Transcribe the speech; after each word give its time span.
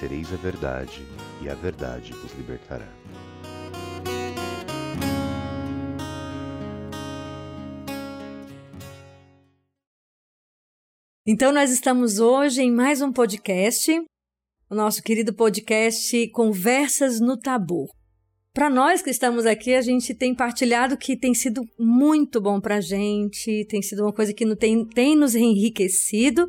conhecereis 0.00 0.32
a 0.32 0.36
verdade, 0.36 1.06
e 1.42 1.48
a 1.48 1.54
verdade 1.54 2.12
vos 2.14 2.32
libertará. 2.32 2.88
Então, 11.26 11.52
nós 11.52 11.70
estamos 11.70 12.18
hoje 12.18 12.62
em 12.62 12.72
mais 12.72 13.02
um 13.02 13.12
podcast, 13.12 14.02
o 14.70 14.74
nosso 14.74 15.02
querido 15.02 15.34
podcast 15.34 16.28
Conversas 16.30 17.20
no 17.20 17.38
Tabu. 17.38 17.86
Para 18.52 18.68
nós 18.68 19.00
que 19.00 19.10
estamos 19.10 19.46
aqui, 19.46 19.74
a 19.74 19.80
gente 19.80 20.12
tem 20.12 20.34
partilhado 20.34 20.96
que 20.96 21.16
tem 21.16 21.32
sido 21.32 21.62
muito 21.78 22.40
bom 22.40 22.60
para 22.60 22.76
a 22.76 22.80
gente, 22.80 23.64
tem 23.66 23.80
sido 23.80 24.02
uma 24.02 24.12
coisa 24.12 24.34
que 24.34 24.56
tem, 24.56 24.84
tem 24.86 25.16
nos 25.16 25.36
enriquecido 25.36 26.48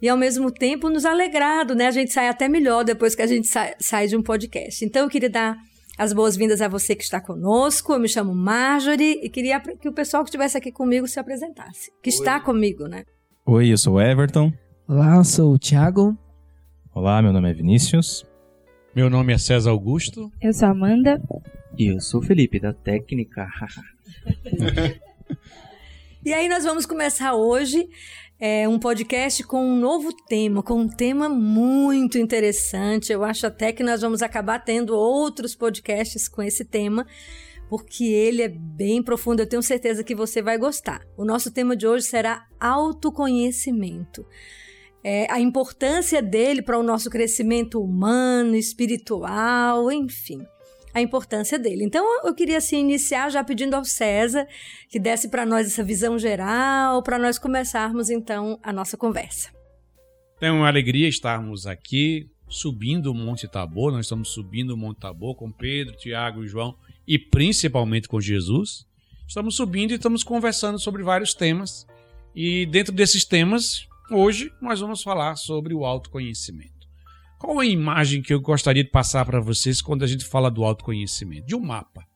e 0.00 0.08
ao 0.08 0.16
mesmo 0.16 0.52
tempo 0.52 0.88
nos 0.88 1.04
alegrado, 1.04 1.74
né? 1.74 1.88
A 1.88 1.90
gente 1.90 2.12
sai 2.12 2.28
até 2.28 2.48
melhor 2.48 2.84
depois 2.84 3.16
que 3.16 3.22
a 3.22 3.26
gente 3.26 3.48
sai, 3.48 3.74
sai 3.80 4.06
de 4.06 4.16
um 4.16 4.22
podcast. 4.22 4.84
Então 4.84 5.02
eu 5.02 5.08
queria 5.08 5.28
dar 5.28 5.56
as 5.98 6.12
boas-vindas 6.12 6.62
a 6.62 6.68
você 6.68 6.94
que 6.94 7.02
está 7.02 7.20
conosco. 7.20 7.92
Eu 7.92 7.98
me 7.98 8.08
chamo 8.08 8.32
Marjorie 8.32 9.18
e 9.20 9.28
queria 9.28 9.58
que 9.58 9.88
o 9.88 9.92
pessoal 9.92 10.22
que 10.22 10.28
estivesse 10.28 10.56
aqui 10.56 10.70
comigo 10.70 11.08
se 11.08 11.18
apresentasse. 11.18 11.90
Que 12.00 12.10
Oi. 12.10 12.14
está 12.14 12.38
comigo, 12.38 12.86
né? 12.86 13.02
Oi, 13.44 13.72
eu 13.72 13.78
sou 13.78 13.94
o 13.94 14.00
Everton. 14.00 14.52
Olá, 14.86 15.16
eu 15.16 15.24
sou 15.24 15.54
o 15.54 15.58
Thiago. 15.58 16.16
Olá, 16.94 17.20
meu 17.20 17.32
nome 17.32 17.50
é 17.50 17.52
Vinícius. 17.52 18.24
Meu 18.94 19.08
nome 19.08 19.32
é 19.32 19.38
César 19.38 19.70
Augusto. 19.70 20.30
Eu 20.38 20.52
sou 20.52 20.68
Amanda. 20.68 21.18
E 21.78 21.86
eu 21.86 21.98
sou 21.98 22.20
o 22.20 22.22
Felipe, 22.22 22.60
da 22.60 22.74
técnica. 22.74 23.48
e 26.22 26.30
aí 26.30 26.46
nós 26.46 26.62
vamos 26.62 26.84
começar 26.84 27.32
hoje 27.32 27.88
é, 28.38 28.68
um 28.68 28.78
podcast 28.78 29.44
com 29.44 29.64
um 29.64 29.80
novo 29.80 30.12
tema, 30.28 30.62
com 30.62 30.74
um 30.74 30.88
tema 30.88 31.26
muito 31.26 32.18
interessante. 32.18 33.10
Eu 33.10 33.24
acho 33.24 33.46
até 33.46 33.72
que 33.72 33.82
nós 33.82 34.02
vamos 34.02 34.20
acabar 34.20 34.58
tendo 34.58 34.94
outros 34.94 35.54
podcasts 35.54 36.28
com 36.28 36.42
esse 36.42 36.62
tema, 36.62 37.06
porque 37.70 38.04
ele 38.04 38.42
é 38.42 38.48
bem 38.48 39.02
profundo. 39.02 39.40
Eu 39.40 39.48
tenho 39.48 39.62
certeza 39.62 40.04
que 40.04 40.14
você 40.14 40.42
vai 40.42 40.58
gostar. 40.58 41.00
O 41.16 41.24
nosso 41.24 41.50
tema 41.50 41.74
de 41.74 41.86
hoje 41.86 42.04
será 42.04 42.46
autoconhecimento 42.60 44.26
é, 45.04 45.26
a 45.30 45.40
importância 45.40 46.22
dele 46.22 46.62
para 46.62 46.78
o 46.78 46.82
nosso 46.82 47.10
crescimento 47.10 47.82
humano, 47.82 48.54
espiritual, 48.54 49.90
enfim, 49.90 50.46
a 50.94 51.00
importância 51.00 51.58
dele. 51.58 51.84
Então, 51.84 52.04
eu 52.24 52.34
queria 52.34 52.58
assim, 52.58 52.78
iniciar 52.78 53.30
já 53.30 53.42
pedindo 53.42 53.74
ao 53.74 53.84
César 53.84 54.46
que 54.88 54.98
desse 54.98 55.28
para 55.28 55.44
nós 55.44 55.66
essa 55.66 55.82
visão 55.82 56.18
geral, 56.18 57.02
para 57.02 57.18
nós 57.18 57.38
começarmos 57.38 58.10
então 58.10 58.58
a 58.62 58.72
nossa 58.72 58.96
conversa. 58.96 59.50
É 60.40 60.50
uma 60.50 60.68
alegria 60.68 61.08
estarmos 61.08 61.66
aqui 61.66 62.28
subindo 62.48 63.10
o 63.10 63.14
Monte 63.14 63.48
Tabor. 63.48 63.92
Nós 63.92 64.06
estamos 64.06 64.28
subindo 64.28 64.70
o 64.70 64.76
Monte 64.76 64.98
Tabor 64.98 65.34
com 65.34 65.50
Pedro, 65.50 65.96
Tiago 65.96 66.44
e 66.44 66.48
João 66.48 66.76
e 67.06 67.18
principalmente 67.18 68.08
com 68.08 68.20
Jesus. 68.20 68.86
Estamos 69.26 69.56
subindo 69.56 69.92
e 69.92 69.94
estamos 69.94 70.22
conversando 70.22 70.78
sobre 70.78 71.02
vários 71.02 71.32
temas. 71.32 71.86
E 72.34 72.66
dentro 72.66 72.92
desses 72.92 73.24
temas, 73.24 73.86
Hoje 74.14 74.52
nós 74.60 74.78
vamos 74.78 75.02
falar 75.02 75.36
sobre 75.36 75.72
o 75.72 75.86
autoconhecimento. 75.86 76.86
Qual 77.38 77.58
a 77.58 77.64
imagem 77.64 78.20
que 78.20 78.34
eu 78.34 78.42
gostaria 78.42 78.84
de 78.84 78.90
passar 78.90 79.24
para 79.24 79.40
vocês 79.40 79.80
quando 79.80 80.04
a 80.04 80.06
gente 80.06 80.26
fala 80.26 80.50
do 80.50 80.62
autoconhecimento? 80.64 81.46
De 81.46 81.56
um 81.56 81.60
mapa. 81.60 82.06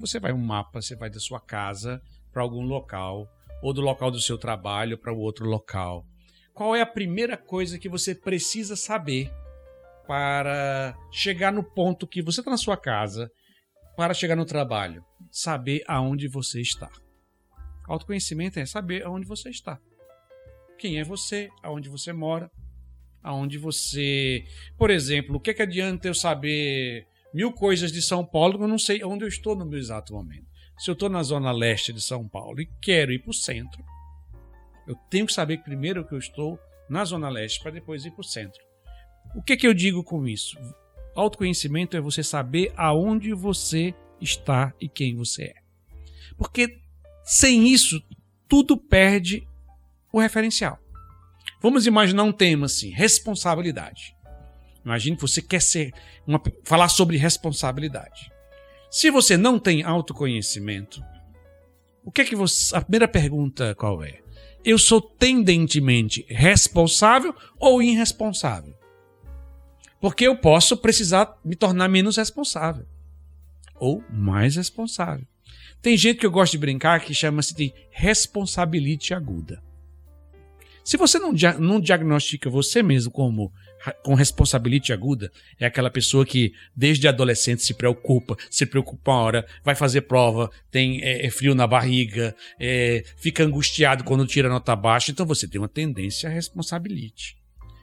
Você 0.00 0.18
vai 0.18 0.32
um 0.32 0.44
mapa, 0.44 0.82
você 0.82 0.96
vai 0.96 1.08
da 1.08 1.20
sua 1.20 1.38
casa 1.38 2.02
para 2.32 2.42
algum 2.42 2.64
local, 2.64 3.28
ou 3.62 3.72
do 3.72 3.80
local 3.80 4.10
do 4.10 4.20
seu 4.20 4.36
trabalho 4.36 4.98
para 4.98 5.12
o 5.12 5.18
outro 5.20 5.46
local. 5.46 6.04
Qual 6.52 6.74
é 6.74 6.80
a 6.80 6.86
primeira 6.86 7.36
coisa 7.36 7.78
que 7.78 7.88
você 7.88 8.12
precisa 8.12 8.74
saber 8.74 9.30
para 10.08 10.98
chegar 11.12 11.52
no 11.52 11.62
ponto 11.62 12.04
que 12.04 12.20
você 12.20 12.40
está 12.40 12.50
na 12.50 12.56
sua 12.56 12.76
casa, 12.76 13.30
para 13.96 14.12
chegar 14.12 14.34
no 14.34 14.44
trabalho? 14.44 15.04
Saber 15.30 15.84
aonde 15.86 16.26
você 16.26 16.60
está. 16.60 16.90
Autoconhecimento 17.86 18.58
é 18.58 18.66
saber 18.66 19.06
aonde 19.06 19.24
você 19.24 19.50
está 19.50 19.78
quem 20.80 20.98
é 20.98 21.04
você, 21.04 21.50
aonde 21.62 21.90
você 21.90 22.12
mora, 22.12 22.50
aonde 23.22 23.58
você. 23.58 24.44
Por 24.78 24.90
exemplo, 24.90 25.36
o 25.36 25.40
que, 25.40 25.50
é 25.50 25.54
que 25.54 25.62
adianta 25.62 26.08
eu 26.08 26.14
saber 26.14 27.06
mil 27.34 27.52
coisas 27.52 27.92
de 27.92 28.00
São 28.00 28.24
Paulo, 28.24 28.62
eu 28.62 28.66
não 28.66 28.78
sei 28.78 29.04
onde 29.04 29.22
eu 29.22 29.28
estou 29.28 29.54
no 29.54 29.66
meu 29.66 29.78
exato 29.78 30.14
momento. 30.14 30.48
Se 30.78 30.90
eu 30.90 30.94
estou 30.94 31.10
na 31.10 31.22
zona 31.22 31.52
leste 31.52 31.92
de 31.92 32.00
São 32.00 32.26
Paulo 32.26 32.62
e 32.62 32.68
quero 32.80 33.12
ir 33.12 33.18
para 33.18 33.30
o 33.30 33.34
centro, 33.34 33.84
eu 34.88 34.94
tenho 35.10 35.26
que 35.26 35.32
saber 35.34 35.58
primeiro 35.58 36.06
que 36.06 36.14
eu 36.14 36.18
estou 36.18 36.58
na 36.88 37.04
zona 37.04 37.28
leste 37.28 37.60
para 37.60 37.72
depois 37.72 38.06
ir 38.06 38.10
para 38.12 38.22
o 38.22 38.24
centro. 38.24 38.60
O 39.34 39.42
que, 39.42 39.52
é 39.52 39.56
que 39.58 39.66
eu 39.66 39.74
digo 39.74 40.02
com 40.02 40.26
isso? 40.26 40.58
Autoconhecimento 41.14 41.96
é 41.96 42.00
você 42.00 42.22
saber 42.22 42.72
aonde 42.74 43.34
você 43.34 43.94
está 44.18 44.72
e 44.80 44.88
quem 44.88 45.14
você 45.14 45.44
é. 45.44 45.54
Porque 46.38 46.78
sem 47.22 47.68
isso, 47.68 48.02
tudo 48.48 48.76
perde 48.76 49.46
o 50.12 50.20
referencial. 50.20 50.78
Vamos 51.62 51.86
imaginar 51.86 52.22
um 52.22 52.32
tema 52.32 52.66
assim, 52.66 52.90
responsabilidade. 52.90 54.16
Imagine 54.84 55.16
que 55.16 55.22
você 55.22 55.42
quer 55.42 55.60
ser 55.60 55.92
uma, 56.26 56.40
falar 56.64 56.88
sobre 56.88 57.16
responsabilidade. 57.16 58.30
Se 58.90 59.10
você 59.10 59.36
não 59.36 59.58
tem 59.58 59.82
autoconhecimento, 59.82 61.02
o 62.04 62.10
que 62.10 62.22
é 62.22 62.24
que 62.24 62.34
você. 62.34 62.74
A 62.74 62.80
primeira 62.80 63.06
pergunta 63.06 63.74
qual 63.74 64.02
é? 64.02 64.20
Eu 64.64 64.78
sou 64.78 65.00
tendentemente 65.00 66.24
responsável 66.28 67.34
ou 67.58 67.82
irresponsável? 67.82 68.74
Porque 70.00 70.26
eu 70.26 70.36
posso 70.36 70.76
precisar 70.76 71.38
me 71.44 71.54
tornar 71.54 71.88
menos 71.88 72.16
responsável 72.16 72.86
ou 73.76 74.02
mais 74.10 74.56
responsável. 74.56 75.26
Tem 75.80 75.96
gente 75.96 76.18
que 76.18 76.26
eu 76.26 76.30
gosto 76.30 76.52
de 76.52 76.58
brincar 76.58 77.00
que 77.00 77.14
chama-se 77.14 77.54
de 77.54 77.72
responsabilite 77.90 79.14
aguda. 79.14 79.62
Se 80.90 80.96
você 80.96 81.20
não, 81.20 81.32
não 81.60 81.80
diagnostica 81.80 82.50
você 82.50 82.82
mesmo 82.82 83.12
como 83.12 83.52
com 84.02 84.12
responsabilidade 84.14 84.92
aguda, 84.92 85.30
é 85.56 85.64
aquela 85.64 85.88
pessoa 85.88 86.26
que 86.26 86.52
desde 86.74 87.06
adolescente 87.06 87.62
se 87.62 87.74
preocupa, 87.74 88.36
se 88.50 88.66
preocupa 88.66 89.12
uma 89.12 89.20
hora, 89.20 89.46
vai 89.62 89.76
fazer 89.76 90.00
prova, 90.00 90.50
tem 90.68 91.00
é, 91.00 91.26
é 91.26 91.30
frio 91.30 91.54
na 91.54 91.64
barriga, 91.64 92.34
é, 92.58 93.04
fica 93.16 93.44
angustiado 93.44 94.02
quando 94.02 94.26
tira 94.26 94.48
nota 94.48 94.74
baixa, 94.74 95.12
então 95.12 95.24
você 95.24 95.46
tem 95.46 95.60
uma 95.60 95.68
tendência 95.68 96.28
à 96.28 96.32
responsabilidade. 96.32 97.36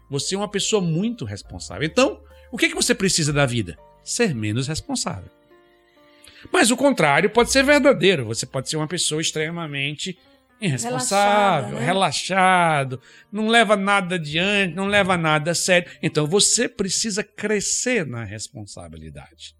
Você 0.09 0.35
é 0.35 0.37
uma 0.37 0.51
pessoa 0.51 0.81
muito 0.81 1.23
responsável. 1.23 1.87
Então, 1.87 2.21
o 2.51 2.57
que, 2.57 2.67
que 2.67 2.75
você 2.75 2.93
precisa 2.93 3.31
da 3.31 3.45
vida? 3.45 3.77
Ser 4.03 4.35
menos 4.35 4.67
responsável. 4.67 5.31
Mas 6.51 6.71
o 6.71 6.75
contrário 6.75 7.29
pode 7.29 7.53
ser 7.53 7.63
verdadeiro. 7.63 8.25
Você 8.25 8.45
pode 8.45 8.69
ser 8.69 8.75
uma 8.75 8.85
pessoa 8.85 9.21
extremamente 9.21 10.17
irresponsável, 10.59 11.79
né? 11.79 11.85
relaxado, 11.85 13.01
não 13.31 13.47
leva 13.47 13.75
nada 13.75 14.15
adiante, 14.15 14.75
não 14.75 14.87
leva 14.87 15.17
nada 15.17 15.51
a 15.51 15.55
sério. 15.55 15.89
Então 16.01 16.25
você 16.25 16.67
precisa 16.67 17.23
crescer 17.23 18.05
na 18.05 18.23
responsabilidade. 18.23 19.55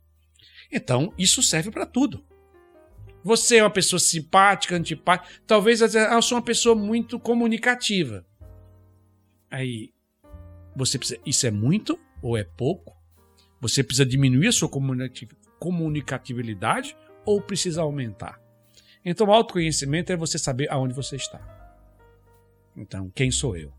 Então 0.72 1.14
isso 1.18 1.44
serve 1.44 1.72
para 1.72 1.86
tudo. 1.86 2.26
Você 3.24 3.58
é 3.58 3.64
uma 3.64 3.70
pessoa 3.70 4.00
simpática, 4.00 4.76
antipática, 4.76 5.30
talvez 5.46 5.82
eu 5.82 6.22
sou 6.22 6.38
uma 6.38 6.44
pessoa 6.44 6.76
muito 6.76 7.20
comunicativa. 7.20 8.26
Aí 9.52 9.92
você 10.76 10.98
precisa, 10.98 11.20
isso 11.26 11.46
é 11.46 11.52
muito 11.52 12.00
ou 12.22 12.38
é 12.38 12.44
pouco? 12.44 12.96
Você 13.60 13.84
precisa 13.84 14.06
diminuir 14.06 14.48
a 14.48 14.52
sua 14.52 14.70
comunicatividade 15.60 16.96
ou 17.26 17.42
precisa 17.42 17.82
aumentar? 17.82 18.47
Então, 19.10 19.32
autoconhecimento 19.32 20.12
é 20.12 20.18
você 20.18 20.38
saber 20.38 20.70
aonde 20.70 20.94
você 20.94 21.16
está. 21.16 21.40
Então, 22.76 23.10
quem 23.16 23.32
sou 23.32 23.56
eu? 23.56 23.72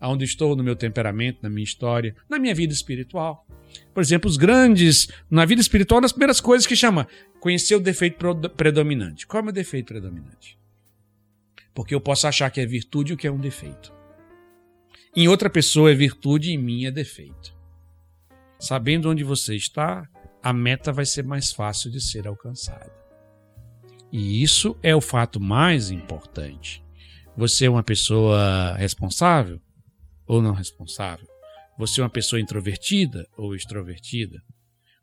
Aonde 0.00 0.24
estou 0.24 0.56
no 0.56 0.64
meu 0.64 0.74
temperamento, 0.74 1.38
na 1.40 1.48
minha 1.48 1.62
história, 1.62 2.16
na 2.28 2.36
minha 2.36 2.52
vida 2.52 2.72
espiritual. 2.72 3.46
Por 3.94 4.00
exemplo, 4.02 4.28
os 4.28 4.36
grandes, 4.36 5.06
na 5.30 5.44
vida 5.44 5.60
espiritual, 5.60 6.00
das 6.00 6.10
primeiras 6.10 6.40
coisas 6.40 6.66
que 6.66 6.74
chama 6.74 7.06
conhecer 7.38 7.76
o 7.76 7.80
defeito 7.80 8.18
predominante. 8.56 9.24
Qual 9.24 9.38
é 9.38 9.42
o 9.42 9.44
meu 9.44 9.52
defeito 9.52 9.86
predominante? 9.86 10.58
Porque 11.72 11.94
eu 11.94 12.00
posso 12.00 12.26
achar 12.26 12.50
que 12.50 12.60
é 12.60 12.66
virtude 12.66 13.12
o 13.12 13.16
que 13.16 13.28
é 13.28 13.30
um 13.30 13.38
defeito. 13.38 13.94
Em 15.14 15.28
outra 15.28 15.48
pessoa 15.48 15.92
é 15.92 15.94
virtude 15.94 16.50
em 16.50 16.58
mim 16.58 16.86
é 16.86 16.90
defeito. 16.90 17.54
Sabendo 18.58 19.08
onde 19.08 19.22
você 19.22 19.54
está, 19.54 20.08
a 20.42 20.52
meta 20.52 20.90
vai 20.90 21.06
ser 21.06 21.22
mais 21.22 21.52
fácil 21.52 21.88
de 21.88 22.00
ser 22.00 22.26
alcançada. 22.26 22.95
E 24.12 24.42
isso 24.42 24.76
é 24.82 24.94
o 24.94 25.00
fato 25.00 25.40
mais 25.40 25.90
importante. 25.90 26.84
Você 27.36 27.66
é 27.66 27.70
uma 27.70 27.82
pessoa 27.82 28.74
responsável 28.76 29.60
ou 30.26 30.40
não 30.40 30.52
responsável? 30.52 31.26
Você 31.78 32.00
é 32.00 32.04
uma 32.04 32.10
pessoa 32.10 32.40
introvertida 32.40 33.28
ou 33.36 33.54
extrovertida? 33.54 34.42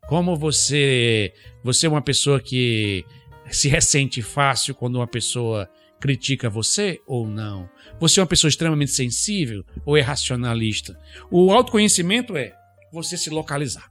Como 0.08 0.36
você, 0.36 1.32
você 1.62 1.86
é 1.86 1.88
uma 1.88 2.02
pessoa 2.02 2.40
que 2.40 3.04
se 3.50 3.68
ressente 3.68 4.20
fácil 4.20 4.74
quando 4.74 4.96
uma 4.96 5.06
pessoa 5.06 5.70
critica 6.00 6.50
você 6.50 7.00
ou 7.06 7.28
não? 7.28 7.70
Você 8.00 8.18
é 8.18 8.22
uma 8.22 8.28
pessoa 8.28 8.48
extremamente 8.48 8.90
sensível 8.90 9.64
ou 9.86 9.96
é 9.96 10.00
racionalista? 10.00 10.98
O 11.30 11.52
autoconhecimento 11.52 12.36
é 12.36 12.52
você 12.92 13.16
se 13.16 13.30
localizar. 13.30 13.90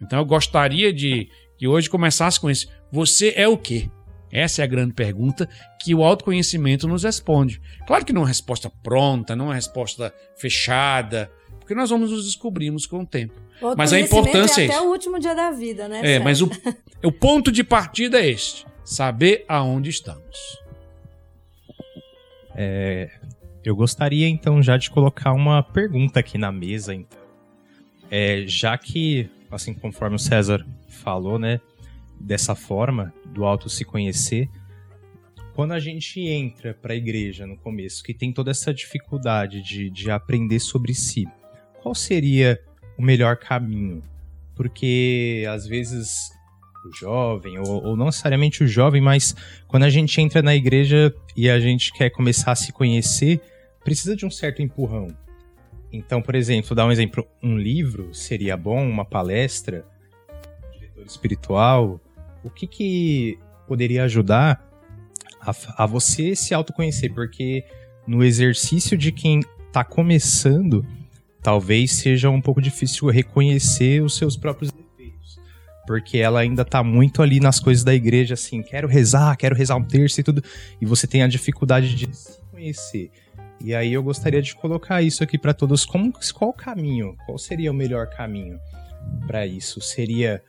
Então 0.00 0.18
eu 0.18 0.26
gostaria 0.26 0.92
de 0.92 1.28
que 1.56 1.68
hoje 1.68 1.88
começasse 1.88 2.40
com 2.40 2.50
isso. 2.50 2.68
Você 2.90 3.32
é 3.36 3.46
o 3.46 3.56
quê? 3.56 3.88
Essa 4.30 4.62
é 4.62 4.64
a 4.64 4.68
grande 4.68 4.92
pergunta 4.92 5.48
que 5.80 5.94
o 5.94 6.04
autoconhecimento 6.04 6.86
nos 6.86 7.04
responde. 7.04 7.60
Claro 7.86 8.04
que 8.04 8.12
não 8.12 8.20
é 8.20 8.24
uma 8.24 8.28
resposta 8.28 8.70
pronta, 8.82 9.34
não 9.34 9.46
é 9.46 9.48
uma 9.48 9.54
resposta 9.54 10.12
fechada, 10.36 11.30
porque 11.58 11.74
nós 11.74 11.90
vamos 11.90 12.10
nos 12.10 12.24
descobrirmos 12.24 12.86
com 12.86 13.00
o 13.00 13.06
tempo. 13.06 13.34
O 13.60 13.74
Mas 13.76 13.92
a 13.92 13.96
conhecimento 13.96 14.28
importância 14.28 14.60
é 14.60 14.64
é 14.64 14.68
até 14.68 14.76
isso. 14.76 14.86
o 14.86 14.90
último 14.90 15.18
dia 15.18 15.34
da 15.34 15.50
vida, 15.50 15.88
né? 15.88 15.98
É, 15.98 16.02
Sérgio? 16.02 16.24
mas 16.24 16.42
o, 16.42 16.50
o 17.04 17.12
ponto 17.12 17.50
de 17.50 17.64
partida 17.64 18.20
é 18.20 18.28
este: 18.28 18.66
saber 18.84 19.44
aonde 19.48 19.90
estamos. 19.90 20.58
É, 22.54 23.10
eu 23.64 23.76
gostaria 23.76 24.28
então 24.28 24.62
já 24.62 24.76
de 24.76 24.90
colocar 24.90 25.32
uma 25.32 25.62
pergunta 25.62 26.20
aqui 26.20 26.38
na 26.38 26.50
mesa, 26.50 26.94
então. 26.94 27.18
É, 28.10 28.44
já 28.46 28.76
que, 28.78 29.28
assim 29.50 29.74
conforme 29.74 30.16
o 30.16 30.18
César 30.18 30.64
falou, 30.88 31.38
né, 31.38 31.60
dessa 32.20 32.54
forma 32.54 33.12
do 33.26 33.44
auto 33.44 33.68
se 33.68 33.84
conhecer, 33.84 34.48
quando 35.54 35.72
a 35.72 35.80
gente 35.80 36.20
entra 36.20 36.72
para 36.72 36.92
a 36.92 36.96
igreja 36.96 37.44
no 37.44 37.56
começo, 37.56 38.04
que 38.04 38.14
tem 38.14 38.32
toda 38.32 38.52
essa 38.52 38.72
dificuldade 38.72 39.60
de, 39.60 39.90
de 39.90 40.08
aprender 40.08 40.60
sobre 40.60 40.94
si, 40.94 41.26
qual 41.82 41.96
seria 41.96 42.60
o 42.96 43.02
melhor 43.02 43.36
caminho? 43.36 44.02
Porque 44.54 45.44
às 45.50 45.66
vezes 45.66 46.30
o 46.86 46.96
jovem, 46.96 47.58
ou, 47.58 47.84
ou 47.84 47.96
não 47.96 48.06
necessariamente 48.06 48.62
o 48.62 48.68
jovem, 48.68 49.00
mas 49.00 49.34
quando 49.66 49.82
a 49.82 49.90
gente 49.90 50.20
entra 50.20 50.42
na 50.42 50.54
igreja 50.54 51.12
e 51.36 51.50
a 51.50 51.58
gente 51.58 51.92
quer 51.92 52.10
começar 52.10 52.52
a 52.52 52.56
se 52.56 52.72
conhecer, 52.72 53.40
precisa 53.82 54.14
de 54.14 54.24
um 54.24 54.30
certo 54.30 54.62
empurrão. 54.62 55.08
Então, 55.92 56.20
por 56.20 56.34
exemplo, 56.34 56.74
dar 56.74 56.86
um 56.86 56.92
exemplo, 56.92 57.26
um 57.42 57.58
livro 57.58 58.14
seria 58.14 58.56
bom, 58.56 58.88
uma 58.88 59.04
palestra, 59.04 59.84
um 60.68 60.78
diretor 60.78 61.04
espiritual, 61.04 62.00
o 62.48 62.50
que 62.50 62.66
que 62.66 63.38
poderia 63.66 64.04
ajudar 64.04 64.66
a, 65.40 65.52
a 65.84 65.86
você 65.86 66.34
se 66.34 66.54
autoconhecer? 66.54 67.12
Porque 67.12 67.62
no 68.06 68.24
exercício 68.24 68.96
de 68.96 69.12
quem 69.12 69.40
está 69.66 69.84
começando, 69.84 70.84
talvez 71.42 71.92
seja 71.92 72.30
um 72.30 72.40
pouco 72.40 72.60
difícil 72.60 73.08
reconhecer 73.08 74.02
os 74.02 74.16
seus 74.16 74.34
próprios 74.36 74.72
defeitos. 74.72 75.38
Porque 75.86 76.18
ela 76.18 76.40
ainda 76.40 76.64
tá 76.64 76.82
muito 76.82 77.22
ali 77.22 77.38
nas 77.38 77.60
coisas 77.60 77.84
da 77.84 77.94
igreja, 77.94 78.32
assim, 78.34 78.62
quero 78.62 78.88
rezar, 78.88 79.36
quero 79.36 79.54
rezar 79.54 79.76
um 79.76 79.84
terço 79.84 80.20
e 80.20 80.24
tudo. 80.24 80.42
E 80.80 80.86
você 80.86 81.06
tem 81.06 81.22
a 81.22 81.28
dificuldade 81.28 81.94
de 81.94 82.16
se 82.16 82.40
conhecer. 82.50 83.10
E 83.62 83.74
aí 83.74 83.92
eu 83.92 84.02
gostaria 84.02 84.40
de 84.40 84.54
colocar 84.54 85.02
isso 85.02 85.22
aqui 85.22 85.36
para 85.36 85.52
todos. 85.52 85.84
Como, 85.84 86.12
qual 86.32 86.50
o 86.50 86.54
caminho? 86.54 87.14
Qual 87.26 87.36
seria 87.36 87.70
o 87.70 87.74
melhor 87.74 88.06
caminho 88.08 88.58
para 89.26 89.46
isso? 89.46 89.80
Seria 89.82 90.42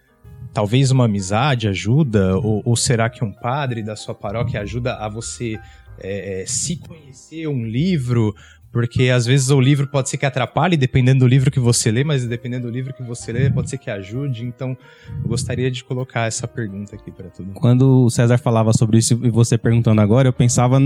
talvez 0.53 0.91
uma 0.91 1.05
amizade 1.05 1.67
ajuda? 1.67 2.37
Ou, 2.37 2.61
ou, 2.65 2.75
será 2.75 3.09
que 3.09 3.23
um 3.23 3.31
padre 3.31 3.83
da 3.83 3.95
sua 3.95 4.15
paróquia 4.15 4.61
ajuda 4.61 4.95
a 4.95 5.09
você 5.09 5.59
é, 5.99 6.43
se 6.47 6.77
conhecer? 6.77 7.47
Um 7.47 7.65
livro? 7.65 8.35
Porque 8.71 9.09
às 9.09 9.25
vezes 9.25 9.49
o 9.49 9.59
livro 9.59 9.87
pode 9.87 10.09
ser 10.09 10.17
que 10.17 10.25
atrapalhe, 10.25 10.77
dependendo 10.77 11.21
do 11.21 11.27
livro 11.27 11.49
que 11.49 11.59
você 11.59 11.91
lê, 11.91 12.03
mas 12.03 12.25
dependendo 12.25 12.67
do 12.67 12.71
livro 12.71 12.93
que 12.93 13.01
você 13.01 13.31
lê, 13.31 13.49
pode 13.49 13.69
ser 13.69 13.79
que 13.79 13.89
ajude. 13.89 14.45
Então, 14.45 14.77
eu 15.23 15.27
gostaria 15.27 15.71
de 15.71 15.83
colocar 15.83 16.27
essa 16.27 16.47
pergunta 16.47 16.95
aqui 16.95 17.11
para 17.11 17.29
todo 17.29 17.47
mundo. 17.47 17.55
Quando 17.59 18.05
o 18.05 18.09
César 18.11 18.37
falava 18.37 18.71
sobre 18.73 18.99
isso 18.99 19.19
e 19.23 19.29
você 19.31 19.57
perguntando 19.57 20.01
agora, 20.01 20.27
eu 20.27 20.33
pensava 20.33 20.79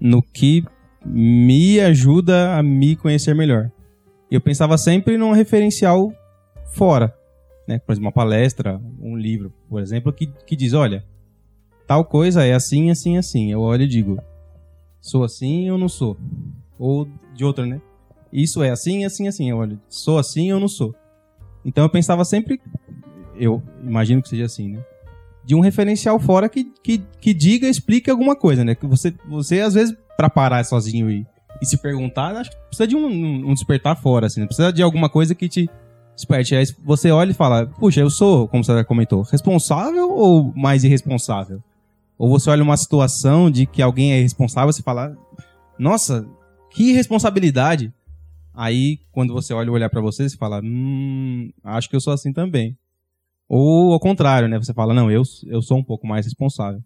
no 0.00 0.22
que 0.22 0.64
me 1.04 1.80
ajuda 1.80 2.56
a 2.56 2.62
me 2.62 2.96
conhecer 2.96 3.34
melhor. 3.34 3.70
Eu 4.30 4.40
pensava 4.40 4.78
sempre 4.78 5.18
num 5.18 5.32
referencial 5.32 6.12
fora, 6.72 7.14
né? 7.68 7.78
Por 7.78 7.92
exemplo, 7.92 8.06
uma 8.06 8.12
palestra, 8.12 8.80
um 8.98 9.14
livro, 9.14 9.52
por 9.68 9.82
exemplo, 9.82 10.10
que, 10.10 10.26
que 10.46 10.56
diz, 10.56 10.72
olha, 10.72 11.04
tal 11.86 12.02
coisa 12.02 12.42
é 12.42 12.54
assim, 12.54 12.90
assim, 12.90 13.18
assim. 13.18 13.52
Eu 13.52 13.60
olho 13.60 13.82
e 13.82 13.86
digo, 13.86 14.18
sou 15.02 15.22
assim 15.22 15.70
ou 15.70 15.76
não 15.76 15.88
sou? 15.88 16.16
Ou 16.78 17.06
de 17.34 17.44
outra, 17.44 17.66
né? 17.66 17.78
Isso 18.32 18.62
é 18.62 18.70
assim, 18.70 19.04
assim, 19.04 19.28
assim. 19.28 19.50
Eu 19.50 19.58
olho, 19.58 19.78
sou 19.86 20.18
assim 20.18 20.50
ou 20.50 20.58
não 20.58 20.66
sou? 20.66 20.94
Então 21.62 21.84
eu 21.84 21.90
pensava 21.90 22.24
sempre, 22.24 22.58
eu 23.36 23.62
imagino 23.82 24.22
que 24.22 24.30
seja 24.30 24.46
assim, 24.46 24.70
né? 24.70 24.84
De 25.44 25.54
um 25.54 25.60
referencial 25.60 26.18
fora 26.18 26.48
que, 26.48 26.72
que, 26.82 26.98
que 27.20 27.34
diga, 27.34 27.68
explique 27.68 28.10
alguma 28.10 28.34
coisa, 28.34 28.64
né? 28.64 28.74
Que 28.74 28.86
você, 28.86 29.14
você 29.28 29.60
às 29.60 29.74
vezes, 29.74 29.94
para 30.16 30.30
parar 30.30 30.64
sozinho 30.64 31.10
e, 31.10 31.26
e 31.60 31.66
se 31.66 31.76
perguntar, 31.76 32.34
acho 32.34 32.50
que 32.50 32.56
precisa 32.68 32.86
de 32.86 32.96
um, 32.96 33.50
um 33.50 33.52
despertar 33.52 33.94
fora, 33.94 34.26
assim, 34.26 34.40
né? 34.40 34.46
Precisa 34.46 34.72
de 34.72 34.82
alguma 34.82 35.10
coisa 35.10 35.34
que 35.34 35.50
te 35.50 35.68
desperte. 36.18 36.54
Aí 36.54 36.64
você 36.84 37.10
olha 37.10 37.30
e 37.30 37.34
fala, 37.34 37.66
puxa, 37.66 38.00
eu 38.00 38.10
sou, 38.10 38.48
como 38.48 38.64
você 38.64 38.84
comentou, 38.84 39.22
responsável 39.22 40.10
ou 40.10 40.52
mais 40.54 40.84
irresponsável? 40.84 41.62
Ou 42.18 42.28
você 42.28 42.50
olha 42.50 42.62
uma 42.62 42.76
situação 42.76 43.50
de 43.50 43.64
que 43.64 43.80
alguém 43.80 44.12
é 44.12 44.20
responsável, 44.20 44.72
você 44.72 44.82
fala, 44.82 45.16
nossa, 45.78 46.28
que 46.70 46.92
responsabilidade. 46.92 47.92
Aí, 48.52 48.98
quando 49.12 49.32
você 49.32 49.54
olha 49.54 49.70
o 49.70 49.74
olhar 49.74 49.88
para 49.88 50.00
você, 50.00 50.28
você 50.28 50.36
fala, 50.36 50.60
hum, 50.62 51.50
acho 51.62 51.88
que 51.88 51.94
eu 51.94 52.00
sou 52.00 52.12
assim 52.12 52.32
também. 52.32 52.76
Ou 53.48 53.92
ao 53.92 54.00
contrário, 54.00 54.48
né? 54.48 54.58
Você 54.58 54.74
fala, 54.74 54.92
não, 54.92 55.10
eu, 55.10 55.22
eu 55.46 55.62
sou 55.62 55.78
um 55.78 55.84
pouco 55.84 56.06
mais 56.06 56.26
responsável. 56.26 56.82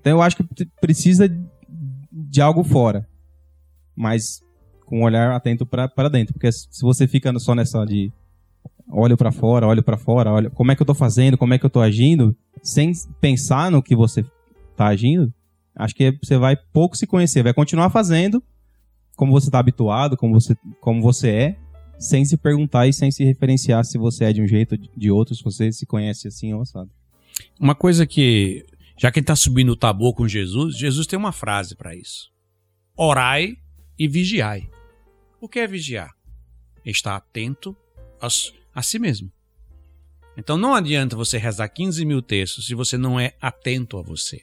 Então 0.00 0.12
eu 0.12 0.22
acho 0.22 0.36
que 0.36 0.44
precisa 0.80 1.28
de 2.10 2.40
algo 2.40 2.64
fora. 2.64 3.06
Mas 3.94 4.40
com 4.86 5.00
um 5.00 5.04
olhar 5.04 5.30
atento 5.30 5.66
para 5.66 6.08
dentro. 6.08 6.32
Porque 6.32 6.50
se 6.50 6.80
você 6.80 7.06
fica 7.06 7.38
só 7.38 7.54
nessa 7.54 7.84
de 7.84 8.10
olho 8.90 9.16
para 9.16 9.32
fora, 9.32 9.66
olho 9.66 9.82
para 9.82 9.96
fora, 9.96 10.32
olha 10.32 10.50
como 10.50 10.70
é 10.72 10.76
que 10.76 10.82
eu 10.82 10.86
tô 10.86 10.94
fazendo, 10.94 11.38
como 11.38 11.54
é 11.54 11.58
que 11.58 11.66
eu 11.66 11.70
tô 11.70 11.80
agindo, 11.80 12.36
sem 12.62 12.92
pensar 13.20 13.70
no 13.70 13.82
que 13.82 13.94
você 13.94 14.24
tá 14.76 14.86
agindo, 14.86 15.32
acho 15.74 15.94
que 15.94 16.16
você 16.22 16.36
vai 16.36 16.56
pouco 16.56 16.96
se 16.96 17.06
conhecer, 17.06 17.42
vai 17.42 17.54
continuar 17.54 17.90
fazendo 17.90 18.42
como 19.16 19.32
você 19.32 19.50
tá 19.50 19.58
habituado, 19.58 20.16
como 20.16 20.40
você, 20.40 20.56
como 20.80 21.02
você 21.02 21.30
é, 21.30 21.56
sem 21.98 22.24
se 22.24 22.38
perguntar 22.38 22.86
e 22.86 22.92
sem 22.92 23.10
se 23.10 23.22
referenciar 23.22 23.84
se 23.84 23.98
você 23.98 24.24
é 24.24 24.32
de 24.32 24.40
um 24.40 24.46
jeito 24.46 24.72
ou 24.72 24.78
de 24.96 25.10
outro, 25.10 25.34
se 25.34 25.44
você 25.44 25.70
se 25.70 25.84
conhece 25.84 26.26
assim 26.26 26.54
ou 26.54 26.62
assado. 26.62 26.90
Uma 27.58 27.74
coisa 27.74 28.06
que, 28.06 28.64
já 28.98 29.12
que 29.12 29.18
ele 29.18 29.24
está 29.24 29.36
subindo 29.36 29.72
o 29.72 29.76
tabu 29.76 30.14
com 30.14 30.26
Jesus, 30.26 30.76
Jesus 30.76 31.06
tem 31.06 31.18
uma 31.18 31.32
frase 31.32 31.76
para 31.76 31.94
isso. 31.94 32.30
Orai 32.96 33.58
e 33.98 34.08
vigiai. 34.08 34.70
O 35.38 35.46
que 35.46 35.58
é 35.58 35.66
vigiar? 35.66 36.10
Estar 36.84 37.16
atento 37.16 37.76
aos, 38.18 38.54
a 38.74 38.82
si 38.82 38.98
mesmo. 38.98 39.30
Então 40.36 40.56
não 40.56 40.74
adianta 40.74 41.16
você 41.16 41.38
rezar 41.38 41.68
15 41.68 42.04
mil 42.04 42.22
textos 42.22 42.66
se 42.66 42.74
você 42.74 42.96
não 42.96 43.18
é 43.18 43.34
atento 43.40 43.98
a 43.98 44.02
você. 44.02 44.42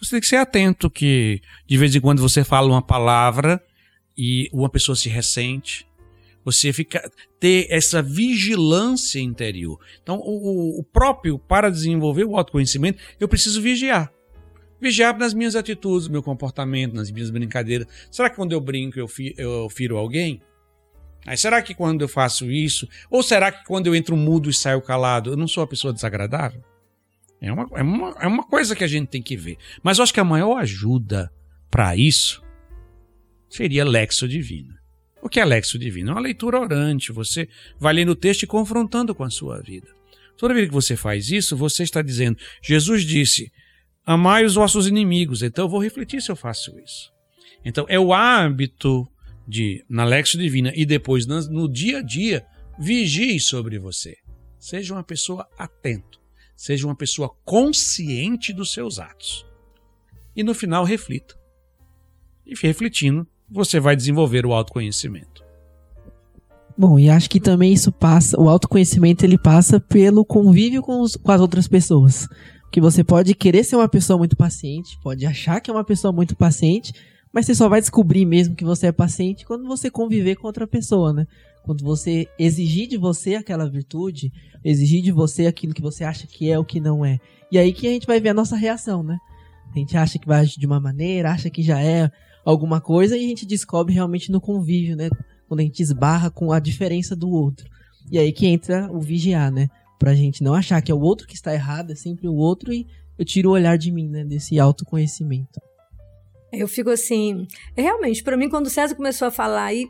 Você 0.00 0.12
tem 0.12 0.20
que 0.20 0.26
ser 0.26 0.36
atento 0.36 0.90
que 0.90 1.40
de 1.66 1.76
vez 1.76 1.94
em 1.94 2.00
quando 2.00 2.20
você 2.20 2.44
fala 2.44 2.68
uma 2.68 2.82
palavra 2.82 3.62
e 4.16 4.48
uma 4.52 4.68
pessoa 4.68 4.94
se 4.94 5.08
ressente, 5.08 5.88
você 6.44 6.72
fica 6.72 7.10
ter 7.38 7.66
essa 7.68 8.02
vigilância 8.02 9.20
interior. 9.20 9.78
Então, 10.02 10.18
o, 10.18 10.80
o, 10.80 10.82
próprio, 10.82 11.38
para 11.38 11.70
desenvolver 11.70 12.24
o 12.24 12.36
autoconhecimento, 12.36 12.98
eu 13.20 13.28
preciso 13.28 13.60
vigiar. 13.60 14.10
Vigiar 14.80 15.16
nas 15.18 15.34
minhas 15.34 15.54
atitudes, 15.54 16.08
meu 16.08 16.22
comportamento, 16.22 16.94
nas 16.94 17.10
minhas 17.10 17.30
brincadeiras. 17.30 17.86
Será 18.10 18.30
que 18.30 18.36
quando 18.36 18.52
eu 18.52 18.60
brinco 18.60 18.98
eu, 18.98 19.06
fi, 19.06 19.34
eu 19.36 19.68
firo 19.68 19.96
alguém? 19.96 20.40
Aí, 21.26 21.36
será 21.36 21.60
que 21.60 21.74
quando 21.74 22.02
eu 22.02 22.08
faço 22.08 22.50
isso? 22.50 22.88
Ou 23.10 23.22
será 23.22 23.52
que 23.52 23.64
quando 23.64 23.86
eu 23.86 23.94
entro 23.94 24.16
mudo 24.16 24.48
e 24.48 24.54
saio 24.54 24.80
calado, 24.80 25.30
eu 25.30 25.36
não 25.36 25.48
sou 25.48 25.62
uma 25.62 25.68
pessoa 25.68 25.92
desagradável? 25.92 26.62
É 27.40 27.52
uma, 27.52 27.68
é 27.74 27.82
uma, 27.82 28.16
é 28.20 28.26
uma 28.26 28.44
coisa 28.44 28.74
que 28.74 28.82
a 28.82 28.88
gente 28.88 29.08
tem 29.08 29.22
que 29.22 29.36
ver. 29.36 29.58
Mas 29.82 29.98
eu 29.98 30.02
acho 30.02 30.14
que 30.14 30.20
a 30.20 30.24
maior 30.24 30.56
ajuda 30.56 31.30
para 31.70 31.96
isso 31.96 32.42
seria 33.48 33.84
Lexo 33.84 34.26
Divina. 34.26 34.76
O 35.22 35.28
que 35.28 35.40
é 35.40 35.44
Lexo 35.44 35.78
Divino? 35.78 36.10
É 36.10 36.12
uma 36.14 36.20
leitura 36.20 36.60
orante. 36.60 37.12
Você 37.12 37.48
vai 37.78 37.92
lendo 37.92 38.10
o 38.10 38.16
texto 38.16 38.42
e 38.42 38.46
confrontando 38.46 39.14
com 39.14 39.24
a 39.24 39.30
sua 39.30 39.60
vida. 39.60 39.88
Toda 40.36 40.54
vez 40.54 40.68
que 40.68 40.74
você 40.74 40.96
faz 40.96 41.30
isso, 41.30 41.56
você 41.56 41.82
está 41.82 42.00
dizendo: 42.00 42.38
Jesus 42.62 43.02
disse, 43.02 43.52
amai 44.06 44.44
os 44.44 44.54
vossos 44.54 44.86
inimigos. 44.86 45.42
Então 45.42 45.64
eu 45.64 45.68
vou 45.68 45.82
refletir 45.82 46.22
se 46.22 46.30
eu 46.30 46.36
faço 46.36 46.78
isso. 46.78 47.12
Então 47.64 47.84
é 47.88 47.98
o 47.98 48.12
hábito 48.12 49.06
de, 49.48 49.82
na 49.88 50.04
Lexo 50.04 50.36
Divina 50.36 50.70
e 50.76 50.84
depois 50.84 51.26
no 51.26 51.66
dia 51.66 51.98
a 51.98 52.02
dia, 52.02 52.44
vigie 52.78 53.40
sobre 53.40 53.78
você. 53.78 54.14
Seja 54.58 54.92
uma 54.92 55.02
pessoa 55.02 55.48
atento. 55.58 56.20
Seja 56.54 56.86
uma 56.86 56.94
pessoa 56.94 57.30
consciente 57.44 58.52
dos 58.52 58.72
seus 58.72 58.98
atos. 58.98 59.46
E 60.36 60.42
no 60.42 60.54
final, 60.54 60.84
reflita. 60.84 61.34
E 62.44 62.54
refletindo, 62.60 63.26
você 63.50 63.80
vai 63.80 63.96
desenvolver 63.96 64.44
o 64.44 64.52
autoconhecimento. 64.52 65.42
Bom, 66.76 66.98
e 66.98 67.08
acho 67.08 67.30
que 67.30 67.40
também 67.40 67.72
isso 67.72 67.90
passa, 67.90 68.40
o 68.40 68.48
autoconhecimento 68.48 69.24
ele 69.24 69.38
passa 69.38 69.80
pelo 69.80 70.24
convívio 70.24 70.82
com, 70.82 71.00
os, 71.00 71.16
com 71.16 71.32
as 71.32 71.40
outras 71.40 71.66
pessoas. 71.66 72.28
Que 72.70 72.80
você 72.80 73.02
pode 73.02 73.34
querer 73.34 73.64
ser 73.64 73.76
uma 73.76 73.88
pessoa 73.88 74.18
muito 74.18 74.36
paciente, 74.36 74.98
pode 75.02 75.24
achar 75.24 75.60
que 75.60 75.70
é 75.70 75.74
uma 75.74 75.84
pessoa 75.84 76.12
muito 76.12 76.36
paciente, 76.36 76.92
mas 77.32 77.46
você 77.46 77.54
só 77.54 77.68
vai 77.68 77.80
descobrir 77.80 78.24
mesmo 78.24 78.54
que 78.54 78.64
você 78.64 78.88
é 78.88 78.92
paciente 78.92 79.44
quando 79.44 79.66
você 79.66 79.90
conviver 79.90 80.36
com 80.36 80.46
outra 80.46 80.66
pessoa, 80.66 81.12
né? 81.12 81.26
Quando 81.62 81.84
você 81.84 82.26
exigir 82.38 82.88
de 82.88 82.96
você 82.96 83.34
aquela 83.34 83.68
virtude, 83.68 84.32
exigir 84.64 85.02
de 85.02 85.12
você 85.12 85.46
aquilo 85.46 85.74
que 85.74 85.82
você 85.82 86.04
acha 86.04 86.26
que 86.26 86.50
é 86.50 86.58
o 86.58 86.64
que 86.64 86.80
não 86.80 87.04
é. 87.04 87.18
E 87.52 87.58
aí 87.58 87.72
que 87.72 87.86
a 87.86 87.90
gente 87.90 88.06
vai 88.06 88.20
ver 88.20 88.30
a 88.30 88.34
nossa 88.34 88.56
reação, 88.56 89.02
né? 89.02 89.18
A 89.74 89.78
gente 89.78 89.96
acha 89.96 90.18
que 90.18 90.26
vai 90.26 90.40
agir 90.40 90.58
de 90.58 90.66
uma 90.66 90.80
maneira, 90.80 91.30
acha 91.30 91.50
que 91.50 91.62
já 91.62 91.80
é 91.80 92.10
alguma 92.44 92.80
coisa 92.80 93.16
e 93.16 93.24
a 93.24 93.28
gente 93.28 93.44
descobre 93.44 93.92
realmente 93.92 94.32
no 94.32 94.40
convívio, 94.40 94.96
né? 94.96 95.10
Quando 95.46 95.60
a 95.60 95.62
gente 95.62 95.82
esbarra 95.82 96.30
com 96.30 96.52
a 96.52 96.58
diferença 96.58 97.14
do 97.14 97.28
outro. 97.28 97.68
E 98.10 98.18
aí 98.18 98.32
que 98.32 98.46
entra 98.46 98.90
o 98.90 99.00
vigiar, 99.00 99.52
né? 99.52 99.68
Pra 99.98 100.14
gente 100.14 100.42
não 100.42 100.54
achar 100.54 100.80
que 100.80 100.90
é 100.90 100.94
o 100.94 101.00
outro 101.00 101.26
que 101.26 101.34
está 101.34 101.52
errado, 101.52 101.92
é 101.92 101.94
sempre 101.94 102.28
o 102.28 102.34
outro 102.34 102.72
e 102.72 102.86
eu 103.18 103.24
tiro 103.24 103.50
o 103.50 103.52
olhar 103.52 103.76
de 103.76 103.90
mim, 103.90 104.08
né? 104.08 104.24
Desse 104.24 104.58
autoconhecimento. 104.58 105.60
Eu 106.52 106.66
fico 106.66 106.90
assim, 106.90 107.46
realmente, 107.76 108.22
para 108.22 108.36
mim, 108.36 108.48
quando 108.48 108.66
o 108.66 108.70
César 108.70 108.94
começou 108.94 109.28
a 109.28 109.30
falar 109.30 109.64
aí, 109.64 109.88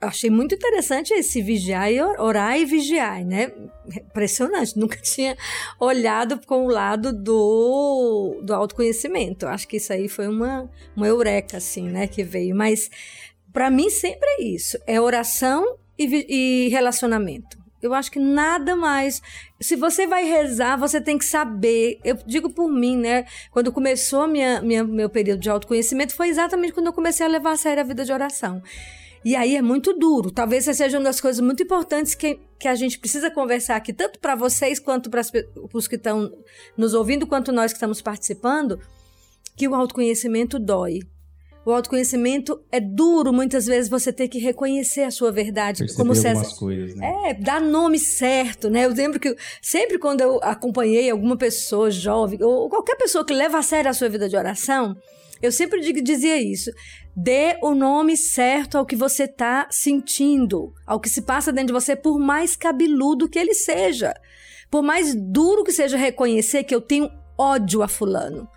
achei 0.00 0.30
muito 0.30 0.54
interessante 0.54 1.12
esse 1.12 1.42
vigiar 1.42 1.90
e 1.90 2.00
orar 2.00 2.58
e 2.58 2.64
vigiar, 2.64 3.24
né? 3.24 3.52
Impressionante, 3.86 4.76
nunca 4.78 4.96
tinha 4.98 5.36
olhado 5.80 6.40
com 6.46 6.66
o 6.66 6.68
lado 6.68 7.12
do, 7.12 8.40
do 8.42 8.54
autoconhecimento. 8.54 9.46
Acho 9.46 9.66
que 9.66 9.78
isso 9.78 9.92
aí 9.92 10.08
foi 10.08 10.28
uma, 10.28 10.70
uma 10.94 11.06
eureka, 11.06 11.56
assim, 11.56 11.88
né, 11.88 12.06
que 12.06 12.22
veio. 12.22 12.54
Mas 12.54 12.90
para 13.52 13.70
mim 13.70 13.90
sempre 13.90 14.28
é 14.38 14.42
isso, 14.42 14.78
é 14.86 15.00
oração 15.00 15.78
e, 15.98 16.66
e 16.66 16.68
relacionamento. 16.68 17.58
Eu 17.82 17.94
acho 17.94 18.10
que 18.10 18.18
nada 18.18 18.74
mais. 18.74 19.22
Se 19.60 19.76
você 19.76 20.06
vai 20.06 20.24
rezar, 20.24 20.76
você 20.76 21.00
tem 21.00 21.16
que 21.16 21.24
saber. 21.24 21.98
Eu 22.04 22.18
digo 22.26 22.50
por 22.50 22.68
mim, 22.68 22.96
né? 22.96 23.24
Quando 23.50 23.72
começou 23.72 24.26
minha, 24.26 24.60
minha, 24.60 24.84
meu 24.84 25.08
período 25.08 25.40
de 25.40 25.50
autoconhecimento, 25.50 26.14
foi 26.14 26.28
exatamente 26.28 26.72
quando 26.72 26.86
eu 26.86 26.92
comecei 26.92 27.24
a 27.24 27.28
levar 27.28 27.52
a 27.52 27.56
sério 27.56 27.82
a 27.82 27.86
vida 27.86 28.04
de 28.04 28.12
oração. 28.12 28.62
E 29.24 29.34
aí 29.36 29.56
é 29.56 29.62
muito 29.62 29.92
duro. 29.92 30.30
Talvez 30.30 30.66
essa 30.66 30.84
seja 30.84 30.98
uma 30.98 31.04
das 31.04 31.20
coisas 31.20 31.40
muito 31.40 31.62
importantes 31.62 32.14
que, 32.14 32.40
que 32.58 32.68
a 32.68 32.74
gente 32.74 32.98
precisa 32.98 33.30
conversar 33.30 33.76
aqui, 33.76 33.92
tanto 33.92 34.18
para 34.18 34.34
vocês 34.34 34.78
quanto 34.78 35.10
para 35.10 35.22
os 35.72 35.88
que 35.88 35.96
estão 35.96 36.32
nos 36.76 36.94
ouvindo, 36.94 37.26
quanto 37.26 37.52
nós 37.52 37.72
que 37.72 37.76
estamos 37.76 38.00
participando, 38.00 38.80
que 39.56 39.68
o 39.68 39.74
autoconhecimento 39.74 40.58
dói. 40.58 41.00
O 41.68 41.72
autoconhecimento 41.72 42.58
é 42.72 42.80
duro, 42.80 43.30
muitas 43.30 43.66
vezes 43.66 43.90
você 43.90 44.10
ter 44.10 44.26
que 44.26 44.38
reconhecer 44.38 45.02
a 45.02 45.10
sua 45.10 45.30
verdade, 45.30 45.80
Perceber 45.80 45.98
como 46.02 46.14
César. 46.14 46.56
coisas, 46.56 46.94
né? 46.96 47.12
É, 47.26 47.34
dar 47.34 47.60
nome 47.60 47.98
certo, 47.98 48.70
né? 48.70 48.86
Eu 48.86 48.94
lembro 48.94 49.20
que 49.20 49.36
sempre 49.60 49.98
quando 49.98 50.22
eu 50.22 50.40
acompanhei 50.42 51.10
alguma 51.10 51.36
pessoa 51.36 51.90
jovem, 51.90 52.42
ou 52.42 52.70
qualquer 52.70 52.96
pessoa 52.96 53.22
que 53.22 53.34
leva 53.34 53.58
a 53.58 53.62
sério 53.62 53.90
a 53.90 53.92
sua 53.92 54.08
vida 54.08 54.30
de 54.30 54.34
oração, 54.34 54.96
eu 55.42 55.52
sempre 55.52 55.80
digo- 55.82 56.00
dizia 56.02 56.40
isso. 56.40 56.70
Dê 57.14 57.58
o 57.62 57.74
nome 57.74 58.16
certo 58.16 58.78
ao 58.78 58.86
que 58.86 58.96
você 58.96 59.24
está 59.24 59.68
sentindo, 59.70 60.72
ao 60.86 60.98
que 60.98 61.10
se 61.10 61.20
passa 61.20 61.52
dentro 61.52 61.66
de 61.66 61.72
você, 61.84 61.94
por 61.94 62.18
mais 62.18 62.56
cabeludo 62.56 63.28
que 63.28 63.38
ele 63.38 63.52
seja. 63.52 64.14
Por 64.70 64.82
mais 64.82 65.14
duro 65.14 65.62
que 65.64 65.72
seja 65.72 65.98
reconhecer 65.98 66.64
que 66.64 66.74
eu 66.74 66.80
tenho 66.80 67.10
ódio 67.36 67.82
a 67.82 67.88
fulano. 67.88 68.48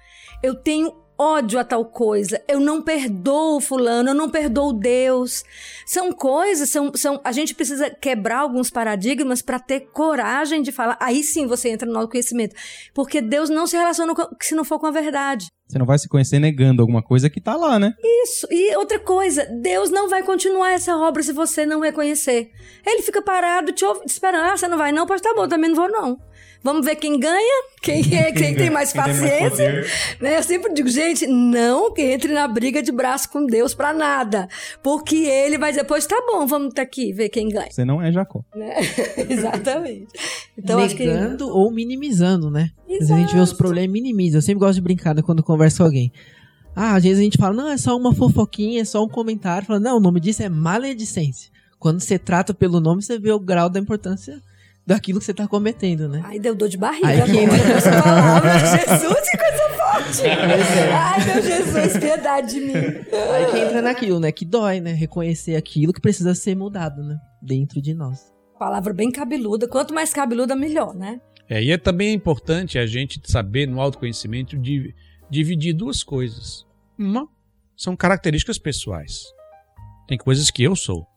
Eu 0.41 0.55
tenho 0.55 1.00
ódio 1.21 1.59
a 1.59 1.63
tal 1.63 1.85
coisa. 1.85 2.41
Eu 2.47 2.59
não 2.59 2.81
perdoo 2.81 3.61
fulano, 3.61 4.09
eu 4.09 4.15
não 4.15 4.29
perdoo 4.29 4.73
Deus. 4.73 5.43
São 5.85 6.11
coisas, 6.11 6.69
são, 6.69 6.91
são 6.95 7.21
a 7.23 7.31
gente 7.31 7.53
precisa 7.53 7.89
quebrar 7.91 8.39
alguns 8.39 8.69
paradigmas 8.71 9.41
para 9.41 9.59
ter 9.59 9.81
coragem 9.93 10.61
de 10.63 10.71
falar. 10.71 10.97
Aí 10.99 11.23
sim 11.23 11.45
você 11.45 11.69
entra 11.69 11.87
no 11.89 11.97
autoconhecimento. 11.99 12.55
Porque 12.93 13.21
Deus 13.21 13.49
não 13.49 13.67
se 13.67 13.77
relaciona 13.77 14.15
com, 14.15 14.27
se 14.41 14.55
não 14.55 14.63
for 14.63 14.79
com 14.79 14.87
a 14.87 14.91
verdade. 14.91 15.45
Você 15.67 15.77
não 15.79 15.85
vai 15.85 15.97
se 15.97 16.09
conhecer 16.09 16.37
negando 16.39 16.81
alguma 16.81 17.01
coisa 17.01 17.29
que 17.29 17.39
tá 17.39 17.55
lá, 17.55 17.79
né? 17.79 17.93
Isso. 18.23 18.45
E 18.51 18.75
outra 18.75 18.99
coisa, 18.99 19.45
Deus 19.61 19.89
não 19.89 20.09
vai 20.09 20.21
continuar 20.21 20.71
essa 20.71 20.97
obra 20.97 21.23
se 21.23 21.31
você 21.31 21.65
não 21.65 21.79
reconhecer. 21.79 22.51
Ele 22.85 23.01
fica 23.01 23.21
parado 23.21 23.71
te, 23.71 23.85
ouve- 23.85 24.01
te 24.01 24.09
esperando. 24.09 24.43
Ah, 24.51 24.57
você 24.57 24.67
não 24.67 24.77
vai 24.77 24.91
não? 24.91 25.05
Pois 25.05 25.21
tá 25.21 25.33
bom, 25.33 25.47
também 25.47 25.69
não 25.69 25.75
vou 25.77 25.89
não. 25.89 26.19
Vamos 26.63 26.85
ver 26.85 26.95
quem 26.95 27.19
ganha, 27.19 27.63
quem, 27.81 28.01
é, 28.15 28.31
quem 28.31 28.55
tem 28.55 28.69
mais 28.69 28.93
Quem 28.93 29.03
tem 29.03 29.13
mais 29.19 29.49
paciência. 29.49 29.85
né? 30.19 30.37
Eu 30.37 30.43
sempre 30.43 30.73
digo, 30.73 30.89
gente, 30.89 31.25
não 31.25 31.91
que 31.93 32.01
entre 32.01 32.33
na 32.33 32.47
briga 32.47 32.81
de 32.83 32.91
braço 32.91 33.29
com 33.29 33.45
Deus 33.45 33.73
pra 33.73 33.93
nada. 33.93 34.47
Porque 34.83 35.15
ele 35.15 35.57
vai 35.57 35.71
dizer, 35.71 35.85
pois 35.85 36.05
tá 36.05 36.21
bom, 36.27 36.45
vamos 36.45 36.73
tá 36.73 36.83
aqui 36.83 37.11
ver 37.11 37.29
quem 37.29 37.49
ganha. 37.49 37.71
Você 37.71 37.83
não 37.83 38.01
é 38.01 38.11
Jacó. 38.11 38.43
né? 38.55 38.75
Exatamente. 39.29 40.07
Então, 40.57 40.79
acho 40.79 40.95
que. 40.95 41.05
Negando 41.05 41.49
ou 41.49 41.71
minimizando, 41.71 42.51
né? 42.51 42.71
Às 42.83 42.97
vezes 42.99 43.11
a 43.11 43.17
gente 43.17 43.33
vê 43.33 43.39
os 43.39 43.53
problemas 43.53 43.89
e 43.89 43.93
minimiza. 43.93 44.37
Eu 44.37 44.41
sempre 44.41 44.59
gosto 44.59 44.75
de 44.75 44.81
brincar 44.81 45.15
né, 45.15 45.21
quando 45.21 45.41
converso 45.41 45.77
com 45.77 45.83
alguém. 45.85 46.11
Ah, 46.75 46.95
às 46.95 47.03
vezes 47.03 47.19
a 47.19 47.23
gente 47.23 47.37
fala, 47.37 47.53
não, 47.53 47.67
é 47.69 47.77
só 47.77 47.97
uma 47.97 48.13
fofoquinha, 48.13 48.81
é 48.81 48.85
só 48.85 49.03
um 49.03 49.09
comentário. 49.09 49.67
Fala, 49.67 49.79
não, 49.79 49.97
o 49.97 49.99
nome 49.99 50.19
disso 50.19 50.43
é 50.43 50.49
maledicência. 50.49 51.49
Quando 51.79 51.99
você 51.99 52.19
trata 52.19 52.53
pelo 52.53 52.79
nome, 52.79 53.01
você 53.01 53.17
vê 53.17 53.31
o 53.31 53.39
grau 53.39 53.67
da 53.69 53.79
importância 53.79 54.41
daquilo 54.85 55.19
que 55.19 55.25
você 55.25 55.33
tá 55.33 55.47
cometendo, 55.47 56.07
né? 56.09 56.21
Ai, 56.23 56.39
deu 56.39 56.55
dor 56.55 56.69
de 56.69 56.77
barriga 56.77 57.07
Aí 57.07 57.21
que 57.21 58.01
palavra. 58.01 58.59
Jesus, 58.59 59.29
que 59.29 59.37
coisa 59.37 59.69
forte! 59.77 60.23
Ai, 60.93 61.25
meu 61.25 61.41
Jesus, 61.41 61.97
piedade 61.97 62.53
de 62.53 62.59
mim. 62.61 62.73
Aí 62.73 63.51
que 63.51 63.59
entra 63.59 63.81
naquilo, 63.81 64.19
né? 64.19 64.31
Que 64.31 64.45
dói, 64.45 64.79
né? 64.79 64.93
Reconhecer 64.93 65.55
aquilo 65.55 65.93
que 65.93 66.01
precisa 66.01 66.33
ser 66.35 66.55
mudado, 66.55 67.03
né? 67.03 67.17
Dentro 67.41 67.81
de 67.81 67.93
nós. 67.93 68.31
Palavra 68.59 68.93
bem 68.93 69.11
cabeluda. 69.11 69.67
Quanto 69.67 69.93
mais 69.93 70.13
cabeluda, 70.13 70.55
melhor, 70.55 70.93
né? 70.93 71.19
É, 71.49 71.61
e 71.61 71.71
é 71.71 71.77
também 71.77 72.13
importante 72.13 72.77
a 72.77 72.85
gente 72.85 73.19
saber 73.25 73.67
no 73.67 73.81
autoconhecimento 73.81 74.57
de 74.57 74.95
dividir 75.29 75.73
duas 75.73 76.03
coisas. 76.03 76.65
Uma 76.97 77.27
são 77.75 77.95
características 77.95 78.59
pessoais. 78.59 79.23
Tem 80.07 80.17
coisas 80.17 80.51
que 80.51 80.63
eu 80.63 80.75
sou. 80.75 81.07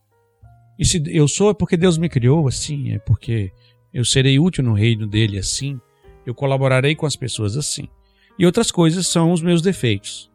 E 0.79 0.85
se 0.85 1.03
eu 1.07 1.29
sou 1.29 1.51
é 1.51 1.55
porque 1.55 1.77
Deus 1.77 1.97
me 1.99 2.09
criou 2.09 2.49
assim, 2.49 2.93
é 2.93 2.99
porque 2.99 3.53
eu 3.93 4.05
serei 4.05 4.39
útil 4.39 4.65
no 4.65 4.73
reino 4.75 5.07
dele 5.07 5.39
assim, 5.39 5.81
eu 6.27 6.35
colaborarei 6.35 6.95
com 6.95 7.07
as 7.07 7.15
pessoas 7.17 7.57
assim. 7.57 7.89
E 8.39 8.45
outras 8.45 8.71
coisas 8.71 9.07
são 9.07 9.31
os 9.33 9.41
meus 9.41 9.63
defeitos. 9.63 10.31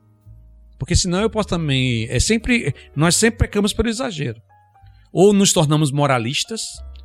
Porque 0.77 0.95
senão 0.95 1.19
eu 1.21 1.29
posso 1.29 1.49
também, 1.49 2.05
é 2.09 2.19
sempre, 2.21 2.73
nós 2.95 3.15
sempre 3.17 3.39
pecamos 3.39 3.73
pelo 3.73 3.89
exagero. 3.89 4.41
Ou 5.11 5.33
nos 5.33 5.51
tornamos 5.51 5.91
moralistas 5.91 6.61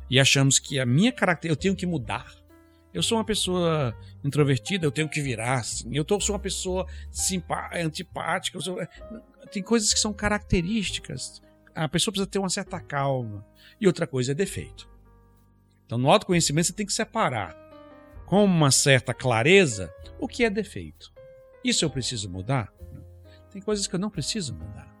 e 0.09 0.17
achamos 0.19 0.59
que 0.59 0.79
a 0.79 0.85
minha 0.85 1.11
característica 1.11 1.51
eu 1.51 1.61
tenho 1.61 1.75
que 1.75 1.85
mudar. 1.85 2.25
Eu 2.93 3.03
sou 3.03 3.17
uma 3.17 3.25
pessoa 3.25 3.93
introvertida, 4.23 4.85
eu 4.85 4.91
tenho 4.91 5.09
que 5.09 5.21
virar 5.21 5.55
assim. 5.55 5.89
Eu 5.93 6.05
tô, 6.05 6.17
sou 6.21 6.33
uma 6.35 6.39
pessoa 6.41 6.87
simpá 7.11 7.69
antipática. 7.73 8.57
sou- 8.61 8.77
Tem 9.51 9.61
coisas 9.61 9.93
que 9.93 9.99
são 9.99 10.13
características. 10.13 11.41
A 11.75 11.89
pessoa 11.89 12.11
precisa 12.11 12.29
ter 12.29 12.39
uma 12.39 12.49
certa 12.49 12.79
calma. 12.79 13.45
E 13.79 13.85
outra 13.85 14.07
coisa 14.07 14.31
é 14.31 14.35
defeito. 14.35 14.87
Então, 15.85 15.97
no 15.97 16.09
autoconhecimento, 16.09 16.67
você 16.67 16.73
tem 16.73 16.85
que 16.85 16.93
separar 16.93 17.55
com 18.25 18.43
uma 18.43 18.71
certa 18.71 19.13
clareza 19.13 19.93
o 20.19 20.27
que 20.27 20.43
é 20.43 20.49
defeito. 20.49 21.11
Isso 21.63 21.85
eu 21.85 21.89
preciso 21.89 22.29
mudar? 22.29 22.73
Tem 23.51 23.61
coisas 23.61 23.87
que 23.87 23.95
eu 23.95 23.99
não 23.99 24.09
preciso 24.09 24.53
mudar. 24.53 24.93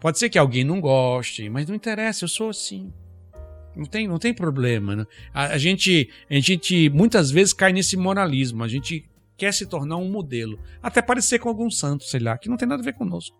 Pode 0.00 0.18
ser 0.18 0.28
que 0.28 0.38
alguém 0.38 0.64
não 0.64 0.80
goste, 0.80 1.48
mas 1.48 1.66
não 1.66 1.74
interessa, 1.74 2.24
eu 2.24 2.28
sou 2.28 2.50
assim. 2.50 2.92
Não 3.74 3.84
tem, 3.84 4.08
não 4.08 4.18
tem 4.18 4.32
problema. 4.32 4.96
Né? 4.96 5.06
A, 5.32 5.46
a 5.48 5.58
gente, 5.58 6.10
a 6.30 6.34
gente 6.40 6.88
muitas 6.90 7.30
vezes 7.30 7.52
cai 7.52 7.72
nesse 7.72 7.96
moralismo. 7.96 8.64
A 8.64 8.68
gente 8.68 9.08
quer 9.36 9.52
se 9.52 9.66
tornar 9.66 9.96
um 9.96 10.10
modelo. 10.10 10.58
Até 10.82 11.02
parecer 11.02 11.38
com 11.38 11.48
algum 11.48 11.70
santo, 11.70 12.04
sei 12.04 12.20
lá, 12.20 12.38
que 12.38 12.48
não 12.48 12.56
tem 12.56 12.66
nada 12.66 12.82
a 12.82 12.84
ver 12.84 12.94
conosco. 12.94 13.36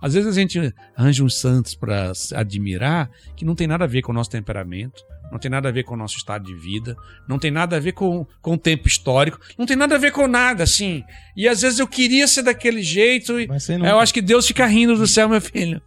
Às 0.00 0.14
vezes 0.14 0.28
a 0.28 0.40
gente 0.40 0.74
arranja 0.96 1.22
uns 1.22 1.38
santos 1.38 1.74
para 1.74 2.12
admirar 2.34 3.10
que 3.36 3.44
não 3.44 3.54
tem 3.54 3.66
nada 3.66 3.84
a 3.84 3.88
ver 3.88 4.02
com 4.02 4.12
o 4.12 4.14
nosso 4.14 4.30
temperamento, 4.30 5.04
não 5.30 5.38
tem 5.38 5.50
nada 5.50 5.68
a 5.68 5.72
ver 5.72 5.84
com 5.84 5.94
o 5.94 5.96
nosso 5.96 6.16
estado 6.16 6.44
de 6.44 6.54
vida, 6.54 6.96
não 7.28 7.38
tem 7.38 7.50
nada 7.50 7.76
a 7.76 7.80
ver 7.80 7.92
com, 7.92 8.26
com 8.42 8.54
o 8.54 8.58
tempo 8.58 8.88
histórico, 8.88 9.38
não 9.56 9.66
tem 9.66 9.76
nada 9.76 9.94
a 9.94 9.98
ver 9.98 10.10
com 10.10 10.26
nada, 10.26 10.64
assim. 10.64 11.04
E 11.36 11.46
às 11.46 11.62
vezes 11.62 11.78
eu 11.78 11.86
queria 11.86 12.26
ser 12.26 12.42
daquele 12.42 12.82
jeito 12.82 13.38
e 13.38 13.48
eu 13.84 13.98
acho 13.98 14.12
que 14.12 14.22
Deus 14.22 14.46
fica 14.46 14.66
rindo 14.66 14.96
do 14.96 15.06
céu, 15.06 15.28
meu 15.28 15.40
filho. 15.40 15.80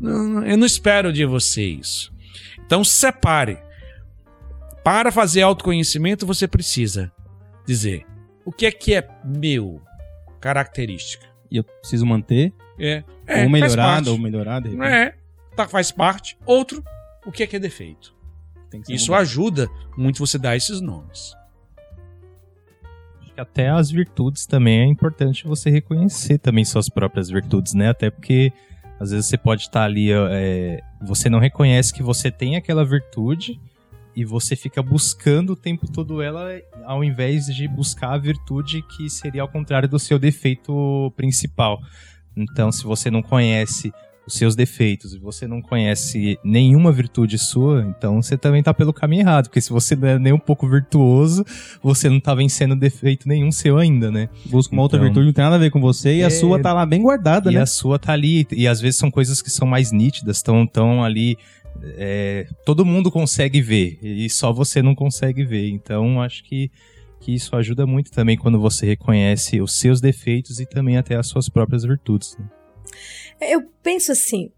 Eu 0.00 0.56
não 0.56 0.66
espero 0.66 1.12
de 1.12 1.24
você 1.24 1.64
isso. 1.64 2.12
Então 2.64 2.82
separe. 2.82 3.58
Para 4.82 5.10
fazer 5.10 5.42
autoconhecimento, 5.42 6.24
você 6.24 6.46
precisa 6.46 7.12
dizer 7.66 8.06
o 8.44 8.52
que 8.52 8.66
é 8.66 8.70
que 8.70 8.94
é 8.94 9.06
meu, 9.24 9.82
característica. 10.40 11.26
E 11.50 11.56
eu 11.56 11.64
preciso 11.64 12.06
manter, 12.06 12.52
É, 12.78 13.02
é 13.26 13.42
ou 13.42 13.50
melhorada, 13.50 14.10
ou 14.10 14.18
repente. 14.70 14.88
É, 14.88 15.14
tá, 15.54 15.68
faz 15.68 15.90
parte. 15.90 16.38
Outro, 16.46 16.82
o 17.24 17.32
que 17.32 17.42
é 17.42 17.46
que 17.46 17.56
é 17.56 17.58
defeito. 17.58 18.14
Isso 18.88 19.12
mudado. 19.12 19.22
ajuda 19.22 19.68
muito 19.96 20.18
você 20.18 20.38
dar 20.38 20.56
esses 20.56 20.80
nomes. 20.80 21.34
Até 23.36 23.68
as 23.68 23.90
virtudes 23.90 24.46
também 24.46 24.80
é 24.80 24.86
importante 24.86 25.46
você 25.46 25.68
reconhecer 25.68 26.38
também 26.38 26.64
suas 26.64 26.88
próprias 26.88 27.28
virtudes, 27.28 27.74
né? 27.74 27.90
Até 27.90 28.10
porque 28.10 28.52
às 28.98 29.10
vezes 29.10 29.26
você 29.26 29.36
pode 29.36 29.62
estar 29.62 29.84
ali, 29.84 30.10
é, 30.10 30.80
você 31.02 31.28
não 31.28 31.38
reconhece 31.38 31.92
que 31.92 32.02
você 32.02 32.30
tem 32.30 32.56
aquela 32.56 32.84
virtude 32.84 33.60
e 34.14 34.24
você 34.24 34.56
fica 34.56 34.82
buscando 34.82 35.52
o 35.52 35.56
tempo 35.56 35.86
todo 35.90 36.22
ela 36.22 36.48
ao 36.84 37.04
invés 37.04 37.44
de 37.46 37.68
buscar 37.68 38.14
a 38.14 38.18
virtude 38.18 38.80
que 38.80 39.10
seria 39.10 39.42
ao 39.42 39.48
contrário 39.48 39.86
do 39.86 39.98
seu 39.98 40.18
defeito 40.18 41.12
principal. 41.14 41.78
Então, 42.36 42.70
se 42.70 42.84
você 42.84 43.10
não 43.10 43.22
conhece 43.22 43.92
os 44.26 44.34
seus 44.34 44.56
defeitos 44.56 45.14
e 45.14 45.18
você 45.18 45.46
não 45.46 45.62
conhece 45.62 46.36
nenhuma 46.42 46.90
virtude 46.90 47.38
sua, 47.38 47.86
então 47.88 48.20
você 48.20 48.36
também 48.36 48.60
tá 48.60 48.74
pelo 48.74 48.92
caminho 48.92 49.22
errado, 49.22 49.44
porque 49.44 49.60
se 49.60 49.70
você 49.70 49.94
não 49.94 50.08
é 50.08 50.18
nem 50.18 50.32
um 50.32 50.38
pouco 50.38 50.68
virtuoso, 50.68 51.44
você 51.80 52.08
não 52.08 52.18
tá 52.18 52.34
vencendo 52.34 52.74
defeito 52.74 53.28
nenhum 53.28 53.52
seu 53.52 53.78
ainda, 53.78 54.10
né? 54.10 54.28
Busca 54.46 54.72
uma 54.74 54.82
outra 54.82 54.98
Então- 54.98 55.06
virtude, 55.06 55.26
não 55.26 55.32
tem 55.32 55.44
nada 55.44 55.54
a 55.54 55.60
ver 55.60 55.70
com 55.70 55.80
você, 55.80 56.16
e 56.16 56.20
É, 56.22 56.24
a 56.24 56.30
sua 56.30 56.60
tá 56.60 56.72
lá 56.72 56.84
bem 56.84 57.02
guardada, 57.02 57.52
E 57.52 57.54
né? 57.54 57.60
a 57.60 57.66
sua 57.66 58.00
tá 58.00 58.12
ali, 58.12 58.44
e 58.50 58.66
às 58.66 58.80
vezes 58.80 58.98
são 58.98 59.12
coisas 59.12 59.40
que 59.40 59.48
são 59.48 59.66
mais 59.66 59.92
nítidas, 59.92 60.38
estão 60.38 60.66
tão 60.66 61.04
ali. 61.04 61.38
é, 61.98 62.48
todo 62.64 62.86
mundo 62.86 63.10
consegue 63.10 63.60
ver, 63.60 63.98
e 64.02 64.28
só 64.30 64.50
você 64.50 64.80
não 64.82 64.94
consegue 64.94 65.44
ver. 65.44 65.68
Então, 65.68 66.22
acho 66.22 66.42
que, 66.42 66.70
que 67.20 67.34
isso 67.34 67.56
ajuda 67.56 67.86
muito 67.86 68.10
também 68.10 68.36
quando 68.36 68.60
você 68.60 68.86
reconhece 68.86 69.60
os 69.60 69.78
seus 69.78 70.00
defeitos 70.00 70.60
e 70.60 70.66
também 70.66 70.96
até 70.96 71.16
as 71.16 71.26
suas 71.26 71.48
próprias 71.48 71.82
virtudes. 71.82 72.36
né? 72.38 72.46
Eu 73.40 73.62
penso 73.82 74.12
assim, 74.12 74.50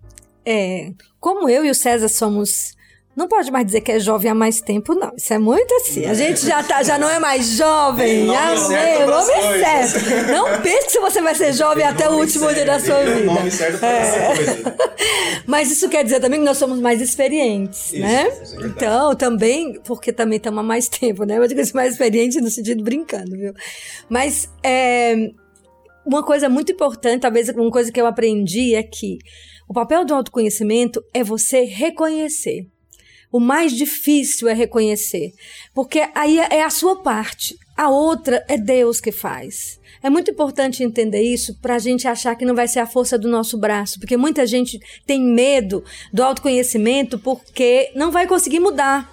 é, 0.45 0.93
como 1.21 1.49
eu 1.49 1.65
e 1.65 1.71
o 1.71 1.75
César 1.75 2.09
somos. 2.09 2.77
Não 3.19 3.27
pode 3.27 3.51
mais 3.51 3.67
dizer 3.67 3.81
que 3.81 3.91
é 3.91 3.99
jovem 3.99 4.31
há 4.31 4.35
mais 4.35 4.61
tempo, 4.61 4.95
não. 4.95 5.11
Isso 5.17 5.35
é 5.35 5.41
muito 5.41 5.75
assim. 5.75 6.07
A 6.07 6.15
gente 6.15 6.47
já, 6.47 6.63
tá, 6.63 6.85
já 6.85 6.97
não 6.97 7.11
é 7.11 7.19
mais 7.19 7.49
jovem. 7.57 8.29
Já 8.29 8.57
sei, 8.57 8.97
o 9.03 9.07
nome 9.09 9.33
é 9.33 9.59
certo. 9.59 10.31
Não 10.31 10.63
pense 10.63 10.93
que 10.93 11.01
você 11.01 11.21
vai 11.21 11.35
ser 11.35 11.53
jovem 11.53 11.85
até 11.85 12.09
o 12.09 12.13
último 12.13 12.55
dia 12.55 12.65
da 12.65 12.79
sua 12.79 13.03
vida. 13.03 13.33
É. 13.85 15.43
Mas 15.49 15.69
isso 15.69 15.89
quer 15.89 16.05
dizer 16.05 16.21
também 16.21 16.39
que 16.39 16.47
nós 16.47 16.59
somos 16.59 16.79
mais 16.79 17.01
experientes, 17.01 17.91
né? 17.91 18.29
Então, 18.65 19.17
também, 19.17 19.81
porque 19.83 20.13
também 20.13 20.37
estamos 20.37 20.61
há 20.61 20.63
mais 20.63 20.89
tempo, 20.89 21.25
né? 21.25 21.39
Eu 21.39 21.49
digo 21.49 21.61
assim, 21.61 21.75
mais 21.75 21.95
experiente 21.95 22.41
no 22.41 22.49
sentido 22.49 22.85
brincando, 22.85 23.33
viu? 23.33 23.53
Mas 24.09 24.49
é, 24.63 25.17
uma 26.07 26.23
coisa 26.23 26.49
muito 26.49 26.71
importante, 26.71 27.23
talvez 27.23 27.49
uma 27.49 27.71
coisa 27.73 27.91
que 27.91 28.01
eu 28.01 28.07
aprendi 28.07 28.77
é 28.77 28.83
que 28.85 29.19
o 29.69 29.75
papel 29.75 30.05
do 30.05 30.15
autoconhecimento 30.15 31.03
é 31.13 31.25
você 31.25 31.65
reconhecer. 31.65 32.69
O 33.31 33.39
mais 33.39 33.73
difícil 33.73 34.49
é 34.49 34.55
reconhecer, 34.55 35.33
porque 35.75 36.09
aí 36.15 36.39
é 36.39 36.63
a 36.63 36.71
sua 36.71 37.03
parte. 37.03 37.57
A 37.77 37.91
outra 37.91 38.45
é 38.49 38.57
Deus 38.57 39.01
que 39.01 39.13
faz. 39.13 39.79
É 40.03 40.09
muito 40.09 40.31
importante 40.31 40.83
entender 40.83 41.23
isso 41.23 41.59
para 41.61 41.75
a 41.75 41.79
gente 41.79 42.09
achar 42.09 42.35
que 42.37 42.45
não 42.45 42.55
vai 42.55 42.67
ser 42.67 42.81
a 42.81 42.87
força 42.87 43.19
do 43.19 43.29
nosso 43.29 43.59
braço, 43.59 43.99
porque 43.99 44.17
muita 44.17 44.47
gente 44.47 44.81
tem 45.07 45.21
medo 45.21 45.85
do 46.13 46.23
autoconhecimento 46.23 47.19
porque 47.19 47.91
não 47.95 48.11
vai 48.11 48.27
conseguir 48.27 48.61
mudar. 48.61 49.13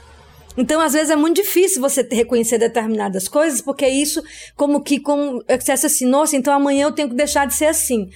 Então, 0.57 0.79
às 0.79 0.93
vezes, 0.93 1.09
é 1.09 1.15
muito 1.15 1.41
difícil 1.41 1.81
você 1.81 2.01
reconhecer 2.09 2.57
determinadas 2.57 3.27
coisas, 3.27 3.59
porque 3.59 3.87
isso, 3.87 4.23
como 4.55 4.81
que, 4.81 4.99
como, 4.99 5.43
você 5.59 5.73
acha 5.73 5.87
assim, 5.87 6.05
nossa, 6.05 6.37
então 6.37 6.53
amanhã 6.53 6.85
eu 6.85 6.93
tenho 6.93 7.09
que 7.09 7.15
deixar 7.15 7.45
de 7.45 7.53
ser 7.53 7.65
assim. 7.65 8.09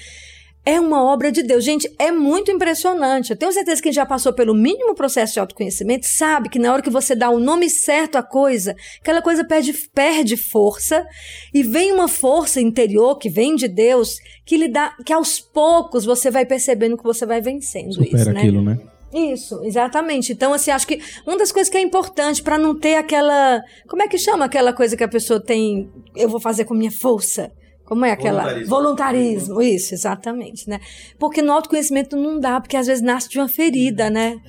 É 0.66 0.80
uma 0.80 1.04
obra 1.04 1.32
de 1.32 1.42
Deus. 1.42 1.64
Gente, 1.64 1.90
é 1.98 2.12
muito 2.12 2.52
impressionante. 2.52 3.32
Eu 3.32 3.38
tenho 3.38 3.52
certeza 3.52 3.78
que 3.78 3.84
quem 3.84 3.94
já 3.94 4.06
passou 4.06 4.34
pelo 4.34 4.54
mínimo 4.54 4.94
processo 4.94 5.34
de 5.34 5.40
autoconhecimento 5.40 6.06
sabe 6.06 6.50
que 6.50 6.60
na 6.60 6.72
hora 6.72 6.82
que 6.82 6.90
você 6.90 7.16
dá 7.16 7.30
o 7.30 7.40
nome 7.40 7.70
certo 7.70 8.18
à 8.18 8.24
coisa, 8.24 8.76
aquela 9.02 9.22
coisa 9.22 9.44
perde, 9.44 9.74
perde 9.94 10.38
força 10.38 11.06
e 11.54 11.64
vem 11.64 11.92
uma 11.92 12.08
força 12.08 12.62
interior 12.62 13.18
que 13.18 13.30
vem 13.30 13.56
de 13.56 13.68
Deus 13.68 14.18
que 14.46 14.58
lhe 14.58 14.68
dá, 14.68 14.96
que 15.06 15.14
aos 15.14 15.40
poucos 15.40 16.06
você 16.06 16.30
vai 16.30 16.46
percebendo 16.46 16.98
que 16.98 17.04
você 17.04 17.26
vai 17.26 17.42
vencendo 17.42 17.94
Supera 17.94 18.18
isso, 18.18 18.32
né? 18.32 18.40
aquilo, 18.40 18.62
né? 18.62 18.80
Isso, 19.14 19.64
exatamente. 19.64 20.32
Então, 20.32 20.54
assim, 20.54 20.72
acho 20.72 20.86
que 20.86 21.02
uma 21.26 21.38
das 21.38 21.52
coisas 21.52 21.70
que 21.70 21.78
é 21.78 21.82
importante 21.82 22.44
para 22.44 22.58
não 22.58 22.78
ter 22.78 22.96
aquela. 22.96 23.62
Como 23.88 24.04
é 24.04 24.08
que 24.08 24.18
chama 24.18 24.46
aquela 24.46 24.72
coisa 24.72 24.96
que 24.96 25.04
a 25.04 25.08
pessoa 25.08 25.40
tem? 25.40 25.90
Eu 26.16 26.30
vou 26.30 26.40
fazer 26.40 26.66
com 26.66 26.76
minha 26.76 26.92
força. 26.92 27.52
Como 27.90 28.06
é 28.06 28.12
aquela? 28.12 28.44
Voluntarismo. 28.44 28.70
Voluntarismo, 28.70 29.62
isso, 29.64 29.96
exatamente, 29.96 30.70
né? 30.70 30.80
Porque 31.18 31.42
no 31.42 31.52
autoconhecimento 31.52 32.16
não 32.16 32.40
dá, 32.40 32.62
porque 32.62 32.78
às 32.78 32.86
vezes 32.86 33.02
nasce 33.02 33.28
de 33.28 33.40
uma 33.40 33.48
ferida, 33.48 34.12
né? 34.12 34.40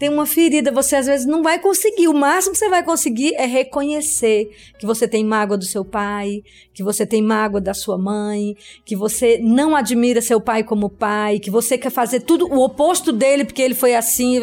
Tem 0.00 0.08
uma 0.08 0.26
ferida, 0.26 0.72
você 0.72 0.96
às 0.96 1.06
vezes 1.06 1.24
não 1.24 1.40
vai 1.40 1.60
conseguir. 1.60 2.08
O 2.08 2.12
máximo 2.12 2.54
que 2.54 2.58
você 2.58 2.68
vai 2.68 2.82
conseguir 2.82 3.36
é 3.36 3.46
reconhecer 3.46 4.50
que 4.80 4.84
você 4.84 5.06
tem 5.06 5.24
mágoa 5.24 5.56
do 5.56 5.64
seu 5.64 5.84
pai, 5.84 6.42
que 6.74 6.82
você 6.82 7.06
tem 7.06 7.22
mágoa 7.22 7.60
da 7.60 7.72
sua 7.72 7.96
mãe, 7.96 8.56
que 8.84 8.96
você 8.96 9.38
não 9.40 9.76
admira 9.76 10.20
seu 10.20 10.40
pai 10.40 10.64
como 10.64 10.90
pai, 10.90 11.38
que 11.38 11.52
você 11.52 11.78
quer 11.78 11.90
fazer 11.90 12.22
tudo 12.22 12.52
o 12.52 12.64
oposto 12.64 13.12
dele 13.12 13.44
porque 13.44 13.62
ele 13.62 13.76
foi 13.76 13.94
assim. 13.94 14.40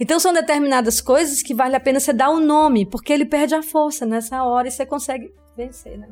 Então 0.00 0.18
são 0.18 0.32
determinadas 0.32 1.02
coisas 1.02 1.42
que 1.42 1.52
vale 1.52 1.76
a 1.76 1.80
pena 1.80 2.00
você 2.00 2.14
dar 2.14 2.30
o 2.30 2.40
nome, 2.40 2.86
porque 2.86 3.12
ele 3.12 3.26
perde 3.26 3.54
a 3.54 3.62
força 3.62 4.06
nessa 4.06 4.42
hora 4.42 4.68
e 4.68 4.70
você 4.70 4.86
consegue 4.86 5.30
vencer, 5.54 5.98
né? 5.98 6.08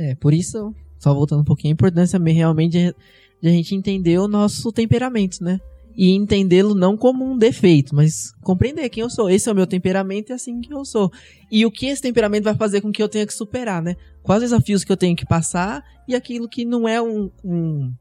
É, 0.00 0.14
por 0.14 0.32
isso, 0.32 0.72
só 0.98 1.12
voltando 1.12 1.40
um 1.40 1.44
pouquinho, 1.44 1.72
a 1.72 1.74
importância 1.74 2.18
me- 2.18 2.32
realmente 2.32 2.70
de, 2.72 2.94
de 3.42 3.48
a 3.48 3.50
gente 3.50 3.74
entender 3.74 4.16
o 4.18 4.28
nosso 4.28 4.70
temperamento, 4.70 5.42
né? 5.42 5.58
E 5.96 6.12
entendê-lo 6.14 6.76
não 6.76 6.96
como 6.96 7.24
um 7.28 7.36
defeito, 7.36 7.92
mas 7.96 8.32
compreender 8.42 8.88
quem 8.88 9.02
eu 9.02 9.10
sou. 9.10 9.28
Esse 9.28 9.48
é 9.48 9.52
o 9.52 9.54
meu 9.56 9.66
temperamento 9.66 10.30
e 10.30 10.32
é 10.32 10.36
assim 10.36 10.60
que 10.60 10.72
eu 10.72 10.84
sou. 10.84 11.10
E 11.50 11.66
o 11.66 11.70
que 11.72 11.86
esse 11.86 12.00
temperamento 12.00 12.44
vai 12.44 12.54
fazer 12.54 12.80
com 12.80 12.92
que 12.92 13.02
eu 13.02 13.08
tenha 13.08 13.26
que 13.26 13.34
superar, 13.34 13.82
né? 13.82 13.96
Quais 14.22 14.40
desafios 14.42 14.84
que 14.84 14.92
eu 14.92 14.96
tenho 14.96 15.16
que 15.16 15.26
passar 15.26 15.82
e 16.06 16.14
aquilo 16.14 16.48
que 16.48 16.64
não 16.64 16.86
é 16.86 17.02
um, 17.02 17.28
um- 17.44 17.92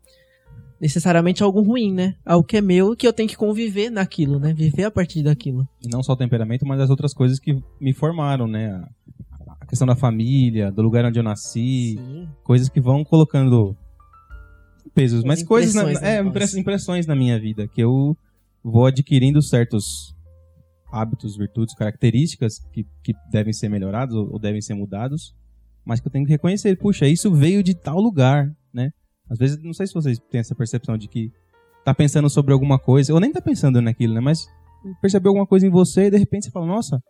necessariamente 0.79 1.41
algo 1.41 1.61
ruim, 1.61 1.91
né? 1.91 2.15
Algo 2.23 2.45
que 2.47 2.57
é 2.57 2.61
meu 2.61 2.93
e 2.93 2.95
que 2.95 3.07
eu 3.07 3.13
tenho 3.13 3.27
que 3.27 3.35
conviver 3.35 3.89
naquilo, 3.89 4.39
né? 4.39 4.53
Viver 4.53 4.83
a 4.83 4.91
partir 4.91 5.23
daquilo. 5.23 5.67
E 5.81 5.87
não 5.89 6.03
só 6.03 6.13
o 6.13 6.17
temperamento, 6.17 6.67
mas 6.67 6.79
as 6.79 6.91
outras 6.91 7.13
coisas 7.15 7.39
que 7.39 7.57
me 7.81 7.93
formaram, 7.93 8.47
né? 8.47 8.79
A- 9.67 9.69
questão 9.69 9.85
da 9.87 9.95
família, 9.95 10.71
do 10.71 10.81
lugar 10.81 11.05
onde 11.05 11.19
eu 11.19 11.23
nasci, 11.23 11.95
Sim. 11.97 12.29
coisas 12.43 12.69
que 12.69 12.79
vão 12.79 13.03
colocando 13.03 13.75
pesos, 14.95 15.19
As 15.19 15.25
mas 15.25 15.43
coisas, 15.43 15.75
na, 15.75 15.83
impressões, 15.83 16.55
é, 16.55 16.59
impressões 16.59 17.05
na 17.07 17.15
minha 17.15 17.39
vida, 17.39 17.67
que 17.67 17.81
eu 17.81 18.17
vou 18.63 18.85
adquirindo 18.85 19.41
certos 19.41 20.15
hábitos, 20.91 21.35
virtudes, 21.37 21.75
características 21.75 22.59
que, 22.71 22.85
que 23.03 23.13
devem 23.29 23.53
ser 23.53 23.69
melhorados 23.69 24.15
ou, 24.15 24.31
ou 24.33 24.39
devem 24.39 24.61
ser 24.61 24.73
mudados, 24.73 25.35
mas 25.85 25.99
que 25.99 26.07
eu 26.07 26.11
tenho 26.11 26.25
que 26.25 26.31
reconhecer, 26.31 26.77
puxa, 26.77 27.07
isso 27.07 27.33
veio 27.33 27.61
de 27.61 27.75
tal 27.75 27.99
lugar, 27.99 28.49
né? 28.73 28.91
Às 29.29 29.37
vezes, 29.37 29.61
não 29.61 29.73
sei 29.73 29.85
se 29.87 29.93
vocês 29.93 30.17
têm 30.31 30.39
essa 30.39 30.55
percepção 30.55 30.97
de 30.97 31.07
que 31.07 31.31
tá 31.83 31.93
pensando 31.93 32.29
sobre 32.29 32.53
alguma 32.53 32.79
coisa, 32.79 33.13
ou 33.13 33.19
nem 33.19 33.31
tá 33.31 33.41
pensando 33.41 33.81
naquilo, 33.81 34.13
né? 34.13 34.21
Mas 34.21 34.47
percebeu 35.01 35.29
alguma 35.29 35.45
coisa 35.47 35.67
em 35.67 35.69
você 35.69 36.05
e 36.05 36.11
de 36.11 36.17
repente 36.17 36.45
você 36.45 36.51
fala, 36.51 36.65
nossa, 36.65 37.01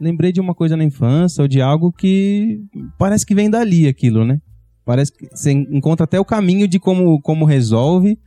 lembrei 0.00 0.32
de 0.32 0.40
uma 0.40 0.54
coisa 0.54 0.76
na 0.76 0.84
infância 0.84 1.42
ou 1.42 1.48
de 1.48 1.60
algo 1.60 1.92
que 1.92 2.60
parece 2.98 3.24
que 3.26 3.34
vem 3.34 3.50
dali 3.50 3.86
aquilo, 3.86 4.24
né? 4.24 4.38
Parece 4.84 5.12
que 5.12 5.26
você 5.30 5.52
encontra 5.52 6.04
até 6.04 6.18
o 6.18 6.24
caminho 6.24 6.66
de 6.66 6.78
como, 6.80 7.20
como 7.20 7.44
resolve 7.44 8.18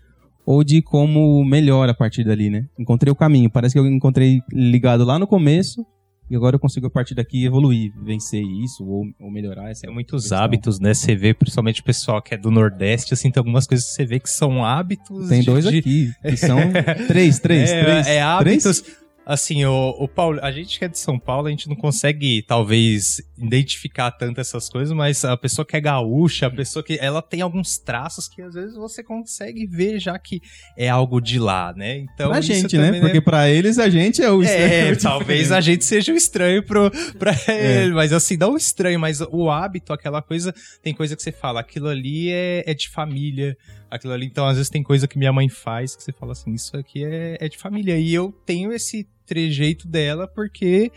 ou 0.45 0.63
de 0.63 0.81
como 0.81 1.43
melhora 1.43 1.91
a 1.91 1.95
partir 1.95 2.23
dali, 2.23 2.49
né? 2.49 2.65
Encontrei 2.79 3.12
o 3.12 3.15
caminho. 3.15 3.49
Parece 3.49 3.73
que 3.73 3.79
eu 3.79 3.88
encontrei 3.88 4.39
ligado 4.51 5.03
lá 5.03 5.17
no 5.17 5.25
começo 5.27 5.86
e 6.29 6.36
agora 6.36 6.55
eu 6.55 6.59
consigo 6.59 6.88
a 6.88 6.89
partir 6.89 7.15
daqui 7.15 7.43
evoluir, 7.45 7.91
vencer 8.03 8.41
isso 8.63 8.86
ou, 8.86 9.03
ou 9.19 9.29
melhorar 9.31 9.69
essa 9.71 9.81
Tem 9.81 9.93
muitos 9.93 10.23
questão. 10.23 10.38
hábitos, 10.39 10.79
né? 10.79 10.93
Você 10.93 11.15
vê, 11.15 11.33
principalmente 11.33 11.81
o 11.81 11.83
pessoal 11.83 12.21
que 12.21 12.33
é 12.33 12.38
do 12.38 12.49
Nordeste, 12.49 13.13
assim, 13.13 13.29
tem 13.29 13.41
algumas 13.41 13.67
coisas 13.67 13.86
que 13.88 13.93
você 13.93 14.05
vê 14.05 14.19
que 14.19 14.29
são 14.29 14.63
hábitos. 14.63 15.27
Tem 15.27 15.41
de- 15.41 15.45
dois 15.45 15.65
de- 15.65 15.79
aqui, 15.79 16.12
que 16.21 16.38
são 16.38 16.57
três, 17.07 17.39
três, 17.39 17.69
é, 17.71 17.83
três. 17.83 18.07
É 18.07 18.21
hábitos. 18.21 18.63
Três? 18.81 19.03
Assim, 19.25 19.63
o, 19.63 19.89
o 19.99 20.07
Paulo, 20.07 20.39
a 20.41 20.51
gente 20.51 20.77
que 20.77 20.83
é 20.83 20.88
de 20.88 20.99
São 20.99 21.17
Paulo, 21.17 21.47
a 21.47 21.49
gente 21.49 21.69
não 21.69 21.75
consegue, 21.75 22.41
talvez, 22.41 23.21
identificar 23.38 24.12
tanto 24.12 24.41
essas 24.41 24.67
coisas, 24.67 24.95
mas 24.95 25.23
a 25.23 25.38
pessoa 25.38 25.65
que 25.65 25.77
é 25.77 25.81
gaúcha, 25.81 26.47
a 26.47 26.51
pessoa 26.51 26.83
que. 26.83 26.97
Ela 26.99 27.21
tem 27.21 27.41
alguns 27.41 27.77
traços 27.77 28.27
que 28.27 28.41
às 28.41 28.53
vezes 28.53 28.75
você 28.75 29.01
consegue 29.01 29.65
ver 29.65 29.99
já 29.99 30.17
que 30.19 30.41
é 30.77 30.89
algo 30.89 31.21
de 31.21 31.39
lá, 31.39 31.73
né? 31.73 31.99
Então. 31.99 32.29
pra 32.29 32.41
gente, 32.41 32.77
né? 32.77 32.88
também 32.88 33.01
Porque 33.01 33.21
pra 33.21 33.49
eles 33.49 33.79
a 33.79 33.89
gente 33.89 34.21
é 34.21 34.29
o 34.29 34.43
é, 34.43 34.91
estranho. 34.91 34.99
talvez 35.01 35.51
a 35.51 35.62
gente 35.62 35.86
seja 35.86 36.12
o 36.12 36.15
estranho 36.15 36.62
pro, 36.63 36.91
pra 37.17 37.33
É. 37.47 37.83
ele, 37.83 37.93
mas 37.93 38.12
assim, 38.12 38.36
não 38.36 38.53
o 38.53 38.57
estranho, 38.57 38.99
mas 38.99 39.21
o 39.21 39.49
hábito, 39.49 39.93
aquela 39.93 40.21
coisa, 40.21 40.53
tem 40.81 40.93
coisa 40.93 41.15
que 41.15 41.23
você 41.23 41.31
fala, 41.31 41.62
aquilo 41.62 41.88
ali 41.88 42.29
é, 42.29 42.63
é 42.65 42.73
de 42.73 42.89
família, 42.89 43.57
aquilo 43.89 44.13
ali, 44.13 44.25
então 44.25 44.45
às 44.45 44.57
vezes 44.57 44.69
tem 44.69 44.83
coisa 44.83 45.07
que 45.07 45.17
minha 45.17 45.31
mãe 45.31 45.47
faz 45.47 45.95
que 45.95 46.03
você 46.03 46.12
fala 46.12 46.31
assim, 46.31 46.51
isso 46.53 46.75
aqui 46.75 47.05
é, 47.05 47.38
é 47.39 47.47
de 47.47 47.57
família, 47.57 47.97
e 47.97 48.13
eu 48.13 48.33
tenho 48.45 48.73
esse 48.73 49.07
trejeito 49.25 49.88
dela 49.88 50.27
porque 50.27 50.91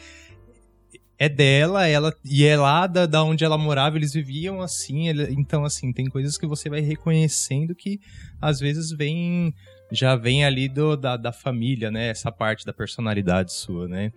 é 1.19 1.29
dela, 1.29 1.87
ela 1.87 2.15
e 2.25 2.45
é 2.45 2.57
lá 2.57 2.87
da, 2.87 3.07
da 3.07 3.25
onde 3.25 3.45
ela 3.45 3.57
morava, 3.57 3.97
eles 3.97 4.13
viviam 4.13 4.61
assim, 4.61 5.09
ele- 5.09 5.33
então 5.33 5.65
assim, 5.65 5.93
tem 5.93 6.07
coisas 6.07 6.37
que 6.37 6.47
você 6.47 6.69
vai 6.69 6.81
reconhecendo 6.81 7.75
que 7.75 7.99
às 8.41 8.61
vezes 8.61 8.91
vem 8.93 9.55
já 9.91 10.17
vem 10.17 10.45
ali 10.45 10.69
do, 10.69 10.97
da, 10.97 11.17
da 11.17 11.33
família, 11.33 11.91
né? 11.91 12.09
Essa 12.09 12.31
parte 12.33 12.67
da 12.67 12.73
personalidade 12.73 13.53
sua, 13.53 13.87
né? 13.89 14.13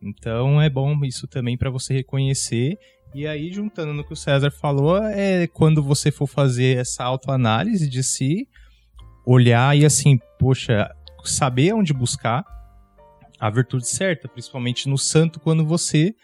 Então 0.00 0.60
é 0.60 0.68
bom 0.68 1.02
isso 1.04 1.26
também 1.26 1.56
para 1.56 1.70
você 1.70 1.94
reconhecer. 1.94 2.78
E 3.14 3.26
aí, 3.26 3.50
juntando 3.52 3.94
no 3.94 4.04
que 4.04 4.12
o 4.12 4.16
César 4.16 4.50
falou, 4.50 4.98
é 5.02 5.46
quando 5.46 5.82
você 5.82 6.10
for 6.10 6.26
fazer 6.26 6.78
essa 6.78 7.04
autoanálise 7.04 7.88
de 7.88 8.02
si, 8.02 8.46
olhar 9.24 9.76
e 9.76 9.86
assim, 9.86 10.18
poxa, 10.38 10.90
saber 11.24 11.72
onde 11.72 11.92
buscar 11.94 12.44
a 13.44 13.50
virtude 13.50 13.86
certa, 13.86 14.26
principalmente 14.26 14.88
no 14.88 14.96
santo, 14.96 15.38
quando 15.38 15.66
você 15.66 16.14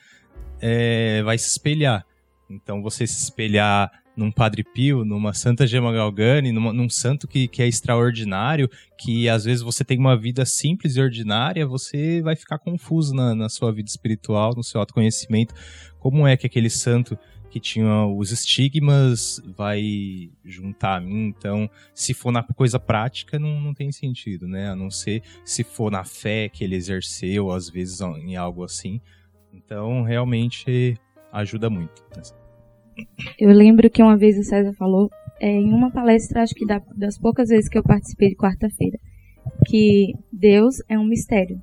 é, 0.58 1.22
vai 1.22 1.36
se 1.36 1.50
espelhar. 1.50 2.06
Então, 2.48 2.80
você 2.80 3.06
se 3.06 3.24
espelhar 3.24 3.90
num 4.16 4.30
Padre 4.30 4.62
Pio, 4.62 5.04
numa 5.04 5.32
Santa 5.32 5.66
Gema 5.66 5.92
Galgani, 5.92 6.52
numa, 6.52 6.72
num 6.72 6.88
santo 6.88 7.26
que, 7.26 7.48
que 7.48 7.62
é 7.62 7.68
extraordinário, 7.68 8.68
que 8.98 9.28
às 9.28 9.44
vezes 9.44 9.62
você 9.62 9.84
tem 9.84 9.98
uma 9.98 10.16
vida 10.16 10.44
simples 10.44 10.96
e 10.96 11.00
ordinária, 11.00 11.66
você 11.66 12.20
vai 12.20 12.36
ficar 12.36 12.58
confuso 12.58 13.14
na, 13.14 13.34
na 13.34 13.48
sua 13.48 13.72
vida 13.72 13.88
espiritual, 13.88 14.54
no 14.54 14.62
seu 14.62 14.80
autoconhecimento. 14.80 15.54
Como 15.98 16.26
é 16.26 16.36
que 16.36 16.46
aquele 16.46 16.70
santo 16.70 17.18
que 17.50 17.58
tinha 17.58 18.06
os 18.06 18.30
estigmas 18.30 19.42
vai 19.56 20.30
juntar 20.44 20.96
a 20.96 21.00
mim. 21.00 21.26
Então, 21.26 21.68
se 21.92 22.14
for 22.14 22.30
na 22.30 22.42
coisa 22.42 22.78
prática, 22.78 23.38
não, 23.38 23.60
não 23.60 23.74
tem 23.74 23.90
sentido, 23.90 24.46
né? 24.46 24.70
A 24.70 24.76
não 24.76 24.90
ser 24.90 25.22
se 25.44 25.64
for 25.64 25.90
na 25.90 26.04
fé 26.04 26.48
que 26.48 26.62
ele 26.62 26.76
exerceu, 26.76 27.50
às 27.50 27.68
vezes 27.68 28.00
em 28.00 28.36
algo 28.36 28.62
assim. 28.62 29.00
Então, 29.52 30.02
realmente 30.04 30.96
ajuda 31.32 31.68
muito. 31.68 32.02
Eu 33.38 33.50
lembro 33.50 33.90
que 33.90 34.02
uma 34.02 34.16
vez 34.16 34.38
o 34.38 34.44
César 34.44 34.72
falou, 34.74 35.10
é, 35.40 35.50
em 35.50 35.72
uma 35.72 35.90
palestra, 35.90 36.42
acho 36.42 36.54
que 36.54 36.66
da, 36.66 36.80
das 36.96 37.18
poucas 37.18 37.48
vezes 37.48 37.68
que 37.68 37.78
eu 37.78 37.82
participei 37.82 38.28
de 38.28 38.36
quarta-feira, 38.36 38.98
que 39.66 40.14
Deus 40.32 40.76
é 40.88 40.98
um 40.98 41.06
mistério. 41.06 41.60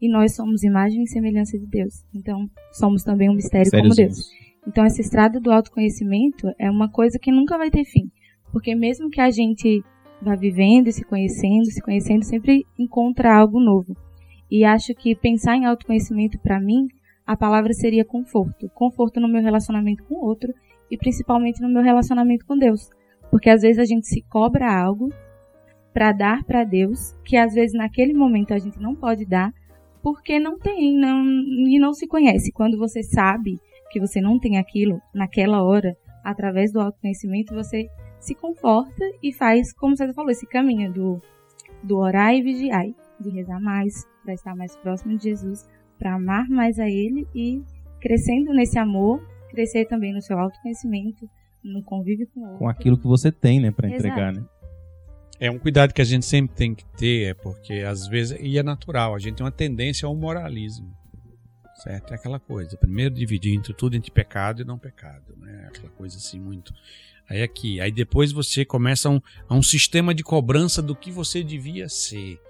E 0.00 0.08
nós 0.08 0.34
somos 0.34 0.62
imagem 0.62 1.02
e 1.02 1.08
semelhança 1.08 1.58
de 1.58 1.66
Deus. 1.66 2.04
Então, 2.14 2.48
somos 2.72 3.02
também 3.02 3.28
um 3.28 3.34
mistério 3.34 3.70
como 3.70 3.94
Deus. 3.94 4.30
Então, 4.66 4.84
essa 4.84 5.00
estrada 5.00 5.40
do 5.40 5.50
autoconhecimento 5.50 6.48
é 6.58 6.70
uma 6.70 6.90
coisa 6.90 7.18
que 7.18 7.32
nunca 7.32 7.58
vai 7.58 7.70
ter 7.70 7.84
fim. 7.84 8.10
Porque 8.52 8.74
mesmo 8.74 9.10
que 9.10 9.20
a 9.20 9.30
gente 9.30 9.82
vá 10.22 10.36
vivendo 10.36 10.88
e 10.88 10.92
se 10.92 11.04
conhecendo, 11.04 11.66
se 11.66 11.82
conhecendo, 11.82 12.24
sempre 12.24 12.64
encontra 12.78 13.34
algo 13.34 13.60
novo. 13.60 13.96
E 14.50 14.64
acho 14.64 14.94
que 14.94 15.14
pensar 15.14 15.56
em 15.56 15.66
autoconhecimento, 15.66 16.38
para 16.38 16.60
mim, 16.60 16.86
a 17.26 17.36
palavra 17.36 17.72
seria 17.72 18.04
conforto. 18.04 18.70
Conforto 18.74 19.20
no 19.20 19.28
meu 19.28 19.42
relacionamento 19.42 20.04
com 20.04 20.14
o 20.14 20.24
outro 20.24 20.52
e 20.90 20.96
principalmente 20.96 21.60
no 21.60 21.68
meu 21.68 21.82
relacionamento 21.82 22.46
com 22.46 22.56
Deus. 22.56 22.88
Porque 23.30 23.50
às 23.50 23.62
vezes 23.62 23.78
a 23.78 23.84
gente 23.84 24.06
se 24.06 24.22
cobra 24.22 24.72
algo 24.72 25.12
para 25.92 26.12
dar 26.12 26.44
para 26.44 26.64
Deus, 26.64 27.14
que 27.24 27.36
às 27.36 27.54
vezes 27.54 27.76
naquele 27.76 28.14
momento 28.14 28.54
a 28.54 28.58
gente 28.58 28.78
não 28.80 28.94
pode 28.94 29.24
dar, 29.24 29.52
porque 30.02 30.38
não 30.38 30.58
tem, 30.58 30.96
não 30.96 31.24
e 31.24 31.78
não 31.78 31.92
se 31.92 32.06
conhece. 32.06 32.52
Quando 32.52 32.78
você 32.78 33.02
sabe 33.02 33.58
que 33.90 34.00
você 34.00 34.20
não 34.20 34.38
tem 34.38 34.58
aquilo 34.58 35.00
naquela 35.14 35.62
hora, 35.62 35.96
através 36.22 36.72
do 36.72 36.80
autoconhecimento, 36.80 37.54
você 37.54 37.88
se 38.20 38.34
conforta 38.34 39.04
e 39.22 39.32
faz, 39.32 39.72
como 39.72 39.96
você 39.96 40.12
falou, 40.12 40.30
esse 40.30 40.46
caminho 40.46 40.92
do, 40.92 41.20
do 41.82 41.96
orar 41.98 42.34
e 42.34 42.42
vigiar, 42.42 42.86
de 43.18 43.30
rezar 43.30 43.60
mais, 43.60 44.06
para 44.24 44.34
estar 44.34 44.54
mais 44.54 44.76
próximo 44.76 45.16
de 45.16 45.24
Jesus, 45.24 45.66
para 45.98 46.14
amar 46.14 46.48
mais 46.48 46.78
a 46.78 46.88
Ele 46.88 47.26
e 47.34 47.62
crescendo 48.00 48.52
nesse 48.52 48.78
amor, 48.78 49.20
crescer 49.50 49.86
também 49.86 50.12
no 50.12 50.22
seu 50.22 50.38
autoconhecimento, 50.38 51.28
no 51.62 51.82
convívio 51.82 52.28
com 52.32 52.40
o 52.40 52.44
outro. 52.44 52.58
Com 52.58 52.68
aquilo 52.68 52.98
que 52.98 53.06
você 53.06 53.32
tem, 53.32 53.60
né, 53.60 53.70
para 53.70 53.88
entregar, 53.88 54.32
né? 54.32 54.44
É 55.40 55.50
um 55.50 55.58
cuidado 55.58 55.94
que 55.94 56.02
a 56.02 56.04
gente 56.04 56.26
sempre 56.26 56.56
tem 56.56 56.74
que 56.74 56.84
ter, 56.96 57.30
é 57.30 57.34
porque 57.34 57.74
às 57.74 58.08
vezes, 58.08 58.36
e 58.40 58.58
é 58.58 58.62
natural, 58.62 59.14
a 59.14 59.18
gente 59.18 59.36
tem 59.36 59.44
uma 59.44 59.52
tendência 59.52 60.06
ao 60.06 60.14
moralismo 60.14 60.98
certo? 61.78 62.12
É 62.12 62.16
aquela 62.16 62.38
coisa. 62.38 62.76
Primeiro 62.76 63.14
dividir 63.14 63.54
entre 63.54 63.72
tudo 63.72 63.96
entre 63.96 64.10
pecado 64.10 64.60
e 64.60 64.64
não 64.64 64.78
pecado, 64.78 65.36
né? 65.36 65.66
Aquela 65.68 65.90
coisa 65.90 66.16
assim 66.16 66.38
muito. 66.38 66.74
Aí 67.28 67.42
aqui, 67.42 67.80
aí 67.80 67.92
depois 67.92 68.32
você 68.32 68.64
começa 68.64 69.08
a 69.08 69.12
um, 69.12 69.20
a 69.48 69.54
um 69.54 69.62
sistema 69.62 70.14
de 70.14 70.22
cobrança 70.22 70.82
do 70.82 70.96
que 70.96 71.10
você 71.10 71.42
devia 71.42 71.88
ser. 71.88 72.40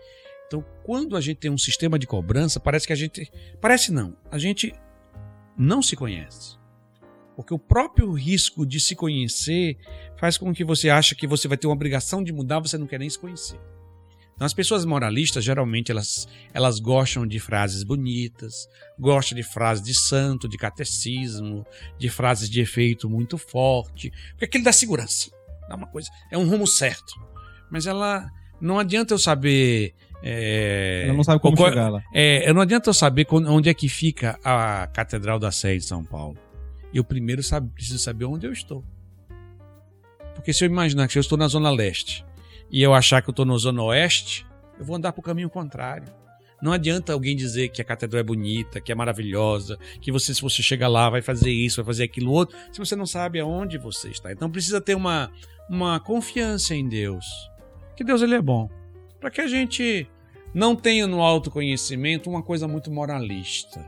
Então, 0.47 0.65
quando 0.83 1.17
a 1.17 1.21
gente 1.21 1.39
tem 1.39 1.51
um 1.51 1.59
sistema 1.59 1.99
de 1.99 2.07
cobrança, 2.07 2.59
parece 2.59 2.87
que 2.87 2.93
a 2.93 2.97
gente, 2.97 3.31
parece 3.61 3.93
não, 3.93 4.17
a 4.31 4.39
gente 4.39 4.73
não 5.57 5.83
se 5.83 5.95
conhece. 5.95 6.58
Porque 7.39 7.55
o 7.55 7.59
próprio 7.59 8.11
risco 8.11 8.67
de 8.67 8.81
se 8.81 8.97
conhecer 8.97 9.77
faz 10.17 10.37
com 10.37 10.53
que 10.53 10.65
você 10.65 10.91
ache 10.91 11.15
que 11.15 11.25
você 11.25 11.47
vai 11.47 11.57
ter 11.57 11.69
uma 11.69 11.73
obrigação 11.73 12.21
de 12.21 12.33
mudar, 12.33 12.59
você 12.59 12.77
não 12.77 12.85
quer 12.85 12.99
nem 12.99 13.09
se 13.09 13.17
conhecer. 13.17 13.61
Então, 14.35 14.45
as 14.45 14.53
pessoas 14.53 14.85
moralistas, 14.85 15.45
geralmente, 15.45 15.93
elas, 15.93 16.27
elas 16.53 16.81
gostam 16.81 17.25
de 17.25 17.39
frases 17.39 17.85
bonitas, 17.85 18.69
gostam 18.99 19.37
de 19.37 19.45
frases 19.45 19.85
de 19.85 19.95
santo, 19.95 20.49
de 20.49 20.59
catecismo, 20.59 21.65
de 21.97 22.09
frases 22.09 22.51
de 22.51 22.61
efeito 22.61 23.09
muito 23.09 23.39
forte, 23.39 24.13
porque 24.31 24.47
aquilo 24.47 24.65
dá 24.65 24.73
segurança, 24.73 25.31
dá 25.69 25.77
uma 25.77 25.87
coisa, 25.87 26.11
é 26.33 26.37
um 26.37 26.49
rumo 26.49 26.67
certo. 26.67 27.15
Mas 27.71 27.87
ela, 27.87 28.29
não 28.61 28.81
adianta 28.81 29.15
eu 29.15 29.19
saber... 29.19 29.95
É, 30.25 31.05
ela 31.05 31.15
não 31.15 31.23
sabe 31.23 31.41
como 31.41 31.57
qual, 31.57 31.69
chegar 31.69 31.89
lá. 31.89 32.03
É, 32.13 32.53
não 32.53 32.63
adianta 32.63 32.91
eu 32.91 32.95
saber 32.95 33.29
onde 33.31 33.69
é 33.69 33.75
que 33.75 33.89
fica 33.89 34.37
a 34.43 34.89
Catedral 34.89 35.39
da 35.39 35.53
Sé 35.53 35.77
de 35.77 35.85
São 35.85 36.05
Paulo. 36.05 36.48
Eu 36.93 37.05
primeiro 37.05 37.43
sabe, 37.43 37.71
preciso 37.71 37.99
saber 37.99 38.25
onde 38.25 38.47
eu 38.47 38.53
estou. 38.53 38.85
Porque 40.35 40.53
se 40.53 40.65
eu 40.65 40.67
imaginar 40.67 41.09
que 41.09 41.19
eu 41.19 41.21
estou 41.21 41.37
na 41.37 41.49
Zona 41.49 41.71
Leste 41.71 42.25
e 42.71 42.83
eu 42.83 42.95
achar 42.95 43.23
que 43.23 43.29
eu 43.29 43.33
estou 43.33 43.45
na 43.45 43.57
Zona 43.57 43.83
Oeste, 43.83 44.47
eu 44.79 44.85
vou 44.85 44.97
andar 44.97 45.13
para 45.13 45.21
o 45.21 45.23
caminho 45.23 45.51
contrário. 45.51 46.13
Não 46.61 46.73
adianta 46.73 47.13
alguém 47.13 47.37
dizer 47.37 47.69
que 47.69 47.81
a 47.81 47.85
catedral 47.85 48.21
é 48.21 48.25
bonita, 48.25 48.81
que 48.81 48.91
é 48.91 48.95
maravilhosa, 48.95 49.79
que 50.01 50.11
você, 50.11 50.35
se 50.35 50.43
você 50.43 50.63
chegar 50.63 50.89
lá, 50.89 51.09
vai 51.09 51.23
fazer 51.23 51.51
isso, 51.51 51.77
vai 51.77 51.87
fazer 51.87 52.05
aquilo 52.05 52.33
outro, 52.33 52.57
se 52.73 52.79
você 52.79 52.97
não 52.97 53.07
sabe 53.07 53.39
aonde 53.39 53.79
você 53.79 54.09
está. 54.09 54.33
Então 54.33 54.51
precisa 54.51 54.81
ter 54.81 54.95
uma, 54.95 55.31
uma 55.71 56.01
confiança 56.01 56.75
em 56.75 56.89
Deus. 56.89 57.25
Que 57.97 58.03
Deus 58.03 58.23
ele 58.23 58.35
é 58.35 58.43
bom. 58.43 58.69
Para 59.21 59.31
que 59.31 59.41
a 59.41 59.47
gente 59.47 60.09
não 60.53 60.75
tenha 60.75 61.07
no 61.07 61.21
autoconhecimento 61.21 62.29
uma 62.29 62.43
coisa 62.43 62.67
muito 62.67 62.91
moralista. 62.91 63.85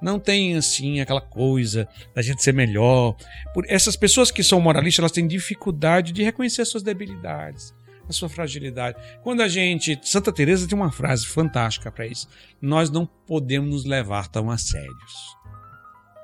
Não 0.00 0.18
tem 0.18 0.56
assim 0.56 1.00
aquela 1.00 1.20
coisa 1.20 1.88
da 2.14 2.22
gente 2.22 2.42
ser 2.42 2.52
melhor. 2.52 3.16
Por 3.52 3.64
essas 3.68 3.96
pessoas 3.96 4.30
que 4.30 4.42
são 4.42 4.60
moralistas, 4.60 5.00
elas 5.00 5.12
têm 5.12 5.26
dificuldade 5.26 6.12
de 6.12 6.22
reconhecer 6.22 6.64
suas 6.64 6.82
debilidades 6.82 7.74
a 8.08 8.12
sua 8.12 8.28
fragilidade. 8.28 8.96
Quando 9.22 9.42
a 9.42 9.48
gente. 9.48 9.98
Santa 10.02 10.32
Teresa 10.32 10.66
tem 10.66 10.76
uma 10.76 10.90
frase 10.90 11.26
fantástica 11.26 11.92
para 11.92 12.06
isso. 12.06 12.26
Nós 12.60 12.90
não 12.90 13.04
podemos 13.04 13.70
nos 13.70 13.84
levar 13.84 14.28
tão 14.28 14.50
a 14.50 14.56
sérios. 14.56 15.36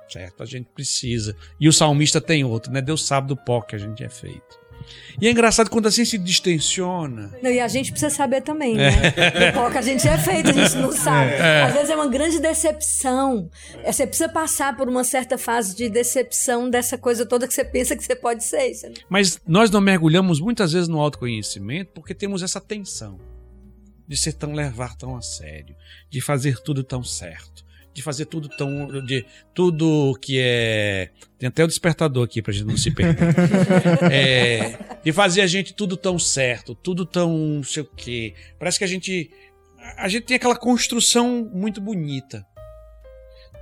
Certo? 0.09 0.43
A 0.43 0.47
gente 0.47 0.69
precisa. 0.75 1.37
E 1.61 1.69
o 1.69 1.73
salmista 1.73 2.21
tem 2.21 2.45
outro, 2.45 2.73
né? 2.73 2.81
Deus 2.81 3.05
sabe 3.05 3.29
do 3.29 3.37
pó 3.37 3.61
que 3.61 3.77
a 3.77 3.79
gente 3.79 4.03
é 4.03 4.09
feito. 4.09 4.64
E 5.21 5.29
é 5.29 5.31
engraçado 5.31 5.71
quando 5.71 5.87
assim 5.87 6.05
se 6.05 6.19
distensiona. 6.19 7.33
Não, 7.43 7.51
e 7.51 7.61
a 7.61 7.69
gente 7.69 7.93
precisa 7.93 8.15
saber 8.15 8.43
também, 8.43 8.75
né? 8.75 8.91
É. 9.17 9.51
Do 9.51 9.55
qual 9.55 9.71
que 9.71 9.79
a 9.79 9.83
gente 9.83 10.07
é 10.07 10.19
feito, 10.19 10.51
a 10.51 10.53
gente 10.53 10.77
não 10.77 10.93
sabe. 10.93 11.33
É. 11.33 11.63
Às 11.63 11.73
vezes 11.75 11.91
é 11.91 11.95
uma 11.95 12.09
grande 12.09 12.41
decepção. 12.41 13.49
É, 13.83 13.93
você 13.93 14.07
precisa 14.07 14.29
passar 14.29 14.77
por 14.77 14.89
uma 14.89 15.05
certa 15.05 15.39
fase 15.39 15.75
de 15.75 15.89
decepção 15.89 16.69
dessa 16.69 16.99
coisa 16.99 17.25
toda 17.25 17.47
que 17.47 17.55
você 17.55 17.65
pensa 17.65 17.97
que 17.97 18.05
você 18.05 18.17
pode 18.17 18.45
ser. 18.45 18.73
Não... 18.83 18.95
Mas 19.09 19.41
nós 19.47 19.71
não 19.71 19.81
mergulhamos 19.81 20.41
muitas 20.41 20.73
vezes 20.73 20.89
no 20.89 21.01
autoconhecimento 21.01 21.93
porque 21.95 22.15
temos 22.15 22.43
essa 22.43 22.61
tensão 22.61 23.19
de 24.07 24.17
ser 24.17 24.35
tão 24.35 24.53
levar 24.53 24.97
tão 24.97 25.17
a 25.17 25.23
sério, 25.23 25.75
de 26.11 26.21
fazer 26.21 26.59
tudo 26.61 26.85
tão 26.85 27.03
certo 27.03 27.64
de 27.95 28.03
fazer 28.03 28.27
tudo 28.27 28.49
tão. 28.49 28.89
de 29.03 29.25
tudo 29.55 30.19
que 30.21 30.39
é. 30.41 31.11
Tem 31.39 31.49
até 31.49 31.63
o 31.63 31.69
despertador 31.69 32.25
aqui 32.25 32.43
pra 32.43 32.53
gente 32.53 32.67
não 32.67 32.77
se 32.77 32.91
perder. 32.91 33.35
é, 34.11 34.99
de 35.03 35.13
fazer 35.13 35.41
a 35.41 35.47
gente 35.47 35.73
tudo 35.73 35.97
tão 35.97 36.19
certo, 36.19 36.75
tudo 36.75 37.07
tão 37.07 37.31
não 37.31 37.63
sei 37.63 37.85
o 37.85 37.87
quê. 37.97 38.35
Parece 38.59 38.79
que 38.79 38.85
a 38.85 38.89
gente. 38.89 39.31
A 39.97 40.09
gente 40.09 40.25
tem 40.25 40.37
aquela 40.37 40.57
construção 40.57 41.49
muito 41.53 41.81
bonita. 41.81 42.45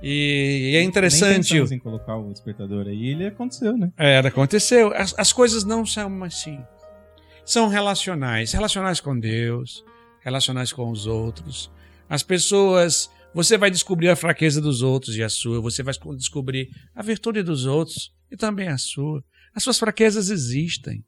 E, 0.01 0.71
e 0.73 0.75
é 0.77 0.81
interessante. 0.81 1.53
Nem 1.53 1.77
em 1.77 1.79
colocar 1.79 2.17
o 2.17 2.31
despertador 2.31 2.87
aí, 2.87 3.09
ele 3.09 3.27
aconteceu, 3.27 3.77
né? 3.77 3.91
É, 3.97 4.17
aconteceu. 4.17 4.93
As, 4.95 5.13
as 5.17 5.31
coisas 5.31 5.63
não 5.63 5.85
são 5.85 6.23
assim. 6.23 6.59
São 7.45 7.67
relacionais. 7.67 8.51
Relacionais 8.51 8.99
com 8.99 9.17
Deus, 9.17 9.85
relacionais 10.21 10.73
com 10.73 10.89
os 10.89 11.05
outros. 11.05 11.71
As 12.09 12.23
pessoas 12.23 13.09
você 13.33 13.57
vai 13.57 13.71
descobrir 13.71 14.09
a 14.09 14.15
fraqueza 14.15 14.61
dos 14.61 14.81
outros 14.81 15.15
e 15.15 15.23
a 15.23 15.29
sua. 15.29 15.59
Você 15.61 15.81
vai 15.81 15.93
descobrir 16.15 16.69
a 16.93 17.01
virtude 17.01 17.41
dos 17.41 17.65
outros 17.65 18.13
e 18.31 18.37
também 18.37 18.67
a 18.67 18.77
sua. 18.77 19.23
As 19.55 19.63
suas 19.63 19.79
fraquezas 19.79 20.29
existem. 20.29 21.03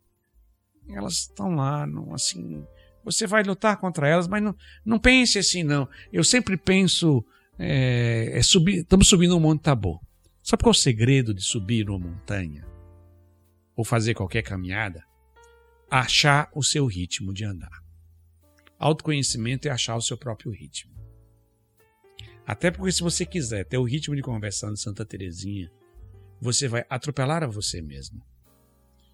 Elas 0.89 1.21
estão 1.21 1.55
lá, 1.55 1.85
não, 1.85 2.13
assim. 2.13 2.65
Você 3.03 3.27
vai 3.27 3.43
lutar 3.43 3.77
contra 3.77 4.07
elas, 4.07 4.27
mas 4.27 4.41
não, 4.41 4.55
não 4.83 4.99
pense 4.99 5.37
assim, 5.37 5.63
não. 5.63 5.87
Eu 6.11 6.23
sempre 6.23 6.57
penso. 6.57 7.23
É, 7.57 8.37
é 8.37 8.43
subir, 8.43 8.79
estamos 8.79 9.07
subindo 9.07 9.37
um 9.37 9.39
monte 9.39 9.61
Tabor. 9.61 10.01
Sabe 10.43 10.63
qual 10.63 10.71
é 10.71 10.77
o 10.77 10.79
segredo 10.79 11.33
de 11.33 11.43
subir 11.43 11.89
uma 11.89 11.99
montanha? 11.99 12.67
Ou 13.75 13.85
fazer 13.85 14.13
qualquer 14.13 14.41
caminhada? 14.41 15.03
Achar 15.89 16.49
o 16.53 16.63
seu 16.63 16.85
ritmo 16.85 17.33
de 17.33 17.45
andar. 17.45 17.83
Autoconhecimento 18.77 19.67
é 19.67 19.71
achar 19.71 19.95
o 19.95 20.01
seu 20.01 20.17
próprio 20.17 20.51
ritmo. 20.51 20.94
Até 22.45 22.69
porque 22.69 22.91
se 22.91 23.01
você 23.01 23.25
quiser 23.25 23.65
ter 23.65 23.77
o 23.77 23.83
ritmo 23.83 24.15
de 24.15 24.21
conversão 24.21 24.71
de 24.71 24.79
Santa 24.79 25.03
Teresinha, 25.03 25.71
você 26.39 26.67
vai 26.67 26.85
atropelar 26.89 27.43
a 27.43 27.47
você 27.47 27.81
mesmo. 27.81 28.21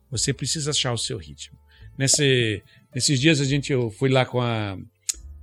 Você 0.10 0.34
precisa 0.34 0.72
achar 0.72 0.92
o 0.92 0.98
seu 0.98 1.18
ritmo. 1.18 1.58
Nesse, 1.98 2.62
nesses 2.94 3.20
dias 3.20 3.40
a 3.40 3.46
gente 3.46 3.72
eu 3.72 3.90
fui 3.90 4.10
lá 4.10 4.26
com 4.26 4.42
a, 4.42 4.78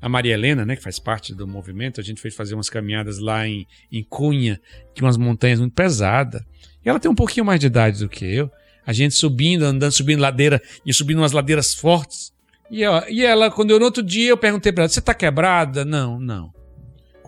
a 0.01 0.09
Maria 0.09 0.35
Helena, 0.35 0.67
né, 0.67 0.77
que 0.77 0.83
faz 0.83 0.99
parte 0.99 1.35
do 1.35 1.47
movimento, 1.47 2.01
a 2.01 2.05
gente 2.05 2.21
foi 2.21 2.31
fazer 2.31 2.55
umas 2.55 2.69
caminhadas 2.69 3.19
lá 3.19 3.47
em, 3.47 3.67
em 3.91 4.05
Cunha, 4.05 4.61
que 4.95 5.03
umas 5.03 5.17
montanhas 5.17 5.59
muito 5.59 5.75
pesadas. 5.75 6.43
E 6.85 6.89
ela 6.89 7.01
tem 7.01 7.11
um 7.11 7.15
pouquinho 7.15 7.47
mais 7.47 7.59
de 7.59 7.67
idade 7.67 8.01
do 8.01 8.09
que 8.09 8.25
eu. 8.25 8.51
A 8.87 8.93
gente 8.93 9.15
subindo, 9.15 9.65
andando, 9.65 9.93
subindo 9.93 10.21
ladeira 10.21 10.63
e 10.85 10.93
subindo 10.93 11.19
umas 11.19 11.33
ladeiras 11.33 11.75
fortes. 11.75 12.33
E, 12.71 12.85
ó, 12.85 13.03
e 13.09 13.25
ela, 13.25 13.51
quando 13.51 13.71
eu 13.71 13.79
no 13.79 13.85
outro 13.85 14.03
dia, 14.03 14.31
eu 14.31 14.37
perguntei 14.37 14.73
pra 14.73 14.85
ela: 14.85 14.89
Você 14.89 15.01
tá 15.01 15.15
quebrada? 15.15 15.85
Não, 15.85 16.19
não. 16.19 16.53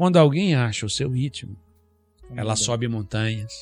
Quando 0.00 0.16
alguém 0.16 0.54
acha 0.54 0.86
o 0.86 0.88
seu 0.88 1.10
ritmo, 1.10 1.58
ela 2.34 2.56
sobe 2.56 2.88
montanhas, 2.88 3.52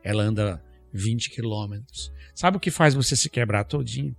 ela 0.00 0.22
anda 0.22 0.64
20 0.92 1.28
quilômetros. 1.28 2.12
Sabe 2.36 2.56
o 2.56 2.60
que 2.60 2.70
faz 2.70 2.94
você 2.94 3.16
se 3.16 3.28
quebrar 3.28 3.64
todinho? 3.64 4.14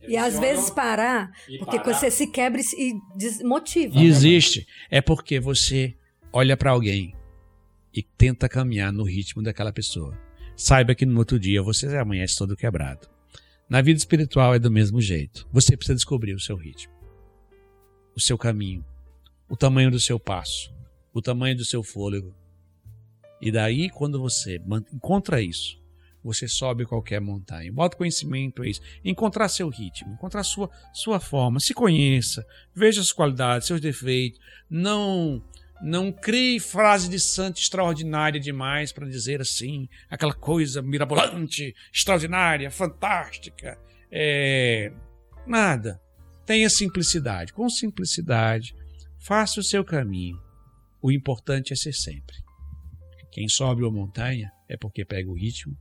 E 0.00 0.16
às 0.16 0.36
vezes 0.36 0.68
parar, 0.68 1.30
porque 1.60 1.78
você 1.78 2.10
se 2.10 2.26
quebra 2.26 2.60
e 2.60 2.64
se- 2.64 2.76
e 2.76 3.00
desmotiva. 3.16 3.96
Desiste. 3.96 4.66
É 4.90 5.00
porque 5.00 5.38
você 5.38 5.94
olha 6.32 6.56
pra 6.56 6.72
alguém 6.72 7.14
e 7.94 8.02
tenta 8.02 8.48
caminhar 8.48 8.92
no 8.92 9.04
ritmo 9.04 9.44
daquela 9.44 9.72
pessoa. 9.72 10.18
Saiba 10.56 10.92
que 10.92 11.06
no 11.06 11.16
outro 11.20 11.38
dia 11.38 11.62
você 11.62 11.86
amanhece 11.96 12.36
todo 12.36 12.56
quebrado. 12.56 13.08
Na 13.68 13.80
vida 13.80 13.96
espiritual 13.96 14.56
é 14.56 14.58
do 14.58 14.72
mesmo 14.72 15.00
jeito. 15.00 15.46
Você 15.52 15.76
precisa 15.76 15.94
descobrir 15.94 16.34
o 16.34 16.40
seu 16.40 16.56
ritmo, 16.56 16.92
o 18.16 18.20
seu 18.20 18.36
caminho, 18.36 18.84
o 19.48 19.56
tamanho 19.56 19.88
do 19.88 20.00
seu 20.00 20.18
passo, 20.18 20.74
o 21.18 21.22
tamanho 21.22 21.56
do 21.56 21.64
seu 21.64 21.82
fôlego. 21.82 22.34
E 23.40 23.50
daí, 23.50 23.90
quando 23.90 24.20
você 24.20 24.60
encontra 24.92 25.40
isso, 25.40 25.78
você 26.22 26.48
sobe 26.48 26.84
qualquer 26.84 27.20
montanha. 27.20 27.72
O 27.72 27.80
autoconhecimento 27.80 28.64
é 28.64 28.68
isso. 28.68 28.80
Encontrar 29.04 29.48
seu 29.48 29.68
ritmo, 29.68 30.12
encontrar 30.12 30.42
sua, 30.42 30.68
sua 30.92 31.20
forma. 31.20 31.60
Se 31.60 31.72
conheça, 31.72 32.44
veja 32.74 33.00
suas 33.00 33.12
qualidades, 33.12 33.66
seus 33.66 33.80
defeitos. 33.80 34.40
Não 34.68 35.42
não 35.82 36.10
crie 36.10 36.58
frase 36.58 37.06
de 37.06 37.20
santo 37.20 37.60
extraordinária 37.60 38.40
demais 38.40 38.92
para 38.92 39.06
dizer 39.06 39.42
assim, 39.42 39.86
aquela 40.08 40.32
coisa 40.32 40.80
mirabolante, 40.80 41.74
extraordinária, 41.92 42.70
fantástica. 42.70 43.78
É, 44.10 44.90
nada. 45.46 46.00
Tenha 46.46 46.70
simplicidade. 46.70 47.52
Com 47.52 47.68
simplicidade, 47.68 48.74
faça 49.18 49.60
o 49.60 49.62
seu 49.62 49.84
caminho. 49.84 50.45
O 51.06 51.12
importante 51.12 51.72
é 51.72 51.76
ser 51.76 51.92
sempre. 51.92 52.34
Quem 53.30 53.48
sobe 53.48 53.84
uma 53.84 53.92
montanha 53.92 54.50
é 54.68 54.76
porque 54.76 55.04
pega 55.04 55.30
o 55.30 55.34
ritmo, 55.34 55.78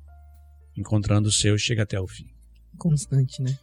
encontrando 0.77 1.29
o 1.29 1.31
seu, 1.31 1.57
chega 1.57 1.81
até 1.81 1.99
o 1.99 2.05
fim. 2.05 2.29
Constante, 2.77 3.41
né? 3.41 3.57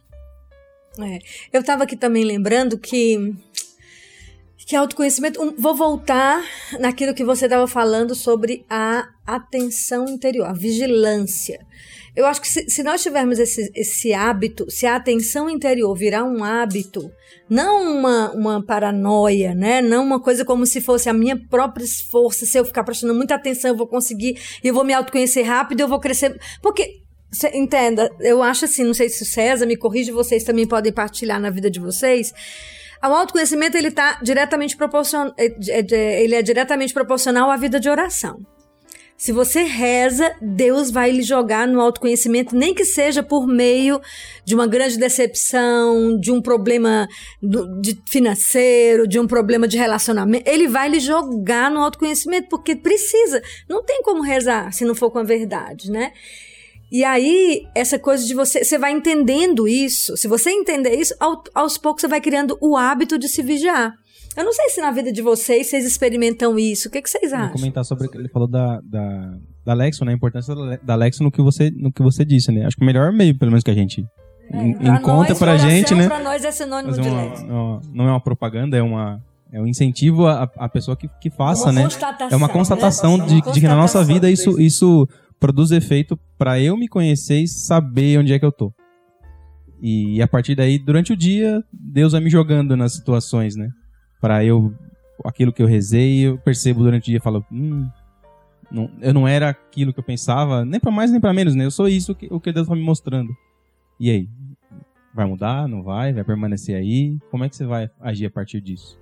É. 0.99 1.19
Eu 1.53 1.61
estava 1.61 1.85
aqui 1.85 1.95
também 1.95 2.25
lembrando 2.25 2.77
que 2.77 3.33
que 4.57 4.75
autoconhecimento. 4.75 5.41
um, 5.41 5.55
vou 5.55 5.73
voltar 5.73 6.43
naquilo 6.81 7.13
que 7.13 7.23
você 7.23 7.45
estava 7.45 7.65
falando 7.65 8.13
sobre 8.13 8.65
a 8.69 9.13
atenção 9.25 10.05
interior, 10.09 10.47
a 10.47 10.53
vigilância. 10.53 11.65
Eu 12.15 12.25
acho 12.25 12.41
que 12.41 12.47
se, 12.47 12.69
se 12.69 12.83
nós 12.83 13.01
tivermos 13.01 13.39
esse, 13.39 13.71
esse 13.73 14.13
hábito, 14.13 14.69
se 14.69 14.85
a 14.85 14.95
atenção 14.95 15.49
interior 15.49 15.95
virar 15.95 16.23
um 16.23 16.43
hábito, 16.43 17.11
não 17.49 17.97
uma, 17.97 18.31
uma 18.31 18.63
paranoia, 18.63 19.55
né? 19.55 19.81
Não 19.81 20.03
uma 20.03 20.21
coisa 20.21 20.45
como 20.45 20.65
se 20.65 20.79
fosse 20.79 21.09
a 21.09 21.13
minha 21.13 21.35
própria 21.49 21.85
força, 22.11 22.45
se 22.45 22.57
eu 22.57 22.65
ficar 22.65 22.83
prestando 22.83 23.15
muita 23.15 23.33
atenção, 23.33 23.71
eu 23.71 23.77
vou 23.77 23.87
conseguir, 23.87 24.39
eu 24.63 24.73
vou 24.73 24.83
me 24.83 24.93
autoconhecer 24.93 25.43
rápido, 25.43 25.81
eu 25.81 25.87
vou 25.87 25.99
crescer. 25.99 26.39
Porque 26.61 27.03
Cê 27.33 27.49
entenda, 27.55 28.07
eu 28.19 28.43
acho 28.43 28.65
assim, 28.65 28.83
não 28.83 28.93
sei 28.93 29.09
se 29.09 29.23
o 29.23 29.25
César 29.25 29.65
me 29.65 29.75
corrige, 29.75 30.11
vocês 30.11 30.43
também 30.43 30.67
podem 30.67 30.93
partilhar 30.93 31.39
na 31.39 31.49
vida 31.49 31.69
de 31.69 31.79
vocês. 31.79 32.31
O 33.01 33.07
autoconhecimento 33.07 33.75
ele 33.75 33.89
tá 33.89 34.19
diretamente 34.21 34.77
proporcional, 34.77 35.33
ele 35.37 36.35
é 36.35 36.41
diretamente 36.43 36.93
proporcional 36.93 37.49
à 37.49 37.57
vida 37.57 37.79
de 37.79 37.89
oração. 37.89 38.37
Se 39.15 39.31
você 39.31 39.63
reza, 39.63 40.35
Deus 40.41 40.91
vai 40.91 41.09
lhe 41.11 41.21
jogar 41.21 41.65
no 41.67 41.79
autoconhecimento, 41.79 42.55
nem 42.55 42.73
que 42.73 42.83
seja 42.83 43.23
por 43.23 43.47
meio 43.47 44.01
de 44.43 44.53
uma 44.53 44.67
grande 44.67 44.97
decepção, 44.97 46.19
de 46.19 46.29
um 46.29 46.41
problema 46.41 47.07
do- 47.41 47.79
de 47.79 47.97
financeiro, 48.09 49.07
de 49.07 49.19
um 49.19 49.27
problema 49.27 49.65
de 49.65 49.77
relacionamento. 49.77 50.49
Ele 50.49 50.67
vai 50.67 50.89
lhe 50.89 50.99
jogar 50.99 51.71
no 51.71 51.79
autoconhecimento, 51.79 52.49
porque 52.49 52.75
precisa. 52.75 53.41
Não 53.69 53.83
tem 53.83 54.01
como 54.03 54.21
rezar 54.21 54.73
se 54.73 54.83
não 54.83 54.95
for 54.95 55.09
com 55.09 55.19
a 55.19 55.23
verdade, 55.23 55.89
né? 55.89 56.11
E 56.91 57.03
aí, 57.03 57.65
essa 57.73 57.97
coisa 57.97 58.25
de 58.25 58.33
você. 58.35 58.63
Você 58.63 58.77
vai 58.77 58.91
entendendo 58.91 59.67
isso. 59.67 60.17
Se 60.17 60.27
você 60.27 60.51
entender 60.51 60.95
isso, 60.95 61.15
ao- 61.19 61.43
aos 61.55 61.77
poucos 61.77 62.01
você 62.01 62.07
vai 62.07 62.19
criando 62.19 62.57
o 62.61 62.75
hábito 62.75 63.17
de 63.17 63.29
se 63.29 63.41
vigiar. 63.41 63.95
Eu 64.35 64.43
não 64.43 64.53
sei 64.53 64.69
se 64.69 64.81
na 64.81 64.91
vida 64.91 65.11
de 65.11 65.21
vocês 65.21 65.67
vocês 65.67 65.85
experimentam 65.85 66.57
isso. 66.57 66.87
O 66.87 66.91
que, 66.91 67.01
que 67.01 67.09
vocês 67.09 67.31
Vou 67.31 67.39
acham? 67.39 67.51
comentar 67.53 67.85
sobre 67.85 68.07
o 68.07 68.09
que 68.09 68.17
ele 68.17 68.29
falou 68.29 68.47
da, 68.47 68.79
da, 68.81 69.37
da 69.65 69.73
Lexo, 69.73 70.03
né? 70.03 70.11
A 70.11 70.15
importância 70.15 70.55
da 70.55 70.61
Le- 70.61 70.79
da 70.83 70.95
Lexo 70.95 71.23
no 71.23 71.31
que, 71.31 71.41
você, 71.41 71.69
no 71.71 71.91
que 71.91 72.01
você 72.01 72.25
disse, 72.25 72.51
né? 72.51 72.65
Acho 72.65 72.75
que 72.75 72.81
o 72.81 72.85
melhor 72.85 73.11
meio, 73.13 73.37
pelo 73.37 73.51
menos, 73.51 73.63
que 73.63 73.69
a 73.71 73.75
gente 73.75 74.01
en- 74.51 74.73
Pra 74.73 74.95
encontra 74.95 75.29
nós, 75.29 75.39
pra 75.39 75.57
gente, 75.57 75.93
né? 75.93 76.07
Pra 76.07 76.19
nós 76.19 76.43
é 76.43 76.51
sinônimo 76.51 76.89
Fazer 76.95 77.01
de 77.03 77.09
uma- 77.09 77.21
lex. 77.23 77.41
uma- 77.41 77.81
não 77.93 78.07
é 78.07 78.11
uma 78.11 78.21
propaganda, 78.21 78.75
é 78.77 78.81
uma 78.81 79.21
é 79.51 79.61
um 79.61 79.67
incentivo 79.67 80.25
à, 80.25 80.49
à 80.57 80.67
pessoa 80.67 80.97
que, 80.97 81.07
que 81.21 81.29
faça, 81.29 81.65
Uma 81.69 81.73
né? 81.73 81.87
É 82.31 82.35
uma 82.35 82.47
né? 82.47 82.53
constatação 82.53 83.15
Uma 83.15 83.27
de, 83.27 83.39
de 83.39 83.61
que 83.61 83.67
na 83.67 83.75
nossa 83.75 84.03
vida 84.03 84.27
isso, 84.31 84.59
isso 84.59 85.07
produz 85.39 85.69
efeito 85.69 86.17
pra 86.39 86.59
eu 86.59 86.75
me 86.75 86.87
conhecer 86.87 87.37
e 87.43 87.47
saber 87.47 88.17
onde 88.19 88.33
é 88.33 88.39
que 88.39 88.45
eu 88.45 88.51
tô. 88.51 88.73
E 89.79 90.19
a 90.23 90.27
partir 90.27 90.55
daí, 90.55 90.79
durante 90.79 91.13
o 91.13 91.15
dia, 91.15 91.61
Deus 91.71 92.13
vai 92.13 92.21
me 92.21 92.31
jogando 92.31 92.75
nas 92.75 92.93
situações, 92.95 93.55
né? 93.55 93.67
Pra 94.23 94.41
eu 94.45 94.73
aquilo 95.25 95.51
que 95.51 95.61
eu 95.61 95.67
rezei, 95.67 96.25
eu 96.25 96.37
percebo 96.37 96.81
durante 96.81 97.09
o 97.09 97.11
dia, 97.11 97.19
falo, 97.19 97.45
hum, 97.51 97.89
não, 98.71 98.89
eu 99.01 99.13
não 99.13 99.27
era 99.27 99.49
aquilo 99.49 99.91
que 99.91 99.99
eu 99.99 100.03
pensava, 100.03 100.63
nem 100.63 100.79
pra 100.79 100.89
mais 100.89 101.11
nem 101.11 101.19
pra 101.19 101.33
menos, 101.33 101.55
né? 101.55 101.65
Eu 101.65 101.71
sou 101.71 101.89
isso 101.89 102.15
que, 102.15 102.29
o 102.31 102.39
que 102.39 102.53
Deus 102.53 102.69
tá 102.69 102.73
me 102.73 102.81
mostrando. 102.81 103.35
E 103.99 104.09
aí, 104.09 104.29
vai 105.13 105.25
mudar, 105.25 105.67
não 105.67 105.83
vai, 105.83 106.13
vai 106.13 106.23
permanecer 106.23 106.73
aí? 106.73 107.17
Como 107.29 107.43
é 107.43 107.49
que 107.49 107.55
você 107.57 107.65
vai 107.65 107.91
agir 107.99 108.25
a 108.25 108.31
partir 108.31 108.61
disso? 108.61 108.97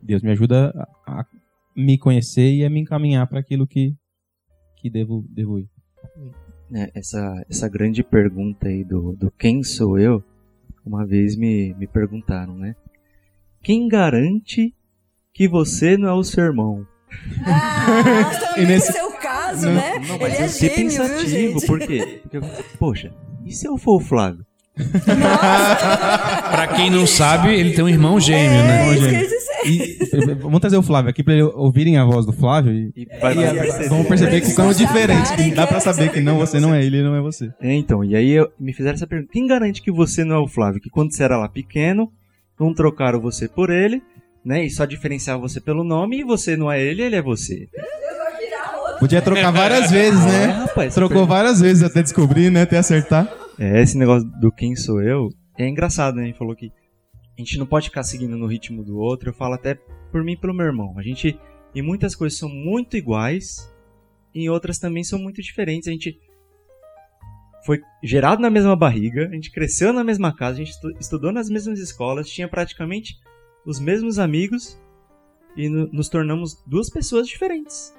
Deus 0.00 0.22
me 0.22 0.30
ajuda 0.30 0.70
a, 1.04 1.22
a 1.22 1.26
me 1.74 1.98
conhecer 1.98 2.54
e 2.54 2.64
a 2.64 2.70
me 2.70 2.78
encaminhar 2.78 3.26
para 3.26 3.40
aquilo 3.40 3.66
que 3.66 3.96
que 4.76 4.88
devo 4.88 5.24
devo 5.28 5.58
ir. 5.58 5.68
né, 6.70 6.88
essa, 6.94 7.44
essa 7.50 7.68
grande 7.68 8.04
pergunta 8.04 8.68
aí 8.68 8.84
do, 8.84 9.16
do 9.16 9.28
quem 9.28 9.64
sou 9.64 9.98
eu, 9.98 10.22
uma 10.86 11.04
vez 11.04 11.34
me, 11.34 11.74
me 11.74 11.88
perguntaram, 11.88 12.56
né? 12.56 12.76
Quem 13.62 13.88
garante 13.88 14.74
que 15.34 15.48
você 15.48 15.96
não 15.96 16.08
é 16.08 16.12
o 16.14 16.22
seu 16.24 16.44
irmão? 16.44 16.86
Ah, 17.46 18.54
E 18.56 18.64
nesse- 18.66 18.90
esse 18.90 18.98
é 18.98 19.04
o 19.04 19.12
caso, 19.12 19.66
Não, 19.66 19.74
né? 19.74 19.92
Não, 20.08 20.18
mas 20.18 20.34
Ele 20.34 20.42
é 20.42 20.44
eu 20.44 20.48
fiquei 20.48 20.68
gênio, 20.90 20.90
viu, 20.90 20.98
pensativo, 21.18 21.66
por 21.66 21.78
quê? 21.80 22.20
Porque, 22.22 22.36
eu- 22.38 22.42
poxa, 22.78 23.12
e 23.46 23.52
se 23.52 23.66
eu 23.66 23.76
for 23.78 23.96
o 23.96 24.00
Flávio? 24.00 24.44
Pra 26.50 26.68
quem 26.76 26.90
não 26.90 27.06
sabe, 27.06 27.54
ele 27.54 27.72
tem 27.74 27.84
um 27.84 27.88
irmão 27.88 28.18
gêmeo, 28.18 28.62
né? 28.62 28.88
É 28.88 28.92
isso 28.94 29.00
que 29.04 29.10
gêmeo. 29.10 29.16
eu 29.16 29.22
ia 29.22 29.28
dizer. 29.28 30.32
E 30.32 30.34
vamos 30.36 30.60
trazer 30.60 30.76
o 30.76 30.82
Flávio 30.82 31.10
aqui 31.10 31.22
para 31.22 31.34
ouvirem 31.54 31.96
a 31.98 32.04
voz 32.04 32.26
do 32.26 32.32
Flávio 32.32 32.72
e, 32.72 32.92
E 32.96 33.06
vai 33.20 33.32
e 33.34 33.36
perceber. 33.58 33.88
vão 33.88 34.04
perceber 34.04 34.40
que 34.40 34.46
são 34.48 34.72
diferentes, 34.72 35.30
que 35.30 35.50
dá 35.52 35.64
é 35.64 35.80
saber 35.80 36.10
que 36.10 36.20
não 36.20 36.38
você 36.38 36.58
não 36.58 36.74
é 36.74 36.84
ele, 36.84 36.96
ele 36.98 37.06
não 37.08 37.14
é 37.14 37.20
você. 37.20 37.50
É, 37.60 37.72
então, 37.74 38.02
e 38.02 38.16
aí 38.16 38.30
eu- 38.30 38.50
me 38.58 38.72
fizeram 38.72 38.94
essa 38.94 39.06
pergunta. 39.06 39.30
Quem 39.32 39.46
garante 39.46 39.80
que 39.82 39.92
você 39.92 40.24
não 40.24 40.36
é 40.36 40.38
o 40.40 40.48
Flávio? 40.48 40.80
Que 40.80 40.90
quando 40.90 41.12
você 41.14 41.22
era 41.22 41.36
lá 41.36 41.48
pequeno, 41.48 42.10
não 42.62 42.72
trocaram 42.72 43.20
você 43.20 43.48
por 43.48 43.70
ele, 43.70 44.02
né? 44.44 44.64
E 44.64 44.70
só 44.70 44.84
diferenciavam 44.84 45.46
você 45.46 45.60
pelo 45.60 45.84
nome, 45.84 46.20
e 46.20 46.24
você 46.24 46.56
não 46.56 46.70
é 46.70 46.82
ele, 46.82 47.02
ele 47.02 47.16
é 47.16 47.22
você. 47.22 47.68
Podia 48.98 49.20
trocar 49.20 49.50
várias 49.50 49.90
vezes, 49.90 50.20
É, 50.26 50.28
né? 50.28 50.46
rapaz, 50.46 50.94
Trocou 50.94 51.26
várias 51.26 51.60
vezes 51.60 51.82
até 51.82 52.02
descobrir, 52.02 52.50
né? 52.50 52.62
Até 52.62 52.78
acertar. 52.78 53.28
É, 53.58 53.82
esse 53.82 53.98
negócio 53.98 54.28
do 54.40 54.50
quem 54.52 54.76
sou 54.76 55.02
eu 55.02 55.28
é 55.58 55.68
engraçado, 55.68 56.16
né? 56.16 56.24
Ele 56.24 56.34
falou 56.34 56.54
que 56.54 56.72
a 57.36 57.40
gente 57.40 57.58
não 57.58 57.66
pode 57.66 57.88
ficar 57.88 58.02
seguindo 58.04 58.36
no 58.36 58.46
ritmo 58.46 58.84
do 58.84 58.98
outro. 58.98 59.30
Eu 59.30 59.34
falo 59.34 59.54
até 59.54 59.74
por 60.10 60.22
mim 60.22 60.32
e 60.32 60.36
pelo 60.36 60.54
meu 60.54 60.66
irmão. 60.66 60.94
A 60.98 61.02
gente, 61.02 61.38
em 61.74 61.82
muitas 61.82 62.14
coisas, 62.14 62.38
são 62.38 62.48
muito 62.48 62.96
iguais, 62.96 63.68
e 64.34 64.44
em 64.44 64.48
outras 64.48 64.78
também 64.78 65.02
são 65.02 65.18
muito 65.18 65.42
diferentes. 65.42 65.88
A 65.88 65.92
gente 65.92 66.16
foi 67.64 67.80
gerado 68.02 68.42
na 68.42 68.50
mesma 68.50 68.74
barriga, 68.76 69.28
a 69.28 69.34
gente 69.34 69.50
cresceu 69.52 69.92
na 69.92 70.02
mesma 70.02 70.34
casa, 70.34 70.54
a 70.54 70.64
gente 70.64 70.70
estu- 70.72 70.96
estudou 70.98 71.32
nas 71.32 71.48
mesmas 71.48 71.78
escolas, 71.78 72.28
tinha 72.28 72.48
praticamente 72.48 73.14
os 73.64 73.78
mesmos 73.78 74.18
amigos 74.18 74.78
e 75.56 75.68
no- 75.68 75.86
nos 75.92 76.08
tornamos 76.08 76.62
duas 76.66 76.90
pessoas 76.90 77.26
diferentes. 77.28 77.94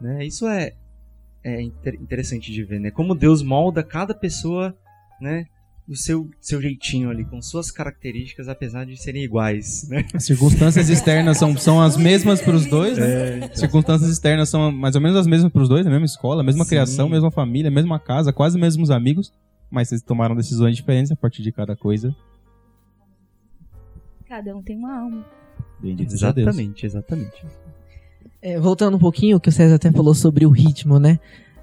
Né? 0.00 0.24
Isso 0.24 0.46
é, 0.46 0.72
é 1.42 1.60
inter- 1.60 1.94
interessante 2.00 2.52
de 2.52 2.62
ver, 2.64 2.78
né? 2.80 2.90
Como 2.90 3.14
Deus 3.14 3.42
molda 3.42 3.82
cada 3.82 4.14
pessoa, 4.14 4.76
né? 5.20 5.46
Do 5.86 5.96
seu, 5.96 6.30
seu 6.40 6.62
jeitinho 6.62 7.10
ali, 7.10 7.24
com 7.24 7.42
suas 7.42 7.70
características, 7.70 8.48
apesar 8.48 8.86
de 8.86 8.96
serem 8.96 9.24
iguais, 9.24 9.88
né? 9.88 10.06
As 10.14 10.24
circunstâncias 10.24 10.88
externas 10.88 11.38
são, 11.38 11.56
são 11.56 11.82
as 11.82 11.96
mesmas 11.96 12.40
para 12.40 12.54
os 12.54 12.66
dois, 12.66 12.96
né? 12.96 13.40
É, 13.40 13.44
As 13.46 13.58
circunstâncias 13.58 14.08
externas 14.08 14.48
são 14.48 14.70
mais 14.70 14.94
ou 14.94 15.00
menos 15.00 15.16
as 15.16 15.26
mesmas 15.26 15.50
para 15.52 15.60
os 15.60 15.68
dois, 15.68 15.84
a 15.84 15.90
mesma 15.90 16.06
escola, 16.06 16.40
a 16.40 16.44
mesma 16.44 16.62
Sim. 16.62 16.70
criação, 16.70 17.08
mesma 17.08 17.32
família, 17.32 17.68
mesma 17.68 17.98
casa, 17.98 18.32
quase 18.32 18.56
os 18.56 18.60
mesmos 18.60 18.90
amigos, 18.92 19.32
mas 19.68 19.88
vocês 19.88 20.02
tomaram 20.02 20.36
decisões 20.36 20.76
diferentes 20.76 21.10
a 21.10 21.16
partir 21.16 21.42
de 21.42 21.50
cada 21.50 21.74
coisa. 21.74 22.14
Cada 24.28 24.56
um 24.56 24.62
tem 24.62 24.76
uma 24.76 25.00
alma. 25.00 25.26
Bendito. 25.80 26.14
Exatamente, 26.14 26.86
exatamente. 26.86 27.44
É, 28.40 28.58
voltando 28.58 28.96
um 28.96 29.00
pouquinho, 29.00 29.36
o 29.36 29.40
que 29.40 29.48
o 29.48 29.52
César 29.52 29.74
até 29.74 29.90
falou 29.90 30.14
sobre 30.14 30.46
o 30.46 30.50
ritmo, 30.50 30.98
né? 30.98 31.18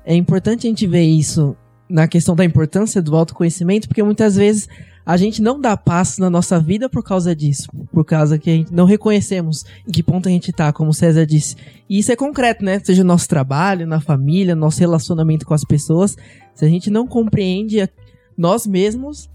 É 0.05 0.13
importante 0.13 0.67
a 0.67 0.69
gente 0.69 0.86
ver 0.86 1.03
isso 1.03 1.55
na 1.89 2.08
questão 2.08 2.36
da 2.36 2.45
importância 2.45 3.02
do 3.02 3.15
autoconhecimento, 3.15 3.88
porque 3.88 4.04
muitas 4.04 4.36
vezes 4.36 4.67
a 5.06 5.17
gente 5.17 5.41
não 5.41 5.60
dá 5.60 5.75
passo 5.75 6.21
na 6.21 6.30
nossa 6.30 6.60
vida 6.60 6.88
por 6.88 7.04
causa 7.04 7.36
disso, 7.36 7.67
por 7.91 8.06
causa 8.06 8.38
que 8.38 8.49
a 8.49 8.54
gente 8.54 8.71
não 8.71 8.86
reconhecemos 8.86 9.65
em 9.88 9.91
que 9.91 10.04
ponto 10.04 10.28
a 10.30 10.32
gente 10.32 10.52
tá, 10.54 10.71
como 10.71 10.91
o 10.91 10.93
César 10.93 11.25
disse. 11.25 11.56
E 11.89 11.97
isso 11.97 12.12
é 12.12 12.15
concreto, 12.15 12.63
né? 12.63 12.80
Seja 12.84 13.04
no 13.04 13.08
nosso 13.08 13.28
trabalho, 13.28 13.88
na 13.88 13.99
família, 13.99 14.56
nosso 14.56 14.80
relacionamento 14.80 15.47
com 15.47 15.54
as 15.56 15.63
pessoas. 15.63 16.15
Se 16.54 16.63
a 16.63 16.69
gente 16.69 16.91
não 16.91 17.08
compreende 17.08 17.82
a- 17.82 17.89
nós 18.38 18.67
mesmos, 18.67 19.28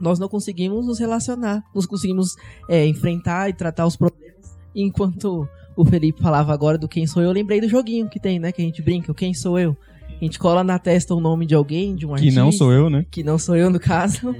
nós 0.00 0.18
não 0.18 0.28
conseguimos 0.28 0.86
nos 0.86 0.98
relacionar, 0.98 1.62
nós 1.74 1.84
conseguimos 1.84 2.34
é, 2.68 2.86
enfrentar 2.86 3.50
e 3.50 3.52
tratar 3.52 3.86
os 3.86 3.96
problemas. 3.96 4.56
Enquanto 4.74 5.46
o 5.76 5.84
Felipe 5.84 6.22
falava 6.22 6.54
agora 6.54 6.78
do 6.78 6.88
quem 6.88 7.06
sou 7.06 7.22
eu, 7.22 7.28
eu 7.28 7.34
lembrei 7.34 7.60
do 7.60 7.68
joguinho 7.68 8.08
que 8.08 8.18
tem, 8.18 8.38
né? 8.38 8.50
Que 8.50 8.62
a 8.62 8.64
gente 8.64 8.80
brinca, 8.80 9.12
o 9.12 9.14
quem 9.14 9.34
sou 9.34 9.58
eu. 9.58 9.76
A 10.22 10.24
gente 10.24 10.38
cola 10.38 10.62
na 10.62 10.78
testa 10.78 11.16
o 11.16 11.20
nome 11.20 11.44
de 11.44 11.52
alguém, 11.52 11.96
de 11.96 12.06
um 12.06 12.10
Que 12.10 12.14
artista 12.14 12.40
não 12.40 12.52
sou 12.52 12.72
eu, 12.72 12.88
né? 12.88 13.04
que 13.10 13.24
não 13.24 13.36
sou 13.36 13.56
eu 13.56 13.68
no 13.68 13.80
caso, 13.80 14.32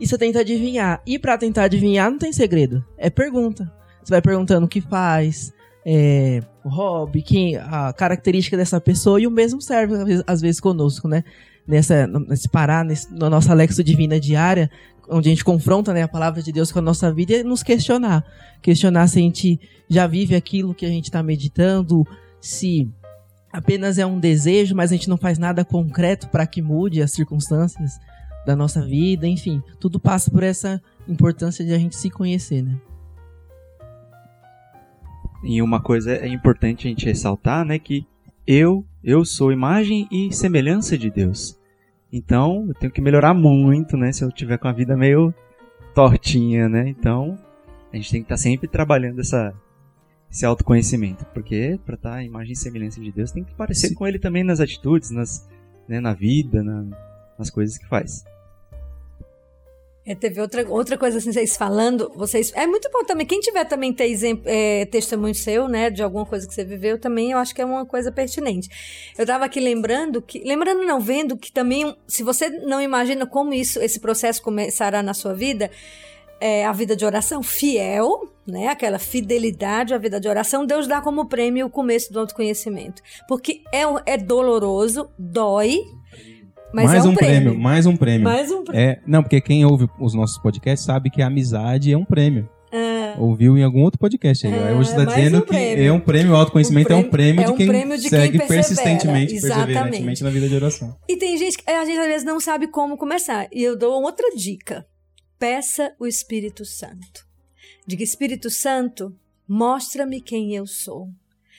e 0.00 0.04
você 0.04 0.18
tenta 0.18 0.40
adivinhar. 0.40 1.00
E 1.06 1.20
pra 1.20 1.38
tentar 1.38 1.62
adivinhar 1.62 2.10
não 2.10 2.18
tem 2.18 2.32
segredo, 2.32 2.84
é 2.98 3.08
pergunta. 3.08 3.72
Você 4.02 4.10
vai 4.10 4.20
perguntando 4.20 4.66
o 4.66 4.68
que 4.68 4.80
faz, 4.80 5.52
é, 5.86 6.42
o 6.64 6.68
hobby, 6.68 7.22
quem, 7.22 7.56
a 7.56 7.92
característica 7.92 8.56
dessa 8.56 8.80
pessoa, 8.80 9.20
e 9.20 9.26
o 9.28 9.30
mesmo 9.30 9.62
serve 9.62 9.94
às 9.94 10.04
vezes, 10.04 10.24
às 10.26 10.40
vezes 10.40 10.60
conosco, 10.60 11.06
né? 11.06 11.22
Nessa, 11.64 12.08
nesse 12.08 12.48
parar, 12.48 12.84
nesse, 12.84 13.14
na 13.14 13.30
nossa 13.30 13.54
Lexo 13.54 13.84
Divina 13.84 14.18
diária, 14.18 14.68
onde 15.08 15.28
a 15.28 15.30
gente 15.30 15.44
confronta 15.44 15.92
né, 15.92 16.02
a 16.02 16.08
palavra 16.08 16.42
de 16.42 16.50
Deus 16.50 16.72
com 16.72 16.80
a 16.80 16.82
nossa 16.82 17.12
vida 17.12 17.34
e 17.34 17.44
nos 17.44 17.62
questionar. 17.62 18.24
Questionar 18.60 19.06
se 19.06 19.20
a 19.20 19.22
gente 19.22 19.60
já 19.88 20.08
vive 20.08 20.34
aquilo 20.34 20.74
que 20.74 20.84
a 20.84 20.88
gente 20.88 21.04
está 21.04 21.22
meditando, 21.22 22.04
se 22.40 22.88
apenas 23.52 23.98
é 23.98 24.06
um 24.06 24.18
desejo, 24.18 24.74
mas 24.74 24.92
a 24.92 24.94
gente 24.94 25.08
não 25.08 25.16
faz 25.16 25.38
nada 25.38 25.64
concreto 25.64 26.28
para 26.28 26.46
que 26.46 26.62
mude 26.62 27.02
as 27.02 27.12
circunstâncias 27.12 27.98
da 28.46 28.56
nossa 28.56 28.84
vida, 28.84 29.26
enfim, 29.26 29.62
tudo 29.78 30.00
passa 30.00 30.30
por 30.30 30.42
essa 30.42 30.80
importância 31.06 31.64
de 31.64 31.72
a 31.72 31.78
gente 31.78 31.96
se 31.96 32.10
conhecer, 32.10 32.62
né? 32.62 32.76
E 35.42 35.62
uma 35.62 35.80
coisa 35.80 36.12
é 36.12 36.28
importante 36.28 36.86
a 36.86 36.90
gente 36.90 37.06
ressaltar, 37.06 37.64
né, 37.64 37.78
que 37.78 38.06
eu, 38.46 38.84
eu 39.02 39.24
sou 39.24 39.52
imagem 39.52 40.06
e 40.10 40.32
semelhança 40.32 40.98
de 40.98 41.10
Deus. 41.10 41.58
Então, 42.12 42.66
eu 42.68 42.74
tenho 42.74 42.92
que 42.92 43.00
melhorar 43.00 43.32
muito, 43.32 43.96
né, 43.96 44.12
se 44.12 44.22
eu 44.24 44.30
tiver 44.30 44.58
com 44.58 44.68
a 44.68 44.72
vida 44.72 44.96
meio 44.96 45.32
tortinha, 45.94 46.68
né? 46.68 46.88
Então, 46.88 47.38
a 47.92 47.96
gente 47.96 48.10
tem 48.10 48.20
que 48.20 48.26
estar 48.26 48.36
sempre 48.36 48.68
trabalhando 48.68 49.20
essa 49.20 49.54
esse 50.30 50.46
autoconhecimento, 50.46 51.24
porque 51.34 51.78
para 51.84 51.94
estar 51.96 52.14
a 52.14 52.24
imagem 52.24 52.52
e 52.52 52.56
semelhança 52.56 53.00
de 53.00 53.10
Deus 53.10 53.32
tem 53.32 53.42
que 53.42 53.54
parecer 53.54 53.88
Sim. 53.88 53.94
com 53.94 54.06
ele 54.06 54.18
também 54.18 54.44
nas 54.44 54.60
atitudes, 54.60 55.10
nas, 55.10 55.48
né, 55.88 55.98
na 56.00 56.14
vida, 56.14 56.62
na- 56.62 56.86
nas 57.38 57.50
coisas 57.50 57.76
que 57.76 57.86
faz. 57.88 58.22
É, 60.06 60.14
teve 60.14 60.40
outra, 60.40 60.66
outra 60.68 60.96
coisa 60.96 61.18
assim, 61.18 61.30
vocês 61.30 61.56
falando, 61.56 62.10
vocês. 62.16 62.52
É 62.54 62.66
muito 62.66 62.88
bom 62.90 63.04
também. 63.04 63.26
Quem 63.26 63.38
tiver 63.38 63.64
também 63.66 63.92
ter 63.92 64.06
exemplo, 64.06 64.44
é, 64.46 64.86
testemunho 64.86 65.34
seu, 65.34 65.68
né, 65.68 65.90
de 65.90 66.02
alguma 66.02 66.24
coisa 66.24 66.48
que 66.48 66.54
você 66.54 66.64
viveu, 66.64 66.98
também 66.98 67.32
eu 67.32 67.38
acho 67.38 67.54
que 67.54 67.60
é 67.60 67.64
uma 67.64 67.84
coisa 67.84 68.10
pertinente. 68.10 68.68
Eu 69.18 69.26
tava 69.26 69.44
aqui 69.44 69.60
lembrando 69.60 70.22
que. 70.22 70.40
Lembrando, 70.40 70.82
não, 70.84 71.00
vendo 71.00 71.36
que 71.36 71.52
também, 71.52 71.94
se 72.08 72.22
você 72.22 72.48
não 72.48 72.80
imagina 72.80 73.26
como 73.26 73.52
isso, 73.52 73.78
esse 73.80 74.00
processo 74.00 74.42
começará 74.42 75.02
na 75.02 75.12
sua 75.12 75.34
vida, 75.34 75.70
é, 76.40 76.64
a 76.64 76.72
vida 76.72 76.96
de 76.96 77.04
oração 77.04 77.42
fiel, 77.42 78.08
né? 78.46 78.68
Aquela 78.68 78.98
fidelidade 78.98 79.92
à 79.94 79.98
vida 79.98 80.18
de 80.20 80.28
oração, 80.28 80.64
Deus 80.66 80.86
dá 80.88 81.00
como 81.00 81.26
prêmio 81.28 81.66
o 81.66 81.70
começo 81.70 82.12
do 82.12 82.20
autoconhecimento. 82.20 83.02
Porque 83.28 83.60
é, 83.72 83.82
é 84.06 84.16
doloroso, 84.16 85.08
dói, 85.18 85.78
mas 86.72 86.86
mais 86.86 87.04
é 87.04 87.08
um, 87.08 87.12
um 87.12 87.14
prêmio. 87.14 87.58
mais 87.58 87.86
um 87.86 87.96
prêmio. 87.96 88.24
Mais 88.24 88.50
um 88.50 88.64
prêmio. 88.64 88.80
É, 88.80 89.00
não, 89.06 89.22
porque 89.22 89.40
quem 89.40 89.64
ouve 89.64 89.88
os 90.00 90.14
nossos 90.14 90.38
podcasts 90.38 90.84
sabe 90.86 91.10
que 91.10 91.20
a 91.22 91.26
amizade 91.26 91.92
é 91.92 91.96
um 91.96 92.04
prêmio. 92.04 92.48
Ouviu 93.18 93.58
em 93.58 93.64
algum 93.64 93.82
outro 93.82 93.98
podcast 93.98 94.46
aí. 94.46 94.54
É, 94.54 94.72
Hoje 94.72 94.90
está 94.90 95.04
dizendo 95.04 95.38
um 95.38 95.40
que 95.40 95.48
prêmio. 95.48 95.84
é 95.84 95.92
um 95.92 95.98
prêmio, 95.98 96.32
o 96.32 96.36
autoconhecimento 96.36 96.92
Um 96.92 96.96
é 96.96 96.98
um 97.00 97.10
prêmio- 97.10 97.10
prêmio 97.10 97.42
é 97.42 97.44
de 97.46 97.50
um 97.52 97.56
quem 97.56 97.66
prêmio 97.66 97.96
de 97.96 98.02
quem 98.08 98.10
segue 98.10 98.38
persevera. 98.38 98.62
persistentemente, 98.62 99.32
perseverantemente 99.40 100.22
na 100.22 100.30
vida 100.30 100.48
de 100.48 100.54
oração. 100.54 100.96
E 101.08 101.16
tem 101.16 101.36
gente 101.36 101.58
que 101.58 101.68
a 101.68 101.84
gente 101.84 101.98
às 101.98 102.06
vezes 102.06 102.24
não 102.24 102.38
sabe 102.38 102.68
como 102.68 102.96
começar. 102.96 103.48
E 103.52 103.62
eu 103.64 103.76
dou 103.76 104.00
outra 104.00 104.30
dica. 104.36 104.86
Peça 105.40 105.96
o 105.98 106.06
Espírito 106.06 106.66
Santo. 106.66 107.26
Diga, 107.86 108.04
Espírito 108.04 108.50
Santo, 108.50 109.16
mostra-me 109.48 110.20
quem 110.20 110.54
eu 110.54 110.66
sou. 110.66 111.08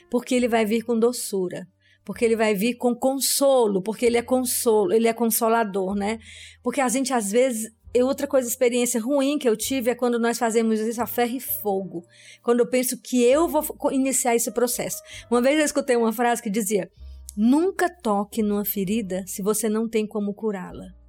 Porque 0.07 0.35
ele 0.35 0.47
vai 0.47 0.63
vir 0.67 0.83
com 0.83 0.99
doçura. 0.99 1.67
Porque 2.05 2.23
ele 2.23 2.35
vai 2.35 2.53
vir 2.53 2.75
com 2.75 2.93
consolo. 2.93 3.81
Porque 3.81 4.05
ele 4.05 4.17
é 4.17 4.21
consolo, 4.21 4.93
ele 4.93 5.07
é 5.07 5.13
consolador, 5.13 5.95
né? 5.95 6.19
Porque 6.61 6.79
a 6.79 6.87
gente, 6.87 7.11
às 7.11 7.31
vezes. 7.31 7.71
E 7.91 8.03
outra 8.03 8.27
coisa, 8.27 8.47
experiência 8.47 9.01
ruim 9.01 9.39
que 9.39 9.49
eu 9.49 9.57
tive 9.57 9.89
é 9.89 9.95
quando 9.95 10.19
nós 10.19 10.37
fazemos 10.37 10.79
isso 10.79 11.01
a 11.01 11.07
ferro 11.07 11.37
e 11.37 11.39
fogo. 11.39 12.05
Quando 12.43 12.59
eu 12.59 12.69
penso 12.69 13.01
que 13.01 13.23
eu 13.23 13.47
vou 13.47 13.65
iniciar 13.91 14.35
esse 14.35 14.51
processo. 14.51 15.01
Uma 15.27 15.41
vez 15.41 15.57
eu 15.57 15.65
escutei 15.65 15.95
uma 15.95 16.13
frase 16.13 16.39
que 16.39 16.51
dizia: 16.51 16.87
Nunca 17.35 17.89
toque 17.89 18.43
numa 18.43 18.63
ferida 18.63 19.23
se 19.25 19.41
você 19.41 19.67
não 19.67 19.89
tem 19.89 20.05
como 20.05 20.35
curá-la. 20.35 21.00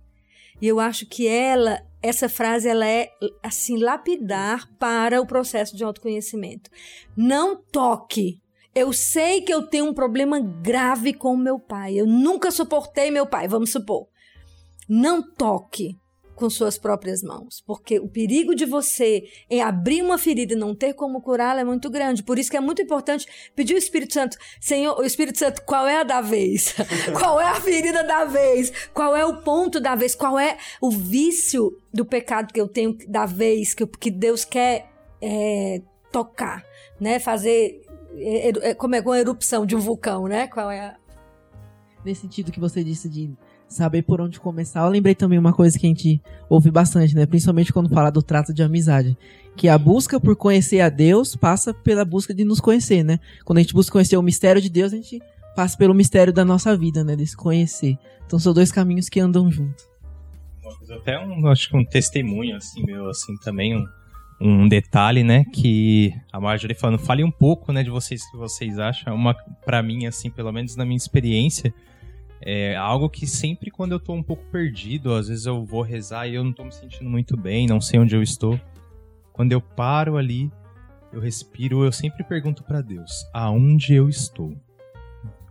E 0.62 0.68
eu 0.68 0.78
acho 0.78 1.06
que 1.06 1.26
ela, 1.26 1.82
essa 2.00 2.28
frase, 2.28 2.68
ela 2.68 2.86
é 2.86 3.10
assim 3.42 3.76
lapidar 3.76 4.70
para 4.78 5.20
o 5.20 5.26
processo 5.26 5.76
de 5.76 5.82
autoconhecimento. 5.82 6.70
Não 7.16 7.60
toque. 7.60 8.40
Eu 8.72 8.92
sei 8.92 9.42
que 9.42 9.52
eu 9.52 9.66
tenho 9.66 9.86
um 9.86 9.92
problema 9.92 10.40
grave 10.40 11.12
com 11.12 11.36
meu 11.36 11.58
pai. 11.58 11.96
Eu 11.96 12.06
nunca 12.06 12.52
suportei 12.52 13.10
meu 13.10 13.26
pai, 13.26 13.48
vamos 13.48 13.72
supor. 13.72 14.06
Não 14.88 15.20
toque 15.20 15.98
com 16.34 16.48
suas 16.50 16.78
próprias 16.78 17.22
mãos, 17.22 17.62
porque 17.66 17.98
o 17.98 18.08
perigo 18.08 18.54
de 18.54 18.64
você 18.64 19.24
em 19.50 19.60
abrir 19.62 20.02
uma 20.02 20.18
ferida 20.18 20.54
e 20.54 20.56
não 20.56 20.74
ter 20.74 20.94
como 20.94 21.20
curá-la 21.20 21.60
é 21.60 21.64
muito 21.64 21.90
grande. 21.90 22.22
Por 22.22 22.38
isso 22.38 22.50
que 22.50 22.56
é 22.56 22.60
muito 22.60 22.82
importante 22.82 23.26
pedir 23.54 23.74
o 23.74 23.78
Espírito 23.78 24.14
Santo, 24.14 24.36
Senhor, 24.60 24.98
o 24.98 25.04
Espírito 25.04 25.38
Santo, 25.38 25.62
qual 25.64 25.86
é 25.86 26.00
a 26.00 26.02
da 26.02 26.20
vez? 26.20 26.74
qual 27.18 27.40
é 27.40 27.44
a 27.44 27.54
ferida 27.60 28.02
da 28.02 28.24
vez? 28.24 28.72
Qual 28.92 29.14
é 29.14 29.24
o 29.24 29.42
ponto 29.42 29.78
da 29.80 29.94
vez? 29.94 30.14
Qual 30.14 30.38
é 30.38 30.56
o 30.80 30.90
vício 30.90 31.76
do 31.92 32.04
pecado 32.04 32.52
que 32.52 32.60
eu 32.60 32.68
tenho 32.68 32.96
da 33.08 33.26
vez 33.26 33.74
que, 33.74 33.82
eu- 33.82 33.88
que 33.88 34.10
Deus 34.10 34.44
quer 34.44 34.90
é, 35.20 35.80
tocar, 36.10 36.64
né? 37.00 37.18
Fazer 37.18 37.82
é, 38.16 38.70
é, 38.70 38.74
como 38.74 38.94
é 38.94 39.02
com 39.02 39.12
a 39.12 39.18
erupção 39.20 39.64
de 39.64 39.76
um 39.76 39.80
vulcão, 39.80 40.26
né? 40.26 40.46
Qual 40.48 40.70
é 40.70 40.80
a 40.80 40.96
Nesse 42.04 42.22
sentido 42.22 42.50
que 42.50 42.58
você 42.58 42.82
disse 42.82 43.08
de 43.08 43.30
saber 43.72 44.02
por 44.02 44.20
onde 44.20 44.38
começar, 44.40 44.80
eu 44.80 44.88
lembrei 44.88 45.14
também 45.14 45.38
uma 45.38 45.52
coisa 45.52 45.78
que 45.78 45.86
a 45.86 45.88
gente 45.88 46.20
ouve 46.48 46.70
bastante, 46.70 47.14
né? 47.14 47.26
Principalmente 47.26 47.72
quando 47.72 47.88
fala 47.88 48.10
do 48.10 48.22
trato 48.22 48.52
de 48.52 48.62
amizade. 48.62 49.16
Que 49.56 49.68
a 49.68 49.76
busca 49.76 50.20
por 50.20 50.36
conhecer 50.36 50.80
a 50.80 50.88
Deus 50.88 51.36
passa 51.36 51.74
pela 51.74 52.04
busca 52.04 52.32
de 52.32 52.44
nos 52.44 52.60
conhecer, 52.60 53.02
né? 53.02 53.18
Quando 53.44 53.58
a 53.58 53.62
gente 53.62 53.74
busca 53.74 53.92
conhecer 53.92 54.16
o 54.16 54.22
mistério 54.22 54.62
de 54.62 54.70
Deus, 54.70 54.92
a 54.92 54.96
gente 54.96 55.20
passa 55.54 55.76
pelo 55.76 55.94
mistério 55.94 56.32
da 56.32 56.44
nossa 56.44 56.76
vida, 56.76 57.04
né? 57.04 57.16
De 57.16 57.26
se 57.26 57.36
conhecer. 57.36 57.98
Então 58.26 58.38
são 58.38 58.54
dois 58.54 58.72
caminhos 58.72 59.08
que 59.08 59.20
andam 59.20 59.50
juntos. 59.50 59.84
Até 60.90 61.18
um, 61.18 61.46
acho 61.48 61.68
que 61.68 61.76
um 61.76 61.84
testemunho, 61.84 62.56
assim, 62.56 62.84
meu, 62.84 63.08
assim, 63.08 63.34
também 63.44 63.76
um, 63.76 63.86
um 64.40 64.68
detalhe, 64.68 65.22
né, 65.22 65.44
que 65.52 66.12
a 66.32 66.40
Marjorie 66.40 66.74
falando, 66.74 66.98
fale 66.98 67.22
um 67.22 67.30
pouco, 67.30 67.72
né, 67.72 67.82
de 67.82 67.90
vocês, 67.90 68.28
que 68.30 68.36
vocês 68.36 68.78
acham, 68.78 69.14
uma, 69.14 69.34
pra 69.64 69.82
mim, 69.82 70.06
assim, 70.06 70.30
pelo 70.30 70.52
menos 70.52 70.76
na 70.76 70.84
minha 70.84 70.96
experiência, 70.96 71.72
é 72.44 72.76
algo 72.76 73.08
que 73.08 73.26
sempre 73.26 73.70
quando 73.70 73.92
eu 73.92 74.00
tô 74.00 74.12
um 74.12 74.22
pouco 74.22 74.44
perdido, 74.46 75.14
às 75.14 75.28
vezes 75.28 75.46
eu 75.46 75.64
vou 75.64 75.82
rezar 75.82 76.26
e 76.28 76.34
eu 76.34 76.44
não 76.44 76.52
tô 76.52 76.64
me 76.64 76.72
sentindo 76.72 77.08
muito 77.08 77.36
bem, 77.36 77.66
não 77.66 77.80
sei 77.80 77.98
onde 78.00 78.14
eu 78.14 78.22
estou, 78.22 78.58
quando 79.32 79.52
eu 79.52 79.60
paro 79.60 80.16
ali, 80.16 80.50
eu 81.12 81.20
respiro, 81.20 81.84
eu 81.84 81.92
sempre 81.92 82.24
pergunto 82.24 82.62
pra 82.62 82.80
Deus, 82.80 83.10
aonde 83.32 83.94
eu 83.94 84.08
estou? 84.08 84.54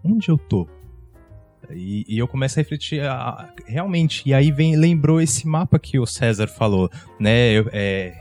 Onde 0.03 0.29
eu 0.29 0.37
tô? 0.37 0.67
E, 1.69 2.03
e 2.07 2.17
eu 2.17 2.27
começo 2.27 2.59
a 2.59 2.61
refletir 2.61 3.01
ah, 3.03 3.53
realmente. 3.65 4.27
E 4.27 4.33
aí 4.33 4.51
vem, 4.51 4.75
lembrou 4.75 5.21
esse 5.21 5.47
mapa 5.47 5.77
que 5.79 5.99
o 5.99 6.05
César 6.05 6.47
falou, 6.47 6.89
né? 7.19 7.51
Eu- 7.51 7.69
é, 7.71 8.13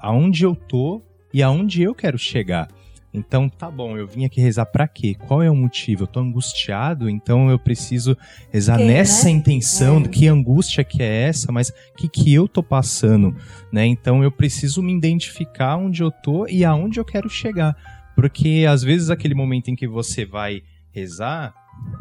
aonde 0.00 0.44
eu 0.44 0.56
tô 0.56 1.02
e 1.32 1.42
aonde 1.42 1.82
eu 1.82 1.94
quero 1.94 2.18
chegar. 2.18 2.68
Então, 3.16 3.48
tá 3.48 3.70
bom, 3.70 3.96
eu 3.96 4.08
vim 4.08 4.24
aqui 4.24 4.40
rezar 4.40 4.66
pra 4.66 4.88
quê? 4.88 5.14
Qual 5.14 5.40
é 5.40 5.48
o 5.48 5.54
motivo? 5.54 6.02
Eu 6.02 6.06
tô 6.08 6.18
angustiado, 6.18 7.08
então 7.08 7.48
eu 7.48 7.58
preciso 7.60 8.16
rezar 8.52 8.76
Que, 8.78 8.84
nessa 8.84 9.26
né? 9.26 9.30
intenção, 9.30 10.00
É. 10.00 10.08
que 10.08 10.26
angústia 10.26 10.82
que 10.82 11.00
é 11.00 11.22
essa, 11.28 11.52
mas 11.52 11.68
o 11.68 11.72
que, 11.96 12.08
que 12.08 12.34
eu 12.34 12.48
tô 12.48 12.60
passando, 12.60 13.32
né? 13.72 13.86
Então 13.86 14.24
eu 14.24 14.32
preciso 14.32 14.82
me 14.82 14.92
identificar 14.92 15.76
onde 15.76 16.02
eu 16.02 16.10
tô 16.10 16.48
e 16.48 16.64
aonde 16.64 16.98
eu 16.98 17.04
quero 17.04 17.30
chegar. 17.30 17.76
Porque 18.16 18.66
às 18.68 18.82
vezes 18.82 19.10
aquele 19.10 19.34
momento 19.34 19.68
em 19.70 19.76
que 19.76 19.86
você 19.86 20.24
vai 20.24 20.62
rezar, 20.90 21.54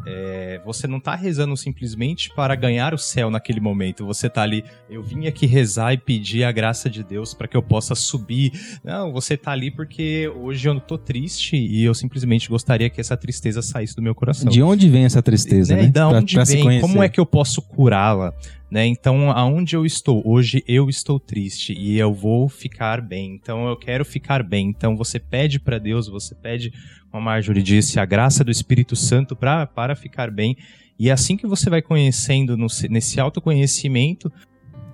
É, 0.05 0.61
você 0.65 0.86
não 0.86 0.99
tá 0.99 1.15
rezando 1.15 1.55
simplesmente 1.55 2.30
para 2.36 2.55
ganhar 2.55 2.93
o 2.93 2.97
céu 2.97 3.30
naquele 3.32 3.61
momento. 3.61 4.05
Você 4.05 4.30
tá 4.30 4.41
ali, 4.41 4.63
eu 4.89 5.01
vim 5.01 5.28
aqui 5.28 5.45
rezar 5.45 5.93
e 5.93 5.97
pedir 5.97 6.43
a 6.43 6.51
graça 6.51 6.89
de 6.89 7.03
Deus 7.03 7.34
para 7.34 7.47
que 7.47 7.55
eu 7.55 7.63
possa 7.63 7.95
subir. 7.95 8.51
Não, 8.84 9.13
você 9.13 9.38
tá 9.38 9.51
ali 9.51 9.71
porque 9.71 10.30
hoje 10.36 10.67
eu 10.67 10.78
tô 10.80 10.97
triste 10.97 11.55
e 11.55 11.84
eu 11.86 11.93
simplesmente 11.93 12.49
gostaria 12.49 12.89
que 12.89 12.99
essa 12.99 13.15
tristeza 13.15 13.61
saísse 13.61 13.95
do 13.95 14.01
meu 14.01 14.13
coração. 14.13 14.51
De 14.51 14.61
onde 14.61 14.89
vem 14.89 15.05
essa 15.05 15.21
tristeza, 15.21 15.74
né? 15.76 15.84
né? 15.84 15.88
Da 15.88 16.09
Pra- 16.09 16.17
onde 16.19 16.36
pra 16.36 16.43
vem? 16.43 16.82
Como 16.82 17.01
é 17.01 17.07
que 17.07 17.19
eu 17.19 17.26
posso 17.26 17.61
curá-la? 17.61 18.34
Né? 18.74 18.88
Então, 18.88 19.30
aonde 19.30 19.76
eu 19.76 19.86
estou? 19.86 20.24
Hoje 20.26 20.63
eu 20.67 20.89
estou 20.89 21.19
triste 21.19 21.74
e 21.78 21.99
eu 21.99 22.11
vou 22.11 22.49
ficar 22.49 22.99
bem. 23.01 23.36
Então, 23.36 23.67
eu 23.67 23.78
quero 23.78 24.03
ficar 24.03 24.41
bem. 24.41 24.67
Então, 24.67 24.97
você 24.97 25.19
pede 25.19 25.59
para 25.59 25.78
Deus, 25.78 26.07
você 26.07 26.34
pede, 26.34 26.74
como 27.11 27.21
a 27.21 27.26
Marjorie 27.34 27.61
disse, 27.61 27.99
a 27.99 28.05
graça 28.05 28.43
do 28.43 28.49
Espírito 28.49 28.95
Santo 28.95 29.36
pra, 29.36 29.67
para 29.67 29.95
ficar 29.95 30.32
bem. 30.32 30.57
E 30.97 31.11
assim 31.11 31.38
que 31.38 31.45
você 31.45 31.69
vai 31.69 31.84
conhecendo 31.84 32.57
no- 32.57 32.65
nesse 32.89 33.19
autoconhecimento, 33.19 34.34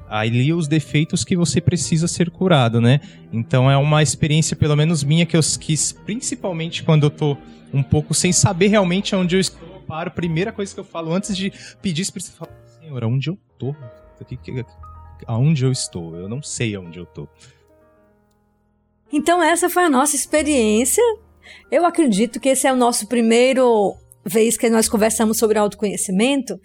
ali 0.10 0.52
os 0.52 0.68
defeitos 0.68 1.24
que 1.24 1.38
você 1.38 1.62
precisa 1.62 2.06
ser 2.06 2.30
curado, 2.30 2.82
né? 2.82 3.00
Então 3.32 3.72
é 3.72 3.78
uma 3.78 4.04
experiência, 4.04 4.58
pelo 4.58 4.76
menos 4.76 5.06
minha, 5.06 5.26
que 5.26 5.38
eu 5.38 5.42
quis, 5.58 5.94
principalmente 5.94 6.84
quando 6.84 7.06
eu 7.06 7.10
tô 7.10 7.38
um 7.74 7.82
pouco 7.82 8.14
sem 8.14 8.34
saber 8.34 8.68
realmente 8.68 9.16
onde 9.16 9.38
eu 9.38 9.40
estou, 9.40 9.80
paro, 9.88 10.12
primeira 10.12 10.52
coisa 10.52 10.74
que 10.74 10.80
eu 10.82 10.84
falo 10.84 11.14
antes 11.14 11.38
de 11.38 11.54
pedir 11.82 12.06
eu 12.14 12.22
falo, 12.22 12.52
Senhor, 12.90 13.04
aonde 13.04 13.30
eu 13.30 13.38
tô? 13.60 13.76
Aonde 15.28 15.64
eu 15.64 15.72
estou? 15.72 16.16
Eu 16.16 16.28
não 16.28 16.42
sei 16.42 16.76
aonde 16.76 16.98
eu 16.98 17.06
tô. 17.06 17.28
Então 19.14 19.44
essa 19.44 19.70
foi 19.70 19.84
a 19.84 19.90
nossa 19.90 20.16
experiência. 20.16 21.04
Eu 21.70 21.86
acredito 21.86 22.40
que 22.40 22.50
esse 22.50 22.66
é 22.68 22.74
o 22.74 22.76
nosso 22.76 23.08
primeiro 23.08 23.96
vez 24.26 24.58
que 24.58 24.70
nós 24.72 24.90
conversamos 24.90 25.38
sobre 25.38 25.60
autoconhecimento, 25.60 26.60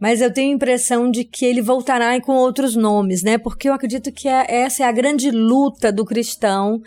mas 0.00 0.22
eu 0.22 0.32
tenho 0.32 0.52
a 0.52 0.56
impressão 0.56 1.10
de 1.10 1.24
que 1.24 1.44
ele 1.44 1.60
voltará 1.60 2.18
com 2.22 2.32
outros 2.32 2.74
nomes, 2.74 3.22
né? 3.22 3.36
Porque 3.36 3.68
eu 3.68 3.74
acredito 3.74 4.10
que 4.10 4.28
é- 4.28 4.46
essa 4.48 4.82
é 4.82 4.86
a 4.86 4.92
grande 4.92 5.30
luta 5.30 5.92
do 5.92 6.04
cristão 6.06 6.80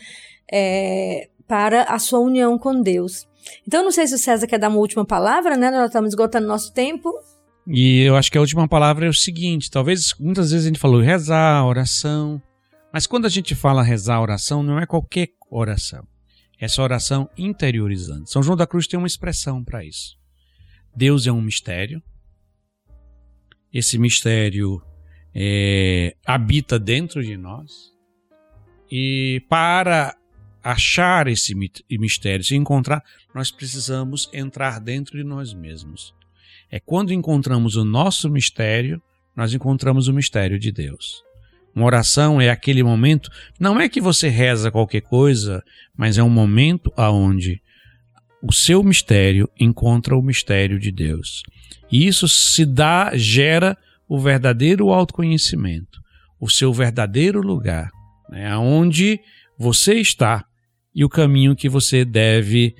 é, 0.51 1.29
para 1.47 1.83
a 1.83 1.99
sua 1.99 2.19
união 2.19 2.57
com 2.57 2.81
Deus. 2.81 3.27
Então, 3.67 3.83
não 3.83 3.91
sei 3.91 4.07
se 4.07 4.15
o 4.15 4.17
César 4.17 4.47
quer 4.47 4.57
dar 4.57 4.69
uma 4.69 4.79
última 4.79 5.05
palavra, 5.05 5.55
né? 5.55 5.69
Nós 5.71 5.85
estamos 5.85 6.09
esgotando 6.09 6.47
nosso 6.47 6.73
tempo. 6.73 7.11
E 7.67 8.01
eu 8.01 8.15
acho 8.15 8.31
que 8.31 8.37
a 8.37 8.41
última 8.41 8.67
palavra 8.67 9.05
é 9.05 9.09
o 9.09 9.13
seguinte: 9.13 9.69
talvez 9.69 10.13
muitas 10.19 10.51
vezes 10.51 10.65
a 10.65 10.69
gente 10.69 10.79
falou 10.79 11.01
rezar, 11.01 11.65
oração, 11.65 12.41
mas 12.91 13.05
quando 13.05 13.25
a 13.25 13.29
gente 13.29 13.53
fala 13.53 13.83
rezar, 13.83 14.21
oração, 14.21 14.63
não 14.63 14.79
é 14.79 14.85
qualquer 14.85 15.29
oração. 15.49 16.07
Essa 16.59 16.81
oração 16.81 17.29
interiorizante. 17.37 18.29
São 18.29 18.43
João 18.43 18.57
da 18.57 18.67
Cruz 18.67 18.87
tem 18.87 18.97
uma 18.97 19.07
expressão 19.07 19.63
para 19.63 19.83
isso. 19.83 20.17
Deus 20.95 21.25
é 21.25 21.31
um 21.31 21.41
mistério. 21.41 22.01
Esse 23.71 23.97
mistério 23.97 24.81
é, 25.33 26.15
habita 26.25 26.79
dentro 26.79 27.23
de 27.23 27.37
nós. 27.37 27.93
E 28.91 29.41
para 29.47 30.17
achar 30.63 31.27
esse 31.27 31.55
mistério, 31.89 32.43
se 32.43 32.55
encontrar, 32.55 33.03
nós 33.33 33.51
precisamos 33.51 34.29
entrar 34.33 34.79
dentro 34.79 35.17
de 35.17 35.23
nós 35.23 35.53
mesmos. 35.53 36.13
É 36.71 36.79
quando 36.79 37.13
encontramos 37.13 37.75
o 37.75 37.83
nosso 37.83 38.29
mistério, 38.29 39.01
nós 39.35 39.53
encontramos 39.53 40.07
o 40.07 40.13
mistério 40.13 40.59
de 40.59 40.71
Deus. 40.71 41.23
Uma 41.75 41.85
oração 41.85 42.41
é 42.41 42.49
aquele 42.49 42.83
momento, 42.83 43.29
não 43.59 43.79
é 43.79 43.87
que 43.87 44.01
você 44.01 44.27
reza 44.27 44.71
qualquer 44.71 45.01
coisa, 45.01 45.63
mas 45.95 46.17
é 46.17 46.23
um 46.23 46.29
momento 46.29 46.91
aonde 46.97 47.61
o 48.41 48.53
seu 48.53 48.83
mistério 48.83 49.49
encontra 49.59 50.17
o 50.17 50.21
mistério 50.21 50.79
de 50.79 50.91
Deus. 50.91 51.43
E 51.91 52.07
isso 52.07 52.27
se 52.27 52.65
dá, 52.65 53.11
gera 53.15 53.77
o 54.07 54.19
verdadeiro 54.19 54.89
autoconhecimento, 54.89 55.99
o 56.39 56.49
seu 56.49 56.73
verdadeiro 56.73 57.41
lugar, 57.41 57.89
né, 58.29 58.49
aonde 58.49 59.19
você 59.57 59.95
está 59.95 60.45
e 60.93 61.03
o 61.03 61.09
caminho 61.09 61.55
que 61.55 61.69
você 61.69 62.03
deve 62.03 62.75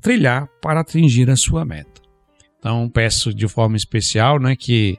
trilhar 0.00 0.48
para 0.62 0.80
atingir 0.80 1.28
a 1.30 1.36
sua 1.36 1.64
meta. 1.64 1.95
Então 2.58 2.88
peço 2.88 3.32
de 3.32 3.46
forma 3.48 3.76
especial, 3.76 4.38
né, 4.38 4.56
que 4.56 4.98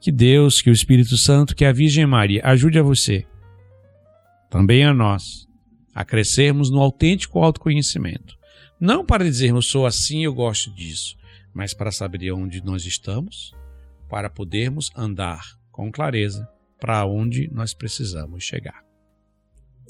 que 0.00 0.10
Deus, 0.10 0.62
que 0.62 0.70
o 0.70 0.72
Espírito 0.72 1.16
Santo, 1.18 1.54
que 1.54 1.64
a 1.66 1.72
Virgem 1.72 2.06
Maria 2.06 2.40
ajude 2.42 2.78
a 2.78 2.82
você, 2.82 3.26
também 4.48 4.82
a 4.82 4.94
nós, 4.94 5.46
a 5.94 6.06
crescermos 6.06 6.70
no 6.70 6.80
autêntico 6.80 7.38
autoconhecimento. 7.38 8.34
Não 8.80 9.04
para 9.04 9.24
dizermos 9.24 9.66
sou 9.66 9.84
assim, 9.84 10.24
eu 10.24 10.32
gosto 10.32 10.74
disso, 10.74 11.18
mas 11.52 11.74
para 11.74 11.92
saber 11.92 12.32
onde 12.32 12.64
nós 12.64 12.86
estamos, 12.86 13.52
para 14.08 14.30
podermos 14.30 14.90
andar 14.96 15.42
com 15.70 15.92
clareza 15.92 16.48
para 16.80 17.04
onde 17.04 17.48
nós 17.52 17.74
precisamos 17.74 18.42
chegar. 18.42 18.89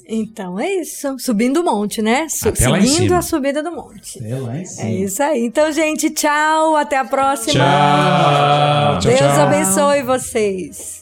Então 0.07 0.59
é 0.59 0.67
isso. 0.75 1.15
Subindo 1.19 1.61
o 1.61 1.63
monte, 1.63 2.01
né? 2.01 2.27
Su- 2.29 2.49
Até 2.49 2.67
lá 2.67 2.77
em 2.79 2.81
Seguindo 2.81 3.03
cima. 3.03 3.17
a 3.17 3.21
subida 3.21 3.63
do 3.63 3.71
monte. 3.71 4.19
É 4.25 4.35
lá 4.35 4.57
em 4.57 4.61
É 4.61 4.65
cima. 4.65 4.89
isso 4.89 5.23
aí. 5.23 5.45
Então, 5.45 5.71
gente, 5.71 6.09
tchau. 6.09 6.75
Até 6.75 6.97
a 6.97 7.05
próxima. 7.05 7.53
Tchau. 7.63 8.99
Tchau, 8.99 9.11
Deus 9.11 9.19
tchau. 9.19 9.41
abençoe 9.47 10.01
vocês. 10.03 11.00